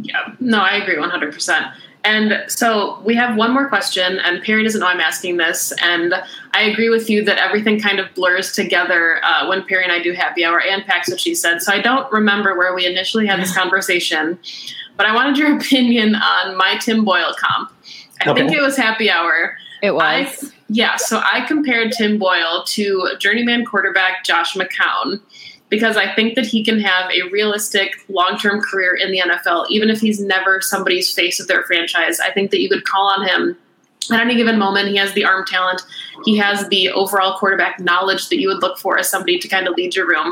Yeah, 0.02 0.34
no, 0.40 0.60
I 0.60 0.78
agree 0.78 0.96
100%. 0.96 1.74
And 2.06 2.46
so 2.48 3.02
we 3.04 3.16
have 3.16 3.36
one 3.36 3.54
more 3.54 3.68
question, 3.68 4.20
and 4.20 4.42
Perry 4.42 4.64
doesn't 4.64 4.80
know 4.80 4.88
I'm 4.88 5.02
asking 5.02 5.38
this. 5.38 5.74
And 5.82 6.14
I 6.54 6.64
agree 6.64 6.90
with 6.90 7.10
you 7.10 7.24
that 7.26 7.38
everything 7.38 7.80
kind 7.80 8.00
of 8.00 8.14
blurs 8.14 8.54
together 8.54 9.20
uh, 9.24 9.48
when 9.48 9.64
Perry 9.66 9.84
and 9.84 9.92
I 9.92 10.02
do 10.02 10.14
happy 10.14 10.46
hour 10.46 10.62
and 10.62 10.86
packs 10.86 11.10
what 11.10 11.20
she 11.20 11.36
said. 11.36 11.62
So 11.62 11.74
I 11.74 11.82
don't 11.82 12.10
remember 12.12 12.58
where 12.58 12.74
we 12.74 12.86
initially 12.86 13.28
had 13.28 13.40
this 13.40 13.54
conversation, 13.56 14.40
but 14.96 15.06
I 15.06 15.14
wanted 15.14 15.38
your 15.38 15.58
opinion 15.58 16.16
on 16.16 16.56
my 16.58 16.78
Tim 16.78 17.04
Boyle 17.04 17.36
comp. 17.38 17.72
I 18.22 18.30
okay. 18.30 18.42
think 18.42 18.54
it 18.54 18.62
was 18.62 18.78
happy 18.78 19.10
hour. 19.10 19.58
It 19.82 19.92
was. 19.92 20.04
I, 20.04 20.48
yeah, 20.70 20.96
so 20.98 21.22
I 21.24 21.46
compared 21.48 21.92
Tim 21.92 22.18
Boyle 22.18 22.64
to 22.68 23.10
journeyman 23.20 23.66
quarterback 23.66 24.24
Josh 24.24 24.56
McCown 24.56 25.20
because 25.70 25.98
I 25.98 26.14
think 26.14 26.36
that 26.36 26.46
he 26.46 26.64
can 26.64 26.80
have 26.80 27.12
a 27.12 27.30
realistic 27.30 27.94
long 28.10 28.38
term 28.38 28.62
career 28.62 28.96
in 28.96 29.12
the 29.12 29.20
NFL, 29.20 29.70
even 29.70 29.90
if 29.90 30.02
he's 30.02 30.20
never 30.20 30.62
somebody's 30.62 31.14
face 31.14 31.40
of 31.40 31.48
their 31.48 31.64
franchise. 31.64 32.20
I 32.20 32.32
think 32.32 32.52
that 32.52 32.60
you 32.60 32.70
could 32.70 32.86
call 32.86 33.08
on 33.08 33.28
him 33.28 33.58
at 34.12 34.20
any 34.20 34.36
given 34.36 34.58
moment. 34.58 34.90
He 34.90 34.98
has 34.98 35.14
the 35.14 35.26
arm 35.26 35.46
talent, 35.46 35.82
he 36.26 36.38
has 36.38 36.68
the 36.70 36.90
overall 36.90 37.38
quarterback 37.38 37.80
knowledge 37.80 38.30
that 38.30 38.40
you 38.40 38.48
would 38.48 38.62
look 38.62 38.78
for 38.78 39.00
as 39.00 39.08
somebody 39.08 39.38
to 39.40 39.48
kind 39.48 39.68
of 39.68 39.76
lead 39.76 39.96
your 39.96 40.08
room. 40.08 40.28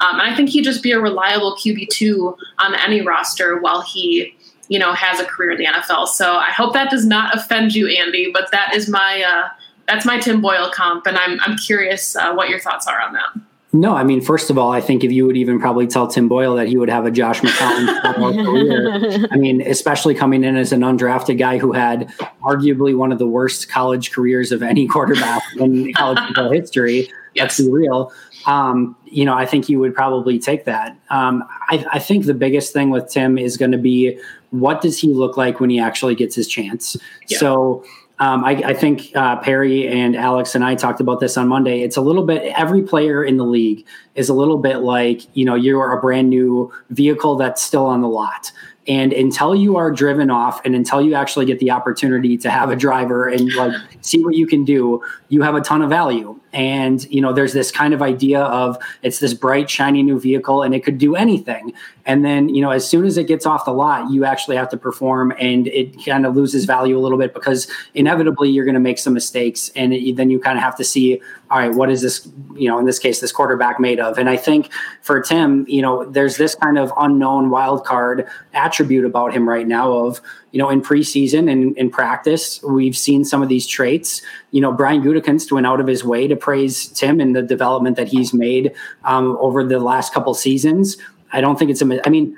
Um, 0.00 0.20
and 0.20 0.22
I 0.22 0.34
think 0.34 0.50
he'd 0.50 0.64
just 0.64 0.82
be 0.82 0.92
a 0.92 1.00
reliable 1.00 1.56
QB2 1.56 2.36
on 2.58 2.74
any 2.74 3.00
roster 3.00 3.58
while 3.58 3.82
he. 3.82 4.34
You 4.72 4.78
know, 4.78 4.92
has 4.92 5.18
a 5.18 5.24
career 5.24 5.50
in 5.50 5.58
the 5.58 5.64
NFL. 5.64 6.06
So 6.06 6.36
I 6.36 6.52
hope 6.52 6.74
that 6.74 6.90
does 6.90 7.04
not 7.04 7.34
offend 7.34 7.74
you, 7.74 7.88
Andy. 7.88 8.30
But 8.32 8.52
that 8.52 8.72
is 8.72 8.88
my 8.88 9.20
uh, 9.20 9.48
that's 9.88 10.06
my 10.06 10.20
Tim 10.20 10.40
Boyle 10.40 10.70
comp, 10.70 11.08
and 11.08 11.18
I'm 11.18 11.40
I'm 11.40 11.56
curious 11.58 12.14
uh, 12.14 12.32
what 12.34 12.48
your 12.48 12.60
thoughts 12.60 12.86
are 12.86 13.00
on 13.00 13.12
that. 13.14 13.49
No, 13.72 13.94
I 13.94 14.02
mean, 14.02 14.20
first 14.20 14.50
of 14.50 14.58
all, 14.58 14.72
I 14.72 14.80
think 14.80 15.04
if 15.04 15.12
you 15.12 15.26
would 15.26 15.36
even 15.36 15.60
probably 15.60 15.86
tell 15.86 16.08
Tim 16.08 16.28
Boyle 16.28 16.56
that 16.56 16.66
he 16.66 16.76
would 16.76 16.90
have 16.90 17.06
a 17.06 17.10
Josh 17.10 17.40
McCown 17.40 18.44
career, 18.44 19.28
I 19.30 19.36
mean, 19.36 19.60
especially 19.60 20.14
coming 20.14 20.42
in 20.42 20.56
as 20.56 20.72
an 20.72 20.80
undrafted 20.80 21.38
guy 21.38 21.58
who 21.58 21.70
had 21.70 22.08
arguably 22.42 22.96
one 22.96 23.12
of 23.12 23.20
the 23.20 23.28
worst 23.28 23.68
college 23.68 24.10
careers 24.10 24.50
of 24.50 24.64
any 24.64 24.88
quarterback 24.88 25.42
in 25.56 25.92
college 25.96 26.18
football 26.18 26.50
history. 26.50 27.08
Yes. 27.34 27.60
Let's 27.60 27.60
be 27.60 27.70
real. 27.70 28.12
Um, 28.46 28.96
you 29.04 29.24
know, 29.24 29.34
I 29.34 29.46
think 29.46 29.66
he 29.66 29.76
would 29.76 29.94
probably 29.94 30.40
take 30.40 30.64
that. 30.64 30.96
Um, 31.10 31.44
I, 31.68 31.84
I 31.92 31.98
think 32.00 32.26
the 32.26 32.34
biggest 32.34 32.72
thing 32.72 32.90
with 32.90 33.08
Tim 33.08 33.38
is 33.38 33.56
going 33.56 33.70
to 33.70 33.78
be 33.78 34.18
what 34.50 34.80
does 34.80 34.98
he 34.98 35.14
look 35.14 35.36
like 35.36 35.60
when 35.60 35.70
he 35.70 35.78
actually 35.78 36.16
gets 36.16 36.34
his 36.34 36.48
chance? 36.48 36.96
Yeah. 37.28 37.38
So, 37.38 37.84
um, 38.20 38.44
I, 38.44 38.50
I, 38.50 38.74
think 38.74 39.16
uh, 39.16 39.36
Perry 39.36 39.88
and 39.88 40.14
Alex 40.14 40.54
and 40.54 40.62
I 40.62 40.74
talked 40.74 41.00
about 41.00 41.20
this 41.20 41.38
on 41.38 41.48
Monday. 41.48 41.80
It's 41.80 41.96
a 41.96 42.02
little 42.02 42.24
bit, 42.24 42.52
every 42.54 42.82
player 42.82 43.24
in 43.24 43.38
the 43.38 43.44
league 43.44 43.86
is 44.14 44.28
a 44.28 44.34
little 44.34 44.58
bit 44.58 44.78
like, 44.78 45.22
you 45.34 45.46
know, 45.46 45.54
you're 45.54 45.92
a 45.92 46.00
brand 46.00 46.28
new 46.28 46.70
vehicle 46.90 47.36
that's 47.36 47.62
still 47.62 47.86
on 47.86 48.02
the 48.02 48.08
lot. 48.08 48.52
And 48.86 49.14
until 49.14 49.54
you 49.54 49.76
are 49.76 49.90
driven 49.90 50.30
off 50.30 50.60
and 50.66 50.74
until 50.74 51.00
you 51.00 51.14
actually 51.14 51.46
get 51.46 51.60
the 51.60 51.70
opportunity 51.70 52.36
to 52.38 52.50
have 52.50 52.70
a 52.70 52.76
driver 52.76 53.26
and 53.26 53.50
like 53.54 53.72
see 54.02 54.22
what 54.22 54.34
you 54.34 54.46
can 54.46 54.64
do, 54.64 55.02
you 55.28 55.40
have 55.40 55.54
a 55.54 55.60
ton 55.62 55.80
of 55.80 55.88
value. 55.88 56.38
And, 56.52 57.04
you 57.10 57.20
know, 57.20 57.32
there's 57.32 57.52
this 57.52 57.70
kind 57.70 57.94
of 57.94 58.02
idea 58.02 58.40
of 58.40 58.76
it's 59.02 59.18
this 59.20 59.34
bright, 59.34 59.70
shiny 59.70 60.02
new 60.02 60.18
vehicle 60.18 60.62
and 60.62 60.74
it 60.74 60.84
could 60.84 60.98
do 60.98 61.14
anything. 61.14 61.72
And 62.06 62.24
then, 62.24 62.48
you 62.48 62.60
know, 62.60 62.70
as 62.70 62.88
soon 62.88 63.04
as 63.04 63.16
it 63.16 63.28
gets 63.28 63.46
off 63.46 63.64
the 63.64 63.72
lot, 63.72 64.10
you 64.10 64.24
actually 64.24 64.56
have 64.56 64.68
to 64.70 64.76
perform 64.76 65.32
and 65.38 65.68
it 65.68 66.04
kind 66.04 66.26
of 66.26 66.34
loses 66.34 66.64
value 66.64 66.98
a 66.98 67.00
little 67.00 67.18
bit 67.18 67.34
because 67.34 67.70
inevitably 67.94 68.50
you're 68.50 68.64
going 68.64 68.74
to 68.74 68.80
make 68.80 68.98
some 68.98 69.14
mistakes. 69.14 69.70
And 69.76 69.92
it, 69.92 70.16
then 70.16 70.30
you 70.30 70.40
kind 70.40 70.58
of 70.58 70.64
have 70.64 70.76
to 70.78 70.84
see, 70.84 71.20
all 71.50 71.58
right, 71.58 71.72
what 71.72 71.90
is 71.90 72.02
this, 72.02 72.28
you 72.56 72.68
know, 72.68 72.78
in 72.78 72.84
this 72.84 72.98
case, 72.98 73.20
this 73.20 73.32
quarterback 73.32 73.78
made 73.78 74.00
of? 74.00 74.18
And 74.18 74.28
I 74.28 74.36
think 74.36 74.72
for 75.02 75.20
Tim, 75.20 75.64
you 75.68 75.82
know, 75.82 76.04
there's 76.04 76.36
this 76.36 76.54
kind 76.56 76.78
of 76.78 76.92
unknown 76.98 77.50
wild 77.50 77.84
card 77.84 78.28
attribute 78.54 79.04
about 79.04 79.32
him 79.32 79.48
right 79.48 79.66
now 79.66 79.92
of, 79.92 80.20
you 80.52 80.58
know, 80.58 80.68
in 80.68 80.82
preseason 80.82 81.50
and 81.50 81.76
in 81.76 81.90
practice, 81.90 82.62
we've 82.62 82.96
seen 82.96 83.24
some 83.24 83.42
of 83.42 83.48
these 83.48 83.66
traits. 83.66 84.22
You 84.50 84.60
know, 84.60 84.72
Brian 84.72 85.02
Gutekunst 85.02 85.52
went 85.52 85.66
out 85.66 85.80
of 85.80 85.86
his 85.86 86.04
way 86.04 86.26
to 86.26 86.36
praise 86.36 86.88
Tim 86.88 87.20
and 87.20 87.34
the 87.36 87.42
development 87.42 87.96
that 87.96 88.08
he's 88.08 88.34
made 88.34 88.72
um, 89.04 89.36
over 89.40 89.64
the 89.64 89.78
last 89.78 90.12
couple 90.12 90.34
seasons. 90.34 90.96
I 91.32 91.40
don't 91.40 91.58
think 91.58 91.70
it's 91.70 91.82
a. 91.82 92.06
I 92.06 92.10
mean, 92.10 92.36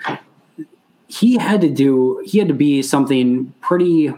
he 1.07 1.37
had 1.37 1.61
to 1.63 1.71
do. 1.71 2.23
He 2.25 2.39
had 2.39 2.49
to 2.49 2.55
be 2.55 2.83
something 2.83 3.55
pretty, 3.61 4.13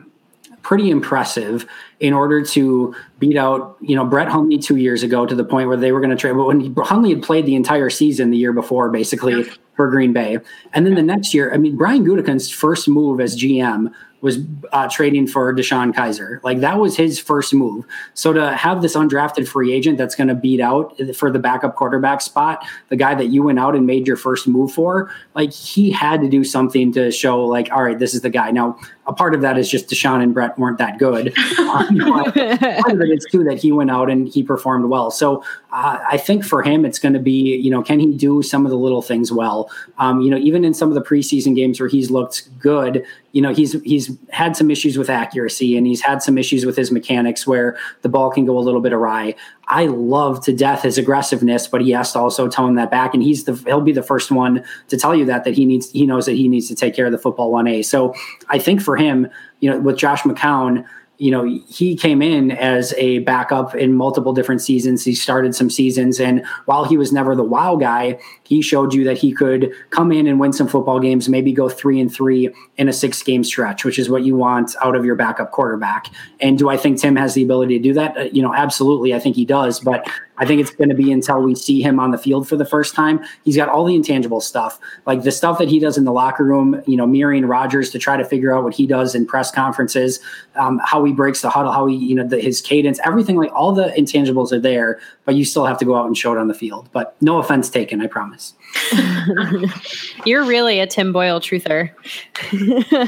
pretty 0.62 0.90
impressive 0.90 1.66
in 2.00 2.12
order 2.12 2.44
to 2.44 2.94
beat 3.18 3.36
out, 3.36 3.76
you 3.80 3.94
know, 3.94 4.04
Brett 4.04 4.28
Hundley 4.28 4.58
two 4.58 4.76
years 4.76 5.02
ago 5.02 5.24
to 5.24 5.34
the 5.34 5.44
point 5.44 5.68
where 5.68 5.76
they 5.76 5.92
were 5.92 6.00
going 6.00 6.10
to 6.10 6.16
trade. 6.16 6.36
But 6.36 6.46
when 6.46 6.60
he, 6.60 6.74
Hundley 6.76 7.10
had 7.10 7.22
played 7.22 7.46
the 7.46 7.54
entire 7.54 7.90
season 7.90 8.30
the 8.30 8.36
year 8.36 8.52
before, 8.52 8.90
basically 8.90 9.46
for 9.74 9.88
Green 9.88 10.12
Bay, 10.12 10.38
and 10.72 10.86
then 10.86 10.94
the 10.94 11.02
next 11.02 11.34
year, 11.34 11.52
I 11.52 11.56
mean, 11.56 11.76
Brian 11.76 12.04
Gutekunst's 12.04 12.50
first 12.50 12.88
move 12.88 13.20
as 13.20 13.36
GM 13.36 13.92
was 14.24 14.38
uh, 14.72 14.88
trading 14.88 15.26
for 15.26 15.54
DeShone 15.54 15.92
Kizer. 15.92 16.42
Like 16.42 16.60
that 16.60 16.78
was 16.78 16.96
his 16.96 17.20
first 17.20 17.52
move. 17.52 17.84
So 18.14 18.32
to 18.32 18.56
have 18.56 18.80
this 18.80 18.96
undrafted 18.96 19.46
free 19.46 19.70
agent 19.70 19.98
that's 19.98 20.14
going 20.14 20.28
to 20.28 20.34
beat 20.34 20.60
out 20.60 20.98
for 21.14 21.30
the 21.30 21.38
backup 21.38 21.76
quarterback 21.76 22.22
spot, 22.22 22.66
the 22.88 22.96
guy 22.96 23.14
that 23.14 23.26
you 23.26 23.42
went 23.42 23.58
out 23.58 23.76
and 23.76 23.86
made 23.86 24.06
your 24.06 24.16
first 24.16 24.48
move 24.48 24.72
for, 24.72 25.10
like 25.34 25.52
he 25.52 25.90
had 25.90 26.22
to 26.22 26.28
do 26.30 26.42
something 26.42 26.90
to 26.94 27.10
show 27.10 27.44
like, 27.44 27.70
all 27.70 27.82
right, 27.82 27.98
this 27.98 28.14
is 28.14 28.22
the 28.22 28.30
guy. 28.30 28.50
Now, 28.50 28.78
a 29.06 29.12
part 29.12 29.34
of 29.34 29.42
that 29.42 29.58
is 29.58 29.70
just 29.70 29.88
DeShone 29.88 30.22
and 30.22 30.32
Brett 30.32 30.58
weren't 30.58 30.78
that 30.78 30.98
good. 30.98 31.36
Um, 31.58 31.98
part 31.98 32.36
of 32.36 33.00
it 33.00 33.10
is 33.10 33.26
too 33.30 33.44
that 33.44 33.58
he 33.60 33.72
went 33.72 33.90
out 33.90 34.10
and 34.10 34.28
he 34.28 34.42
performed 34.42 34.86
well. 34.86 35.10
So 35.10 35.44
uh, 35.72 35.98
I 36.10 36.16
think 36.16 36.44
for 36.44 36.62
him, 36.62 36.84
it's 36.84 36.98
going 36.98 37.12
to 37.12 37.20
be, 37.20 37.56
you 37.56 37.70
know, 37.70 37.82
can 37.82 38.00
he 38.00 38.12
do 38.12 38.42
some 38.42 38.64
of 38.64 38.70
the 38.70 38.78
little 38.78 39.02
things 39.02 39.30
well? 39.30 39.70
Um, 39.98 40.20
you 40.20 40.30
know, 40.30 40.38
even 40.38 40.64
in 40.64 40.72
some 40.72 40.88
of 40.88 40.94
the 40.94 41.02
preseason 41.02 41.54
games 41.54 41.80
where 41.80 41.88
he's 41.88 42.10
looked 42.10 42.48
good, 42.58 43.04
you 43.32 43.42
know, 43.42 43.52
he's 43.52 43.72
he's 43.82 44.16
had 44.30 44.56
some 44.56 44.70
issues 44.70 44.96
with 44.96 45.10
accuracy 45.10 45.76
and 45.76 45.86
he's 45.86 46.00
had 46.00 46.22
some 46.22 46.38
issues 46.38 46.64
with 46.64 46.76
his 46.76 46.90
mechanics 46.90 47.46
where 47.46 47.76
the 48.02 48.08
ball 48.08 48.30
can 48.30 48.46
go 48.46 48.56
a 48.56 48.60
little 48.60 48.80
bit 48.80 48.92
awry. 48.92 49.34
I 49.68 49.86
love 49.86 50.44
to 50.44 50.52
death 50.52 50.82
his 50.82 50.98
aggressiveness, 50.98 51.66
but 51.66 51.80
he 51.80 51.90
has 51.92 52.12
to 52.12 52.18
also 52.18 52.48
tone 52.48 52.74
that 52.74 52.90
back. 52.90 53.14
And 53.14 53.22
he's 53.22 53.44
the 53.44 53.54
he'll 53.66 53.80
be 53.80 53.92
the 53.92 54.02
first 54.02 54.30
one 54.30 54.64
to 54.88 54.96
tell 54.96 55.14
you 55.14 55.24
that 55.26 55.44
that 55.44 55.54
he 55.54 55.64
needs 55.64 55.90
he 55.90 56.06
knows 56.06 56.26
that 56.26 56.32
he 56.32 56.48
needs 56.48 56.68
to 56.68 56.74
take 56.74 56.94
care 56.94 57.06
of 57.06 57.12
the 57.12 57.18
football 57.18 57.50
one 57.50 57.66
A. 57.66 57.82
So 57.82 58.14
I 58.48 58.58
think 58.58 58.80
for 58.80 58.96
him, 58.96 59.28
you 59.60 59.70
know, 59.70 59.78
with 59.78 59.96
Josh 59.96 60.22
McCown, 60.22 60.84
you 61.18 61.30
know, 61.30 61.44
he 61.68 61.96
came 61.96 62.20
in 62.22 62.50
as 62.50 62.92
a 62.96 63.20
backup 63.20 63.74
in 63.74 63.94
multiple 63.94 64.32
different 64.32 64.60
seasons. 64.60 65.04
He 65.04 65.14
started 65.14 65.54
some 65.54 65.70
seasons, 65.70 66.18
and 66.18 66.44
while 66.64 66.84
he 66.84 66.96
was 66.96 67.12
never 67.12 67.36
the 67.36 67.44
wow 67.44 67.76
guy, 67.76 68.18
he 68.42 68.62
showed 68.62 68.92
you 68.92 69.04
that 69.04 69.18
he 69.18 69.32
could 69.32 69.72
come 69.90 70.10
in 70.10 70.26
and 70.26 70.40
win 70.40 70.52
some 70.52 70.66
football 70.66 70.98
games, 70.98 71.28
maybe 71.28 71.52
go 71.52 71.68
three 71.68 72.00
and 72.00 72.12
three 72.12 72.52
in 72.76 72.88
a 72.88 72.92
six 72.92 73.22
game 73.22 73.44
stretch, 73.44 73.84
which 73.84 73.98
is 73.98 74.10
what 74.10 74.24
you 74.24 74.36
want 74.36 74.74
out 74.82 74.96
of 74.96 75.04
your 75.04 75.14
backup 75.14 75.52
quarterback. 75.52 76.06
And 76.40 76.58
do 76.58 76.68
I 76.68 76.76
think 76.76 77.00
Tim 77.00 77.16
has 77.16 77.34
the 77.34 77.42
ability 77.42 77.78
to 77.78 77.82
do 77.82 77.92
that? 77.94 78.16
Uh, 78.16 78.22
you 78.32 78.42
know, 78.42 78.52
absolutely. 78.54 79.14
I 79.14 79.18
think 79.20 79.36
he 79.36 79.44
does, 79.44 79.80
but 79.80 80.08
I 80.38 80.46
think 80.46 80.60
it's 80.60 80.70
going 80.70 80.88
to 80.88 80.94
be 80.94 81.12
until 81.12 81.40
we 81.42 81.54
see 81.54 81.80
him 81.80 82.00
on 82.00 82.10
the 82.10 82.18
field 82.18 82.48
for 82.48 82.56
the 82.56 82.64
first 82.64 82.94
time. 82.94 83.20
He's 83.44 83.56
got 83.56 83.68
all 83.68 83.84
the 83.84 83.94
intangible 83.94 84.40
stuff, 84.40 84.78
like 85.06 85.22
the 85.22 85.30
stuff 85.30 85.58
that 85.58 85.68
he 85.68 85.78
does 85.78 85.96
in 85.96 86.04
the 86.04 86.12
locker 86.12 86.44
room, 86.44 86.82
you 86.86 86.96
know, 86.96 87.06
mirroring 87.06 87.46
Rodgers 87.46 87.90
to 87.90 87.98
try 87.98 88.16
to 88.16 88.24
figure 88.24 88.56
out 88.56 88.64
what 88.64 88.74
he 88.74 88.86
does 88.86 89.14
in 89.14 89.26
press 89.26 89.50
conferences, 89.50 90.20
um, 90.56 90.80
how 90.84 91.04
he 91.04 91.12
breaks 91.12 91.42
the 91.42 91.50
huddle, 91.50 91.72
how 91.72 91.86
he, 91.86 91.96
you 91.96 92.14
know, 92.14 92.26
the, 92.26 92.40
his 92.40 92.60
cadence, 92.60 92.98
everything 93.04 93.36
like 93.36 93.52
all 93.52 93.72
the 93.72 93.88
intangibles 93.96 94.52
are 94.52 94.60
there, 94.60 95.00
but 95.24 95.34
you 95.34 95.44
still 95.44 95.66
have 95.66 95.78
to 95.78 95.84
go 95.84 95.94
out 95.96 96.06
and 96.06 96.18
show 96.18 96.32
it 96.32 96.38
on 96.38 96.48
the 96.48 96.54
field. 96.54 96.88
But 96.92 97.16
no 97.20 97.38
offense 97.38 97.70
taken, 97.70 98.00
I 98.00 98.06
promise. 98.06 98.54
You're 100.24 100.44
really 100.44 100.80
a 100.80 100.86
Tim 100.86 101.12
Boyle 101.12 101.40
truther. 101.40 101.90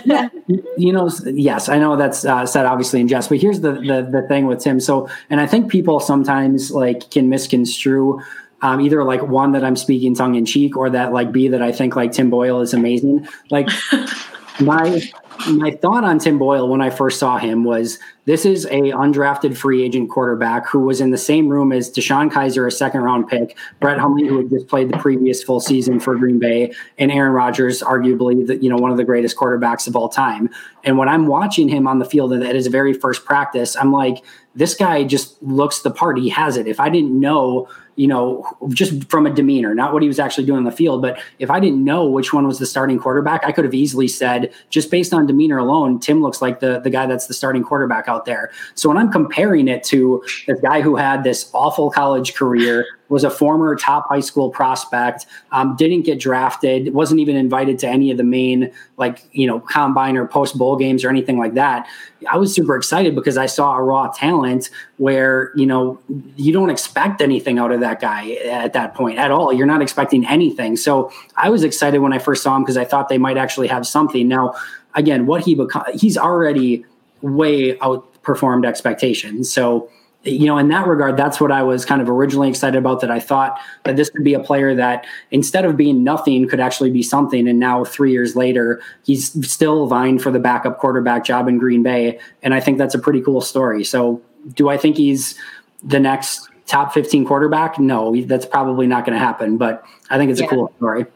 yeah, 0.05 0.29
you 0.77 0.93
know, 0.93 1.11
yes, 1.25 1.69
I 1.69 1.79
know 1.79 1.97
that's 1.97 2.25
uh, 2.25 2.47
said 2.47 2.67
obviously 2.67 3.01
in 3.01 3.09
jest, 3.09 3.29
but 3.29 3.39
here's 3.39 3.61
the, 3.61 3.73
the 3.73 4.09
the 4.11 4.27
thing 4.29 4.47
with 4.47 4.61
Tim. 4.61 4.81
So, 4.81 5.09
and 5.31 5.41
I 5.41 5.47
think 5.47 5.71
people 5.71 6.01
sometimes 6.01 6.71
like 6.71 7.11
can 7.11 7.29
misconstrue 7.29 8.21
um, 8.63 8.81
either 8.81 9.05
like 9.05 9.23
one 9.23 9.53
that 9.53 9.65
I'm 9.65 9.77
speaking 9.77 10.15
tongue 10.15 10.35
in 10.35 10.47
cheek 10.47 10.77
or 10.77 10.91
that 10.91 11.13
like 11.13 11.33
B 11.33 11.49
that 11.49 11.63
I 11.63 11.73
think 11.73 11.97
like 11.97 12.13
Tim 12.13 12.31
Boyle 12.31 12.61
is 12.61 12.73
amazing. 12.73 13.27
Like 13.51 13.69
my 14.61 15.03
my 15.49 15.71
thought 15.71 16.05
on 16.05 16.19
Tim 16.19 16.39
Boyle 16.39 16.69
when 16.69 16.81
I 16.81 16.91
first 16.91 17.19
saw 17.19 17.39
him 17.39 17.65
was 17.65 17.99
this 18.25 18.45
is 18.45 18.65
a 18.67 18.91
undrafted 18.93 19.57
free 19.57 19.83
agent 19.83 20.11
quarterback 20.11 20.67
who 20.69 20.81
was 20.81 21.01
in 21.01 21.11
the 21.11 21.19
same 21.19 21.49
room 21.49 21.73
as 21.73 21.91
DeShone 21.91 22.31
Kizer, 22.31 22.67
a 22.67 22.71
second 22.71 23.03
round 23.03 23.29
pick, 23.29 23.57
Brett 23.81 23.99
Hundley, 23.99 24.27
who 24.27 24.39
had 24.39 24.51
just 24.51 24.67
played 24.67 24.89
the 24.89 24.99
previous 24.99 25.43
full 25.43 25.61
season 25.61 26.01
for 26.01 26.17
Green 26.17 26.39
Bay, 26.39 26.73
and 26.99 27.13
Aaron 27.13 27.33
Rodgers, 27.33 27.83
arguably 27.83 28.47
the, 28.47 28.57
you 28.57 28.69
know 28.69 28.77
one 28.77 28.91
of 28.91 28.97
the 28.97 29.05
greatest 29.05 29.37
quarterbacks 29.37 29.87
of 29.87 29.97
all 29.97 30.09
time. 30.09 30.51
And 30.85 30.99
when 30.99 31.09
I'm 31.09 31.27
watching 31.27 31.69
him 31.69 31.87
on 31.87 31.99
the 31.99 32.05
field 32.05 32.33
at 32.33 32.55
his 32.55 32.67
very 32.67 32.93
first 32.93 33.25
practice, 33.25 33.77
I'm 33.77 33.93
like, 33.93 34.25
this 34.57 34.75
guy 34.75 35.05
just 35.05 35.41
looks 35.43 35.81
the 35.81 35.91
part. 35.91 36.19
He 36.19 36.29
has 36.31 36.57
it. 36.57 36.67
If 36.67 36.81
I 36.81 36.89
didn't 36.89 37.19
know 37.19 37.69
you 37.97 38.07
know, 38.07 38.47
just 38.69 39.09
from 39.11 39.27
a 39.27 39.31
demeanor, 39.31 39.75
not 39.75 39.93
what 39.93 40.03
he 40.03 40.09
was 40.09 40.19
actually 40.19 40.45
doing 40.45 40.59
in 40.59 40.65
the 40.65 40.71
field. 40.71 41.03
But 41.03 41.19
if 41.39 41.51
I 41.51 41.59
didn't 41.59 41.83
know 41.83 42.07
which 42.07 42.33
one 42.33 42.47
was 42.47 42.59
the 42.59 42.67
starting 42.67 42.99
quarterback, 42.99 43.45
I 43.45 43.53
could 43.53 43.65
have 43.65 43.75
easily 43.75 44.07
said, 44.07 44.53
just 44.69 44.91
based 44.91 45.13
on 45.15 45.27
demeanor 45.27 45.59
alone, 45.59 45.99
Tim 45.99 46.23
looks 46.23 46.41
like 46.43 46.61
the, 46.61 46.79
the 46.81 46.91
guy 46.91 47.07
that's 47.07 47.27
the 47.27 47.35
starting 47.35 47.65
quarterback 47.65 48.07
out 48.07 48.27
there. 48.27 48.53
So 48.75 48.89
when 48.89 48.99
I'm 48.99 49.11
comparing 49.11 49.67
it 49.67 49.83
to 49.85 50.23
the 50.47 50.55
guy 50.55 50.83
who 50.83 50.97
had 50.97 51.25
this 51.25 51.51
awful 51.55 51.91
college 51.91 52.35
career, 52.35 52.85
was 53.09 53.25
a 53.25 53.31
former 53.31 53.77
top 53.77 54.09
high 54.09 54.21
school 54.21 54.51
prospect, 54.51 55.27
um, 55.53 55.77
didn't 55.77 56.03
get 56.03 56.19
drafted, 56.19 56.93
wasn't 56.93 57.21
even 57.21 57.37
invited 57.37 57.79
to 57.81 57.89
any 57.89 58.11
of 58.11 58.17
the 58.17 58.25
main 58.25 58.73
like 58.97 59.23
you 59.33 59.47
know 59.47 59.61
combine 59.61 60.17
or 60.17 60.27
post 60.27 60.57
bowl 60.59 60.77
games 60.77 61.05
or 61.05 61.11
anything 61.11 61.39
like 61.39 61.55
that. 61.55 61.87
I 62.31 62.39
was 62.39 62.55
super 62.55 62.77
excited 62.77 63.15
because 63.15 63.37
I 63.37 63.47
saw 63.47 63.77
a 63.77 63.83
raw 63.83 64.09
talent 64.09 64.71
where 64.97 65.53
you 65.55 65.67
know 65.67 66.01
you 66.37 66.53
don't 66.53 66.71
expect 66.71 67.21
anything 67.21 67.59
out 67.59 67.73
of 67.73 67.81
that 67.81 68.01
guy 68.01 68.33
at 68.45 68.73
that 68.73 68.95
point 68.95 69.19
at 69.19 69.31
all. 69.31 69.53
You're 69.53 69.67
not 69.67 69.83
expecting 69.83 70.27
anything. 70.27 70.77
So 70.77 71.13
I 71.37 71.51
was 71.51 71.65
excited 71.65 71.99
when 71.99 72.13
I 72.13 72.19
first 72.19 72.43
saw 72.43 72.57
him 72.57 72.63
because 72.63 72.77
I 72.77 72.85
thought 72.85 73.09
they 73.09 73.19
might 73.19 73.37
actually 73.37 73.69
have 73.69 73.87
something. 73.87 74.27
Now, 74.27 74.55
again, 74.95 75.27
what 75.27 75.45
he 75.45 75.55
become, 75.55 75.85
he's 75.95 76.17
already 76.17 76.85
way 77.23 77.77
outperformed 77.79 78.67
expectations. 78.67 79.53
So 79.53 79.91
you 80.27 80.47
know, 80.47 80.59
in 80.59 80.69
that 80.69 80.87
regard, 80.87 81.17
that's 81.17 81.41
what 81.41 81.53
I 81.53 81.63
was 81.63 81.85
kind 81.85 82.03
of 82.03 82.11
originally 82.11 82.49
excited 82.49 82.77
about. 82.77 83.01
That 83.01 83.11
I 83.11 83.21
thought 83.21 83.59
that 83.85 83.97
this 83.97 84.11
could 84.11 84.25
be 84.25 84.35
a 84.35 84.41
player 84.41 84.75
that 84.75 85.07
instead 85.31 85.65
of 85.65 85.77
being 85.77 86.05
nothing 86.05 86.49
could 86.49 86.61
actually 86.61 86.91
be 86.91 87.03
something. 87.03 87.49
And 87.49 87.59
now, 87.59 87.85
three 87.85 88.13
years 88.13 88.37
later, 88.37 88.81
he's 89.05 89.33
still 89.49 89.87
vying 89.87 90.19
for 90.19 90.31
the 90.31 90.39
backup 90.39 90.79
quarterback 90.79 91.25
job 91.25 91.49
in 91.49 91.59
Green 91.59 91.83
Bay. 91.83 92.19
And 92.43 92.55
I 92.55 92.61
think 92.61 92.79
that's 92.79 92.95
a 92.95 92.99
pretty 92.99 93.21
cool 93.21 93.41
story. 93.41 93.85
So, 93.85 94.21
do 94.55 94.69
I 94.69 94.77
think 94.77 94.97
he's 94.97 95.39
the 95.83 96.01
next 96.01 96.49
top 96.67 96.93
15 96.93 97.25
quarterback? 97.25 97.79
No, 97.79 98.21
that's 98.23 98.47
probably 98.47 98.87
not 98.87 99.05
going 99.05 99.19
to 99.19 99.25
happen. 99.25 99.57
But 99.57 99.85
I 100.11 100.19
think 100.19 100.31
it's 100.31 100.41
yeah. 100.41 100.47
a 100.47 100.51
cool 100.51 100.73
story. 100.77 101.07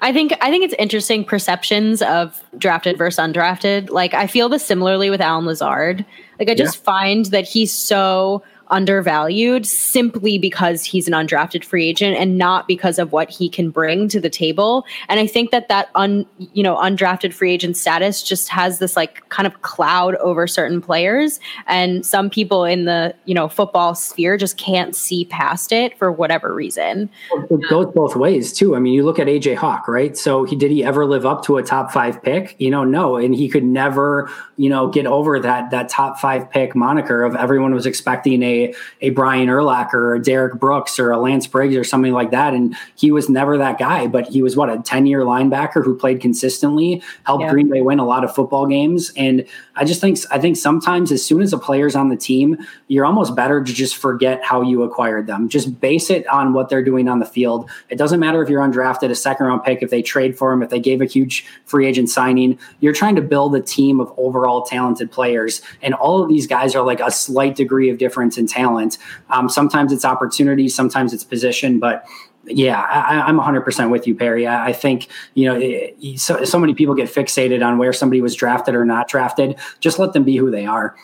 I 0.00 0.12
think 0.12 0.34
I 0.40 0.50
think 0.50 0.64
it's 0.64 0.74
interesting 0.78 1.24
perceptions 1.24 2.02
of 2.02 2.42
drafted 2.58 2.98
versus 2.98 3.18
undrafted. 3.18 3.90
Like 3.90 4.14
I 4.14 4.26
feel 4.26 4.48
this 4.48 4.64
similarly 4.64 5.10
with 5.10 5.20
Allen 5.20 5.46
Lazard. 5.46 6.04
Like 6.38 6.50
I 6.50 6.54
just 6.54 6.78
yeah. 6.78 6.84
find 6.84 7.24
that 7.26 7.46
he's 7.46 7.72
so 7.72 8.42
undervalued 8.68 9.66
simply 9.66 10.38
because 10.38 10.84
he's 10.84 11.06
an 11.06 11.14
undrafted 11.14 11.64
free 11.64 11.88
agent 11.88 12.16
and 12.16 12.38
not 12.38 12.66
because 12.66 12.98
of 12.98 13.12
what 13.12 13.30
he 13.30 13.48
can 13.48 13.70
bring 13.70 14.08
to 14.08 14.20
the 14.20 14.30
table. 14.30 14.84
And 15.08 15.20
I 15.20 15.26
think 15.26 15.50
that 15.50 15.68
that 15.68 15.90
un, 15.94 16.26
you 16.38 16.62
know, 16.62 16.76
undrafted 16.76 17.32
free 17.32 17.52
agent 17.52 17.76
status 17.76 18.22
just 18.22 18.48
has 18.48 18.78
this 18.78 18.96
like 18.96 19.28
kind 19.28 19.46
of 19.46 19.62
cloud 19.62 20.16
over 20.16 20.46
certain 20.46 20.80
players 20.80 21.40
and 21.66 22.04
some 22.04 22.30
people 22.30 22.64
in 22.64 22.84
the, 22.84 23.14
you 23.24 23.34
know, 23.34 23.48
football 23.48 23.94
sphere 23.94 24.36
just 24.36 24.56
can't 24.56 24.96
see 24.96 25.24
past 25.26 25.72
it 25.72 25.96
for 25.98 26.10
whatever 26.10 26.54
reason. 26.54 27.10
It 27.50 27.68
goes 27.68 27.86
both 27.94 28.16
ways 28.16 28.52
too. 28.52 28.76
I 28.76 28.78
mean, 28.78 28.94
you 28.94 29.04
look 29.04 29.18
at 29.18 29.26
AJ 29.26 29.56
Hawk, 29.56 29.88
right? 29.88 30.16
So 30.16 30.44
he 30.44 30.56
did 30.56 30.70
he 30.70 30.84
ever 30.84 31.06
live 31.06 31.26
up 31.26 31.44
to 31.44 31.56
a 31.58 31.62
top 31.62 31.92
5 31.92 32.22
pick? 32.22 32.56
You 32.58 32.70
know, 32.70 32.84
no, 32.84 33.16
and 33.16 33.34
he 33.34 33.48
could 33.48 33.64
never, 33.64 34.30
you 34.56 34.68
know, 34.68 34.88
get 34.88 35.06
over 35.06 35.38
that 35.40 35.70
that 35.70 35.88
top 35.88 36.18
5 36.18 36.50
pick 36.50 36.74
moniker 36.74 37.22
of 37.22 37.34
everyone 37.36 37.74
was 37.74 37.86
expecting 37.86 38.42
a 38.42 38.53
a 39.00 39.10
Brian 39.10 39.48
Urlacher 39.48 39.94
or 39.94 40.14
a 40.14 40.22
Derrick 40.22 40.54
Brooks 40.54 40.98
or 40.98 41.10
a 41.10 41.18
Lance 41.18 41.46
Briggs 41.46 41.76
or 41.76 41.84
something 41.84 42.12
like 42.12 42.30
that. 42.30 42.54
And 42.54 42.76
he 42.96 43.10
was 43.10 43.28
never 43.28 43.58
that 43.58 43.78
guy, 43.78 44.06
but 44.06 44.28
he 44.28 44.42
was 44.42 44.56
what 44.56 44.70
a 44.70 44.78
10 44.78 45.06
year 45.06 45.20
linebacker 45.20 45.84
who 45.84 45.96
played 45.96 46.20
consistently, 46.20 47.02
helped 47.24 47.44
yeah. 47.44 47.50
Green 47.50 47.68
Bay 47.68 47.80
win 47.80 47.98
a 47.98 48.06
lot 48.06 48.24
of 48.24 48.34
football 48.34 48.66
games. 48.66 49.12
And 49.16 49.44
I 49.76 49.84
just 49.84 50.00
think 50.00 50.18
I 50.30 50.38
think 50.38 50.56
sometimes 50.56 51.10
as 51.10 51.24
soon 51.24 51.42
as 51.42 51.52
a 51.52 51.58
player's 51.58 51.96
on 51.96 52.08
the 52.08 52.16
team, 52.16 52.58
you're 52.88 53.06
almost 53.06 53.34
better 53.34 53.62
to 53.62 53.72
just 53.72 53.96
forget 53.96 54.42
how 54.44 54.62
you 54.62 54.82
acquired 54.82 55.26
them. 55.26 55.48
Just 55.48 55.80
base 55.80 56.10
it 56.10 56.26
on 56.28 56.52
what 56.52 56.68
they're 56.68 56.84
doing 56.84 57.08
on 57.08 57.18
the 57.18 57.26
field. 57.26 57.68
It 57.88 57.96
doesn't 57.96 58.20
matter 58.20 58.42
if 58.42 58.48
you're 58.48 58.62
undrafted, 58.62 59.10
a 59.10 59.14
second 59.14 59.46
round 59.46 59.64
pick, 59.64 59.82
if 59.82 59.90
they 59.90 60.02
trade 60.02 60.38
for 60.38 60.52
him, 60.52 60.62
if 60.62 60.70
they 60.70 60.80
gave 60.80 61.00
a 61.00 61.06
huge 61.06 61.44
free 61.64 61.86
agent 61.86 62.08
signing. 62.10 62.58
You're 62.80 62.92
trying 62.92 63.16
to 63.16 63.22
build 63.22 63.54
a 63.54 63.60
team 63.60 64.00
of 64.00 64.12
overall 64.16 64.62
talented 64.62 65.10
players. 65.10 65.62
And 65.82 65.94
all 65.94 66.22
of 66.22 66.28
these 66.28 66.46
guys 66.46 66.74
are 66.74 66.84
like 66.84 67.00
a 67.00 67.10
slight 67.10 67.56
degree 67.56 67.90
of 67.90 67.98
difference 67.98 68.38
in 68.38 68.43
talent. 68.46 68.98
Um, 69.30 69.48
sometimes 69.48 69.92
it's 69.92 70.04
opportunity, 70.04 70.68
sometimes 70.68 71.12
it's 71.12 71.24
position, 71.24 71.78
but 71.78 72.04
yeah, 72.46 72.80
I, 72.80 73.28
am 73.28 73.38
100% 73.38 73.90
with 73.90 74.06
you, 74.06 74.14
Perry. 74.14 74.46
I, 74.46 74.66
I 74.66 74.72
think, 74.72 75.08
you 75.34 75.46
know, 75.46 75.58
it, 75.58 76.18
so, 76.18 76.44
so 76.44 76.58
many 76.58 76.74
people 76.74 76.94
get 76.94 77.08
fixated 77.08 77.64
on 77.64 77.78
where 77.78 77.92
somebody 77.92 78.20
was 78.20 78.34
drafted 78.34 78.74
or 78.74 78.84
not 78.84 79.08
drafted. 79.08 79.56
Just 79.80 79.98
let 79.98 80.12
them 80.12 80.24
be 80.24 80.36
who 80.36 80.50
they 80.50 80.66
are. 80.66 80.94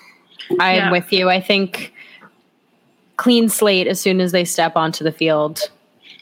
I 0.58 0.72
am 0.72 0.76
yeah. 0.76 0.90
with 0.90 1.12
you. 1.12 1.30
I 1.30 1.40
think 1.40 1.94
clean 3.16 3.48
slate 3.48 3.86
as 3.86 4.00
soon 4.00 4.20
as 4.20 4.32
they 4.32 4.44
step 4.44 4.76
onto 4.76 5.04
the 5.04 5.12
field 5.12 5.70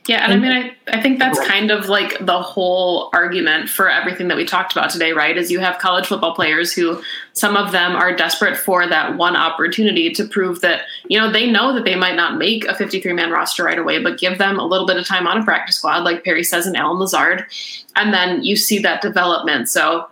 yeah, 0.08 0.24
and 0.24 0.32
I 0.32 0.36
mean, 0.36 0.74
I, 0.88 0.96
I 0.96 1.02
think 1.02 1.18
that's 1.18 1.38
kind 1.46 1.70
of 1.70 1.90
like 1.90 2.16
the 2.18 2.40
whole 2.40 3.10
argument 3.12 3.68
for 3.68 3.90
everything 3.90 4.28
that 4.28 4.38
we 4.38 4.46
talked 4.46 4.72
about 4.72 4.88
today, 4.88 5.12
right? 5.12 5.36
Is 5.36 5.50
you 5.50 5.60
have 5.60 5.76
college 5.76 6.06
football 6.06 6.34
players 6.34 6.72
who 6.72 7.02
some 7.34 7.58
of 7.58 7.72
them 7.72 7.94
are 7.94 8.16
desperate 8.16 8.56
for 8.56 8.86
that 8.86 9.18
one 9.18 9.36
opportunity 9.36 10.10
to 10.14 10.24
prove 10.26 10.62
that, 10.62 10.84
you 11.08 11.20
know, 11.20 11.30
they 11.30 11.50
know 11.50 11.74
that 11.74 11.84
they 11.84 11.94
might 11.94 12.16
not 12.16 12.38
make 12.38 12.64
a 12.64 12.74
53 12.74 13.12
man 13.12 13.30
roster 13.30 13.64
right 13.64 13.78
away, 13.78 14.02
but 14.02 14.18
give 14.18 14.38
them 14.38 14.58
a 14.58 14.64
little 14.64 14.86
bit 14.86 14.96
of 14.96 15.06
time 15.06 15.26
on 15.26 15.42
a 15.42 15.44
practice 15.44 15.76
squad, 15.76 16.04
like 16.04 16.24
Perry 16.24 16.42
says 16.42 16.66
in 16.66 16.74
Allen 16.74 16.98
Lazard. 16.98 17.44
And 17.94 18.14
then 18.14 18.42
you 18.42 18.56
see 18.56 18.78
that 18.78 19.02
development. 19.02 19.68
So, 19.68 20.08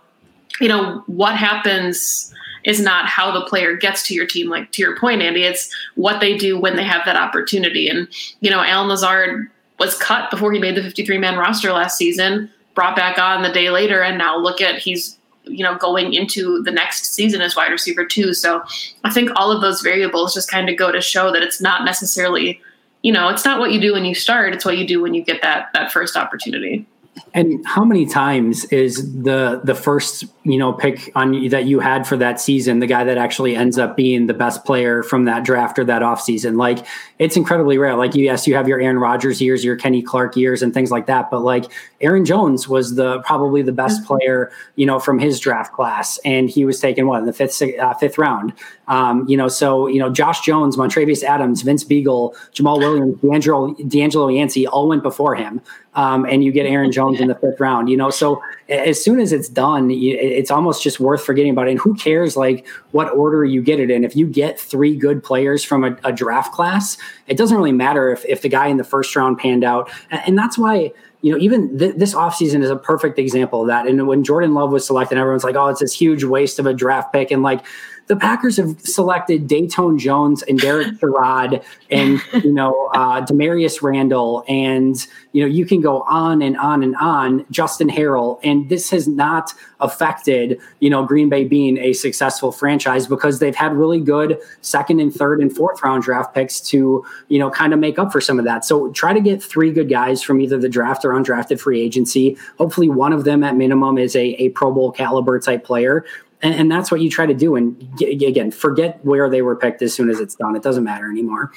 you 0.61 0.67
know, 0.67 1.03
what 1.07 1.35
happens 1.35 2.31
is 2.65 2.79
not 2.79 3.07
how 3.07 3.31
the 3.31 3.45
player 3.47 3.75
gets 3.75 4.05
to 4.09 4.13
your 4.13 4.27
team. 4.27 4.47
Like 4.47 4.71
to 4.73 4.81
your 4.83 4.95
point, 4.95 5.23
Andy, 5.23 5.41
it's 5.41 5.73
what 5.95 6.19
they 6.19 6.37
do 6.37 6.59
when 6.59 6.75
they 6.75 6.83
have 6.83 7.03
that 7.05 7.15
opportunity. 7.15 7.87
And, 7.87 8.07
you 8.41 8.51
know, 8.51 8.61
Allen 8.61 8.89
Lazard 8.89 9.49
was 9.79 9.97
cut 9.97 10.29
before 10.31 10.51
he 10.51 10.59
made 10.59 10.75
the 10.75 10.83
53 10.83 11.17
man 11.17 11.37
roster 11.37 11.71
last 11.71 11.97
season, 11.97 12.49
brought 12.73 12.95
back 12.95 13.19
on 13.19 13.43
the 13.43 13.51
day 13.51 13.69
later, 13.69 14.01
and 14.01 14.17
now 14.17 14.37
look 14.37 14.61
at 14.61 14.79
he's 14.79 15.17
you 15.43 15.63
know 15.63 15.77
going 15.77 16.13
into 16.13 16.61
the 16.63 16.71
next 16.71 17.13
season 17.13 17.41
as 17.41 17.55
wide 17.55 17.71
receiver 17.71 18.05
two. 18.05 18.33
So 18.33 18.63
I 19.03 19.11
think 19.11 19.29
all 19.35 19.51
of 19.51 19.61
those 19.61 19.81
variables 19.81 20.33
just 20.33 20.49
kind 20.49 20.69
of 20.69 20.77
go 20.77 20.91
to 20.91 21.01
show 21.01 21.31
that 21.31 21.41
it's 21.41 21.61
not 21.61 21.85
necessarily 21.85 22.61
you 23.03 23.11
know 23.11 23.29
it's 23.29 23.45
not 23.45 23.59
what 23.59 23.71
you 23.71 23.79
do 23.79 23.93
when 23.93 24.05
you 24.05 24.15
start; 24.15 24.53
it's 24.53 24.65
what 24.65 24.77
you 24.77 24.87
do 24.87 25.01
when 25.01 25.13
you 25.13 25.23
get 25.23 25.41
that 25.41 25.69
that 25.73 25.91
first 25.91 26.15
opportunity. 26.15 26.85
And 27.33 27.65
how 27.65 27.83
many 27.83 28.05
times 28.05 28.65
is 28.65 29.23
the 29.23 29.61
the 29.63 29.75
first 29.75 30.25
you 30.43 30.57
know 30.57 30.73
pick 30.73 31.11
on 31.15 31.47
that 31.49 31.65
you 31.65 31.79
had 31.79 32.07
for 32.07 32.17
that 32.17 32.39
season 32.39 32.79
the 32.79 32.87
guy 32.87 33.03
that 33.03 33.17
actually 33.17 33.55
ends 33.55 33.77
up 33.77 33.95
being 33.95 34.27
the 34.27 34.33
best 34.33 34.65
player 34.65 35.03
from 35.03 35.25
that 35.25 35.43
draft 35.43 35.79
or 35.79 35.85
that 35.85 36.01
offseason? 36.01 36.57
Like 36.57 36.85
it's 37.19 37.37
incredibly 37.37 37.77
rare. 37.77 37.95
Like 37.95 38.15
yes, 38.15 38.47
you 38.47 38.55
have 38.55 38.67
your 38.67 38.79
Aaron 38.79 38.99
Rodgers 38.99 39.41
years, 39.41 39.63
your 39.63 39.75
Kenny 39.75 40.01
Clark 40.01 40.35
years, 40.35 40.61
and 40.61 40.73
things 40.73 40.91
like 40.91 41.05
that. 41.07 41.29
But 41.29 41.41
like 41.41 41.65
Aaron 42.01 42.25
Jones 42.25 42.67
was 42.67 42.95
the 42.95 43.21
probably 43.21 43.61
the 43.61 43.71
best 43.71 44.01
mm-hmm. 44.01 44.07
player 44.07 44.51
you 44.75 44.85
know 44.85 44.99
from 44.99 45.19
his 45.19 45.39
draft 45.39 45.73
class, 45.73 46.19
and 46.25 46.49
he 46.49 46.65
was 46.65 46.79
taken 46.79 47.07
what 47.07 47.19
in 47.19 47.25
the 47.25 47.33
fifth 47.33 47.61
uh, 47.61 47.93
fifth 47.95 48.17
round. 48.17 48.53
Um, 48.87 49.27
you 49.27 49.35
know, 49.35 49.47
so 49.47 49.87
you 49.87 49.99
know 49.99 50.09
Josh 50.09 50.41
Jones, 50.41 50.77
Montravius 50.77 51.23
Adams, 51.23 51.61
Vince 51.61 51.83
Biegel, 51.83 52.35
Jamaal 52.53 52.79
Williams, 52.79 53.15
DeAngelo 53.17 53.77
DeAngelo 53.89 54.35
Yancey 54.35 54.67
all 54.67 54.87
went 54.87 55.03
before 55.03 55.35
him 55.35 55.61
um, 55.97 56.25
and 56.25 56.43
you 56.43 56.51
get 56.51 56.67
Aaron 56.67 56.91
Jones 56.91 57.19
in 57.19 57.27
the 57.27 57.35
fifth 57.35 57.59
round. 57.59 57.89
You 57.89 57.97
know, 57.97 58.11
so 58.11 58.41
as 58.69 59.03
soon 59.03 59.19
as 59.19 59.33
it's 59.33 59.49
done, 59.49 59.89
it's 59.91 60.51
almost 60.51 60.83
just 60.83 60.99
worth 60.99 61.25
forgetting 61.25 61.51
about 61.51 61.67
it. 61.67 61.71
And 61.71 61.79
who 61.79 61.95
cares 61.95 62.37
like 62.37 62.65
what 62.91 63.11
order 63.11 63.43
you 63.43 63.63
get 63.63 63.79
it 63.79 63.89
in? 63.89 64.05
If 64.05 64.15
you 64.15 64.27
get 64.27 64.59
three 64.59 64.95
good 64.95 65.23
players 65.23 65.63
from 65.63 65.83
a, 65.83 65.97
a 66.03 66.13
draft 66.13 66.53
class, 66.53 66.97
it 67.25 67.35
doesn't 67.35 67.57
really 67.57 67.71
matter 67.71 68.11
if 68.11 68.23
if 68.25 68.43
the 68.43 68.49
guy 68.49 68.67
in 68.67 68.77
the 68.77 68.83
first 68.83 69.13
round 69.15 69.39
panned 69.39 69.63
out, 69.63 69.89
and 70.11 70.37
that's 70.37 70.57
why 70.57 70.93
you 71.21 71.31
know, 71.31 71.39
even 71.39 71.79
th- 71.79 71.95
this 71.95 72.13
offseason 72.13 72.63
is 72.63 72.69
a 72.69 72.75
perfect 72.75 73.17
example 73.17 73.61
of 73.61 73.67
that. 73.67 73.87
And 73.87 74.07
when 74.07 74.23
Jordan 74.23 74.53
Love 74.53 74.71
was 74.71 74.85
selected, 74.85 75.17
everyone's 75.17 75.43
like, 75.43 75.55
oh, 75.55 75.67
it's 75.67 75.79
this 75.79 75.93
huge 75.93 76.23
waste 76.23 76.59
of 76.59 76.67
a 76.67 76.73
draft 76.75 77.11
pick. 77.11 77.31
And 77.31 77.41
like, 77.41 77.65
the 78.07 78.15
Packers 78.15 78.57
have 78.57 78.79
selected 78.81 79.47
Datone 79.47 79.99
Jones 79.99 80.41
and 80.43 80.59
Derek 80.59 80.87
Sherrod 80.99 81.63
and 81.89 82.21
you 82.43 82.53
know 82.53 82.89
uh, 82.93 83.21
Damarious 83.21 83.81
Randall 83.81 84.43
and 84.47 84.95
you 85.33 85.43
know 85.43 85.47
you 85.47 85.65
can 85.65 85.81
go 85.81 86.01
on 86.03 86.41
and 86.41 86.57
on 86.57 86.83
and 86.83 86.95
on. 86.95 87.45
Justin 87.51 87.89
Harrell 87.89 88.39
and 88.43 88.69
this 88.69 88.89
has 88.89 89.07
not 89.07 89.53
affected 89.79 90.59
you 90.79 90.89
know 90.89 91.05
Green 91.05 91.29
Bay 91.29 91.43
being 91.43 91.77
a 91.77 91.93
successful 91.93 92.51
franchise 92.51 93.07
because 93.07 93.39
they've 93.39 93.55
had 93.55 93.73
really 93.73 93.99
good 93.99 94.39
second 94.61 94.99
and 94.99 95.13
third 95.13 95.41
and 95.41 95.55
fourth 95.55 95.83
round 95.83 96.03
draft 96.03 96.33
picks 96.33 96.59
to 96.61 97.05
you 97.27 97.39
know 97.39 97.49
kind 97.49 97.73
of 97.73 97.79
make 97.79 97.99
up 97.99 98.11
for 98.11 98.21
some 98.21 98.39
of 98.39 98.45
that. 98.45 98.65
So 98.65 98.91
try 98.91 99.13
to 99.13 99.21
get 99.21 99.43
three 99.43 99.71
good 99.71 99.89
guys 99.89 100.23
from 100.23 100.41
either 100.41 100.57
the 100.57 100.69
draft 100.69 101.03
or 101.05 101.09
undrafted 101.11 101.59
free 101.59 101.81
agency. 101.81 102.37
Hopefully 102.57 102.89
one 102.89 103.13
of 103.13 103.25
them 103.25 103.43
at 103.43 103.55
minimum 103.55 103.97
is 103.97 104.15
a, 104.15 104.25
a 104.41 104.49
Pro 104.49 104.71
Bowl 104.71 104.91
caliber 104.91 105.39
type 105.39 105.63
player 105.63 106.05
and, 106.41 106.53
and 106.53 106.71
that's 106.71 106.91
what 106.91 107.01
you 107.01 107.09
try 107.09 107.25
to 107.25 107.33
do. 107.33 107.55
And 107.55 108.01
again, 108.01 108.51
forget 108.51 109.03
where 109.03 109.29
they 109.29 109.41
were 109.41 109.55
picked 109.55 109.81
as 109.81 109.93
soon 109.93 110.09
as 110.09 110.19
it's 110.19 110.35
done. 110.35 110.55
It 110.55 110.63
doesn't 110.63 110.83
matter 110.83 111.09
anymore. 111.09 111.51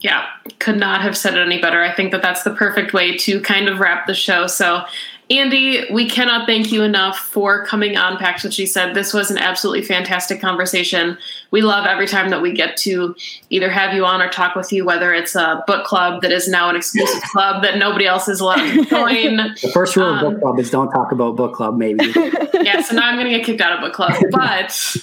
Yeah, 0.00 0.26
could 0.58 0.78
not 0.78 1.00
have 1.00 1.16
said 1.16 1.34
it 1.34 1.40
any 1.40 1.60
better. 1.60 1.82
I 1.82 1.94
think 1.94 2.12
that 2.12 2.22
that's 2.22 2.42
the 2.42 2.54
perfect 2.54 2.92
way 2.92 3.16
to 3.18 3.40
kind 3.40 3.68
of 3.68 3.80
wrap 3.80 4.06
the 4.06 4.14
show. 4.14 4.46
So 4.46 4.82
Andy, 5.28 5.84
we 5.92 6.08
cannot 6.08 6.46
thank 6.46 6.70
you 6.70 6.84
enough 6.84 7.18
for 7.18 7.66
coming 7.66 7.96
on 7.96 8.16
Pack 8.16 8.44
What 8.44 8.52
She 8.52 8.64
Said. 8.64 8.94
This 8.94 9.12
was 9.12 9.28
an 9.28 9.38
absolutely 9.38 9.82
fantastic 9.82 10.40
conversation. 10.40 11.18
We 11.50 11.62
love 11.62 11.84
every 11.84 12.06
time 12.06 12.30
that 12.30 12.40
we 12.40 12.52
get 12.52 12.76
to 12.78 13.16
either 13.50 13.68
have 13.68 13.92
you 13.92 14.06
on 14.06 14.22
or 14.22 14.28
talk 14.28 14.54
with 14.54 14.72
you, 14.72 14.84
whether 14.84 15.12
it's 15.12 15.34
a 15.34 15.64
book 15.66 15.84
club 15.84 16.22
that 16.22 16.30
is 16.30 16.46
now 16.46 16.70
an 16.70 16.76
exclusive 16.76 17.22
club 17.32 17.64
that 17.64 17.76
nobody 17.76 18.06
else 18.06 18.28
is 18.28 18.38
allowed 18.38 18.70
to 18.70 18.84
join. 18.84 19.36
The 19.36 19.70
first 19.74 19.96
rule 19.96 20.06
um, 20.06 20.24
of 20.24 20.32
book 20.32 20.42
club 20.42 20.60
is 20.60 20.70
don't 20.70 20.92
talk 20.92 21.10
about 21.10 21.34
book 21.34 21.54
club, 21.54 21.76
maybe. 21.76 22.04
yeah, 22.54 22.80
so 22.82 22.94
now 22.94 23.08
I'm 23.08 23.16
going 23.16 23.26
to 23.26 23.36
get 23.36 23.44
kicked 23.44 23.60
out 23.60 23.72
of 23.72 23.80
book 23.80 23.94
club. 23.94 24.12
But, 24.30 24.96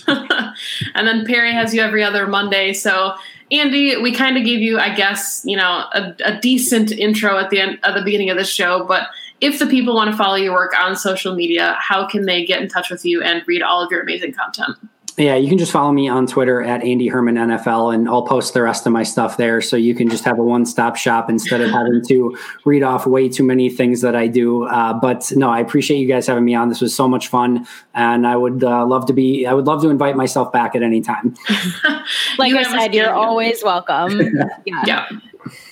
and 0.96 1.06
then 1.06 1.26
Perry 1.26 1.52
has 1.52 1.74
you 1.74 1.82
every 1.82 2.04
other 2.04 2.28
Monday. 2.28 2.72
So 2.72 3.16
Andy, 3.52 3.98
we 3.98 4.14
kind 4.14 4.38
of 4.38 4.46
gave 4.46 4.62
you, 4.62 4.80
I 4.80 4.96
guess, 4.96 5.44
you 5.46 5.58
know, 5.58 5.86
a, 5.94 6.16
a 6.24 6.40
decent 6.40 6.92
intro 6.92 7.38
at 7.38 7.50
the 7.50 7.60
end, 7.60 7.80
at 7.84 7.94
the 7.94 8.02
beginning 8.02 8.30
of 8.30 8.38
the 8.38 8.46
show. 8.46 8.86
But 8.86 9.10
if 9.44 9.60
the 9.60 9.68
people 9.68 9.94
want 9.94 10.10
to 10.10 10.16
follow 10.16 10.36
your 10.36 10.54
work 10.54 10.74
on 10.80 10.96
social 10.96 11.36
media, 11.36 11.76
how 11.78 12.08
can 12.08 12.26
they 12.26 12.46
get 12.46 12.62
in 12.62 12.70
touch 12.70 12.90
with 12.90 13.04
you 13.04 13.22
and 13.22 13.44
read 13.46 13.62
all 13.62 13.84
of 13.84 13.92
your 13.92 14.02
amazing 14.02 14.34
content? 14.34 14.78
Yeah, 15.16 15.36
you 15.36 15.48
can 15.48 15.60
just 15.60 15.72
follow 15.72 15.92
me 15.92 16.10
on 16.10 16.26
Twitter 16.26 16.64
at 16.64 16.82
Andy 16.82 17.08
Herman 17.08 17.36
NFL, 17.36 17.94
and 17.94 18.10
I'll 18.10 18.24
post 18.24 18.56
the 18.56 18.64
rest 18.64 18.88
of 18.88 18.94
my 18.94 19.04
stuff 19.04 19.38
there. 19.38 19.62
So 19.62 19.76
you 19.76 19.94
can 19.94 20.10
just 20.10 20.24
have 20.24 20.40
a 20.40 20.44
one 20.44 20.66
stop 20.66 20.96
shop 20.96 21.30
instead 21.30 21.62
of 21.62 21.70
having 21.70 22.02
to 22.08 22.36
read 22.66 22.82
off 22.82 23.06
way 23.06 23.30
too 23.30 23.44
many 23.44 23.70
things 23.70 24.02
that 24.02 24.16
I 24.16 24.26
do. 24.26 24.64
Uh, 24.64 24.94
but 24.94 25.32
no, 25.36 25.52
I 25.52 25.60
appreciate 25.60 26.00
you 26.00 26.08
guys 26.08 26.26
having 26.26 26.46
me 26.46 26.56
on. 26.56 26.70
This 26.70 26.82
was 26.82 26.96
so 26.96 27.08
much 27.08 27.28
fun, 27.28 27.68
and 27.94 28.26
I 28.26 28.36
would 28.36 28.64
uh, 28.64 28.88
love 28.88 29.06
to 29.06 29.14
be. 29.14 29.46
I 29.46 29.54
would 29.54 29.68
love 29.68 29.84
to 29.84 29.90
invite 29.90 30.16
myself 30.16 30.52
back 30.52 30.76
at 30.76 30.82
any 30.82 31.02
time. 31.02 31.36
like 32.40 32.50
you 32.50 32.58
I 32.58 32.64
said, 32.64 32.96
you're 32.96 33.14
always 33.14 33.64
welcome. 33.64 34.20
yeah. 34.66 34.84
yeah. 34.88 35.10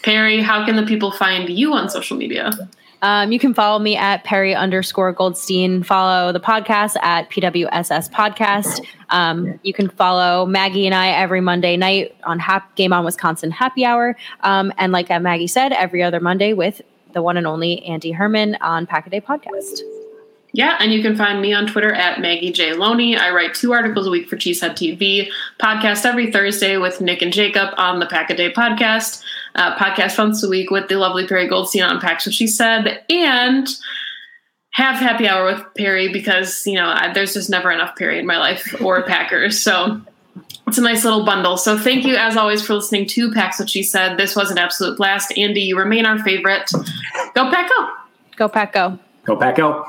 Perry, 0.03 0.41
how 0.41 0.65
can 0.65 0.75
the 0.75 0.85
people 0.85 1.11
find 1.11 1.49
you 1.49 1.73
on 1.73 1.89
social 1.89 2.15
media? 2.15 2.51
Um, 3.01 3.31
you 3.31 3.39
can 3.39 3.53
follow 3.53 3.79
me 3.79 3.95
at 3.95 4.23
Perry 4.23 4.53
underscore 4.53 5.11
Goldstein. 5.11 5.83
Follow 5.83 6.31
the 6.31 6.39
podcast 6.39 6.95
at 7.01 7.29
PWSS 7.29 8.11
Podcast. 8.11 8.85
Um, 9.09 9.59
you 9.63 9.73
can 9.73 9.89
follow 9.89 10.45
Maggie 10.45 10.85
and 10.85 10.93
I 10.93 11.09
every 11.09 11.41
Monday 11.41 11.77
night 11.77 12.15
on 12.23 12.39
Hap- 12.39 12.75
Game 12.75 12.93
On 12.93 13.03
Wisconsin 13.03 13.51
Happy 13.51 13.85
Hour. 13.85 14.15
Um, 14.41 14.71
and 14.77 14.91
like 14.91 15.09
Maggie 15.09 15.47
said, 15.47 15.71
every 15.73 16.03
other 16.03 16.19
Monday 16.19 16.53
with 16.53 16.81
the 17.13 17.21
one 17.21 17.37
and 17.37 17.47
only 17.47 17.83
Andy 17.85 18.11
Herman 18.11 18.55
on 18.61 18.85
Pack 18.85 19.07
a 19.07 19.09
Day 19.09 19.21
Podcast. 19.21 19.81
Yeah, 20.53 20.77
and 20.81 20.91
you 20.91 21.01
can 21.01 21.15
find 21.15 21.41
me 21.41 21.53
on 21.53 21.65
Twitter 21.65 21.93
at 21.93 22.19
Maggie 22.19 22.51
J. 22.51 22.73
Loney. 22.73 23.15
I 23.15 23.31
write 23.31 23.53
two 23.53 23.71
articles 23.71 24.05
a 24.05 24.09
week 24.09 24.27
for 24.27 24.35
Cheesehead 24.35 24.71
TV, 24.71 25.31
podcast 25.59 26.05
every 26.05 26.29
Thursday 26.29 26.75
with 26.75 26.99
Nick 26.99 27.21
and 27.21 27.31
Jacob 27.31 27.69
on 27.77 27.99
the 27.99 28.05
Pack 28.05 28.29
a 28.29 28.35
Day 28.35 28.51
podcast, 28.51 29.23
uh, 29.55 29.75
podcast 29.77 30.17
once 30.17 30.43
a 30.43 30.49
week 30.49 30.71
with 30.71 30.87
the 30.87 30.95
lovely 30.95 31.27
Perry 31.27 31.47
Goldstein 31.47 31.83
on 31.83 31.99
Pack 31.99 32.21
So 32.21 32.31
She 32.31 32.47
Said, 32.47 33.03
and 33.09 33.67
have 34.73 34.95
happy 34.95 35.27
hour 35.27 35.45
with 35.45 35.63
Perry 35.75 36.11
because, 36.11 36.65
you 36.65 36.75
know, 36.75 36.87
I, 36.87 37.11
there's 37.13 37.33
just 37.33 37.49
never 37.49 37.71
enough 37.71 37.95
Perry 37.95 38.19
in 38.19 38.25
my 38.25 38.37
life 38.37 38.73
or 38.81 39.03
Packers. 39.07 39.61
So 39.61 40.01
it's 40.67 40.77
a 40.77 40.81
nice 40.81 41.03
little 41.03 41.25
bundle. 41.25 41.57
So 41.57 41.77
thank 41.77 42.05
you, 42.05 42.15
as 42.15 42.37
always, 42.37 42.65
for 42.65 42.75
listening 42.75 43.05
to 43.07 43.31
Pack 43.33 43.59
What 43.59 43.69
She 43.69 43.83
Said. 43.83 44.17
This 44.17 44.35
was 44.35 44.51
an 44.51 44.57
absolute 44.57 44.97
blast. 44.97 45.37
Andy, 45.37 45.61
you 45.61 45.77
remain 45.77 46.05
our 46.05 46.19
favorite. 46.19 46.71
Go 47.35 47.51
Pack 47.51 47.69
Go. 47.69 47.89
Go 48.37 48.47
Pack 48.47 48.73
Go. 48.73 48.99
Go 49.25 49.35
Pack 49.35 49.57
Go. 49.57 49.85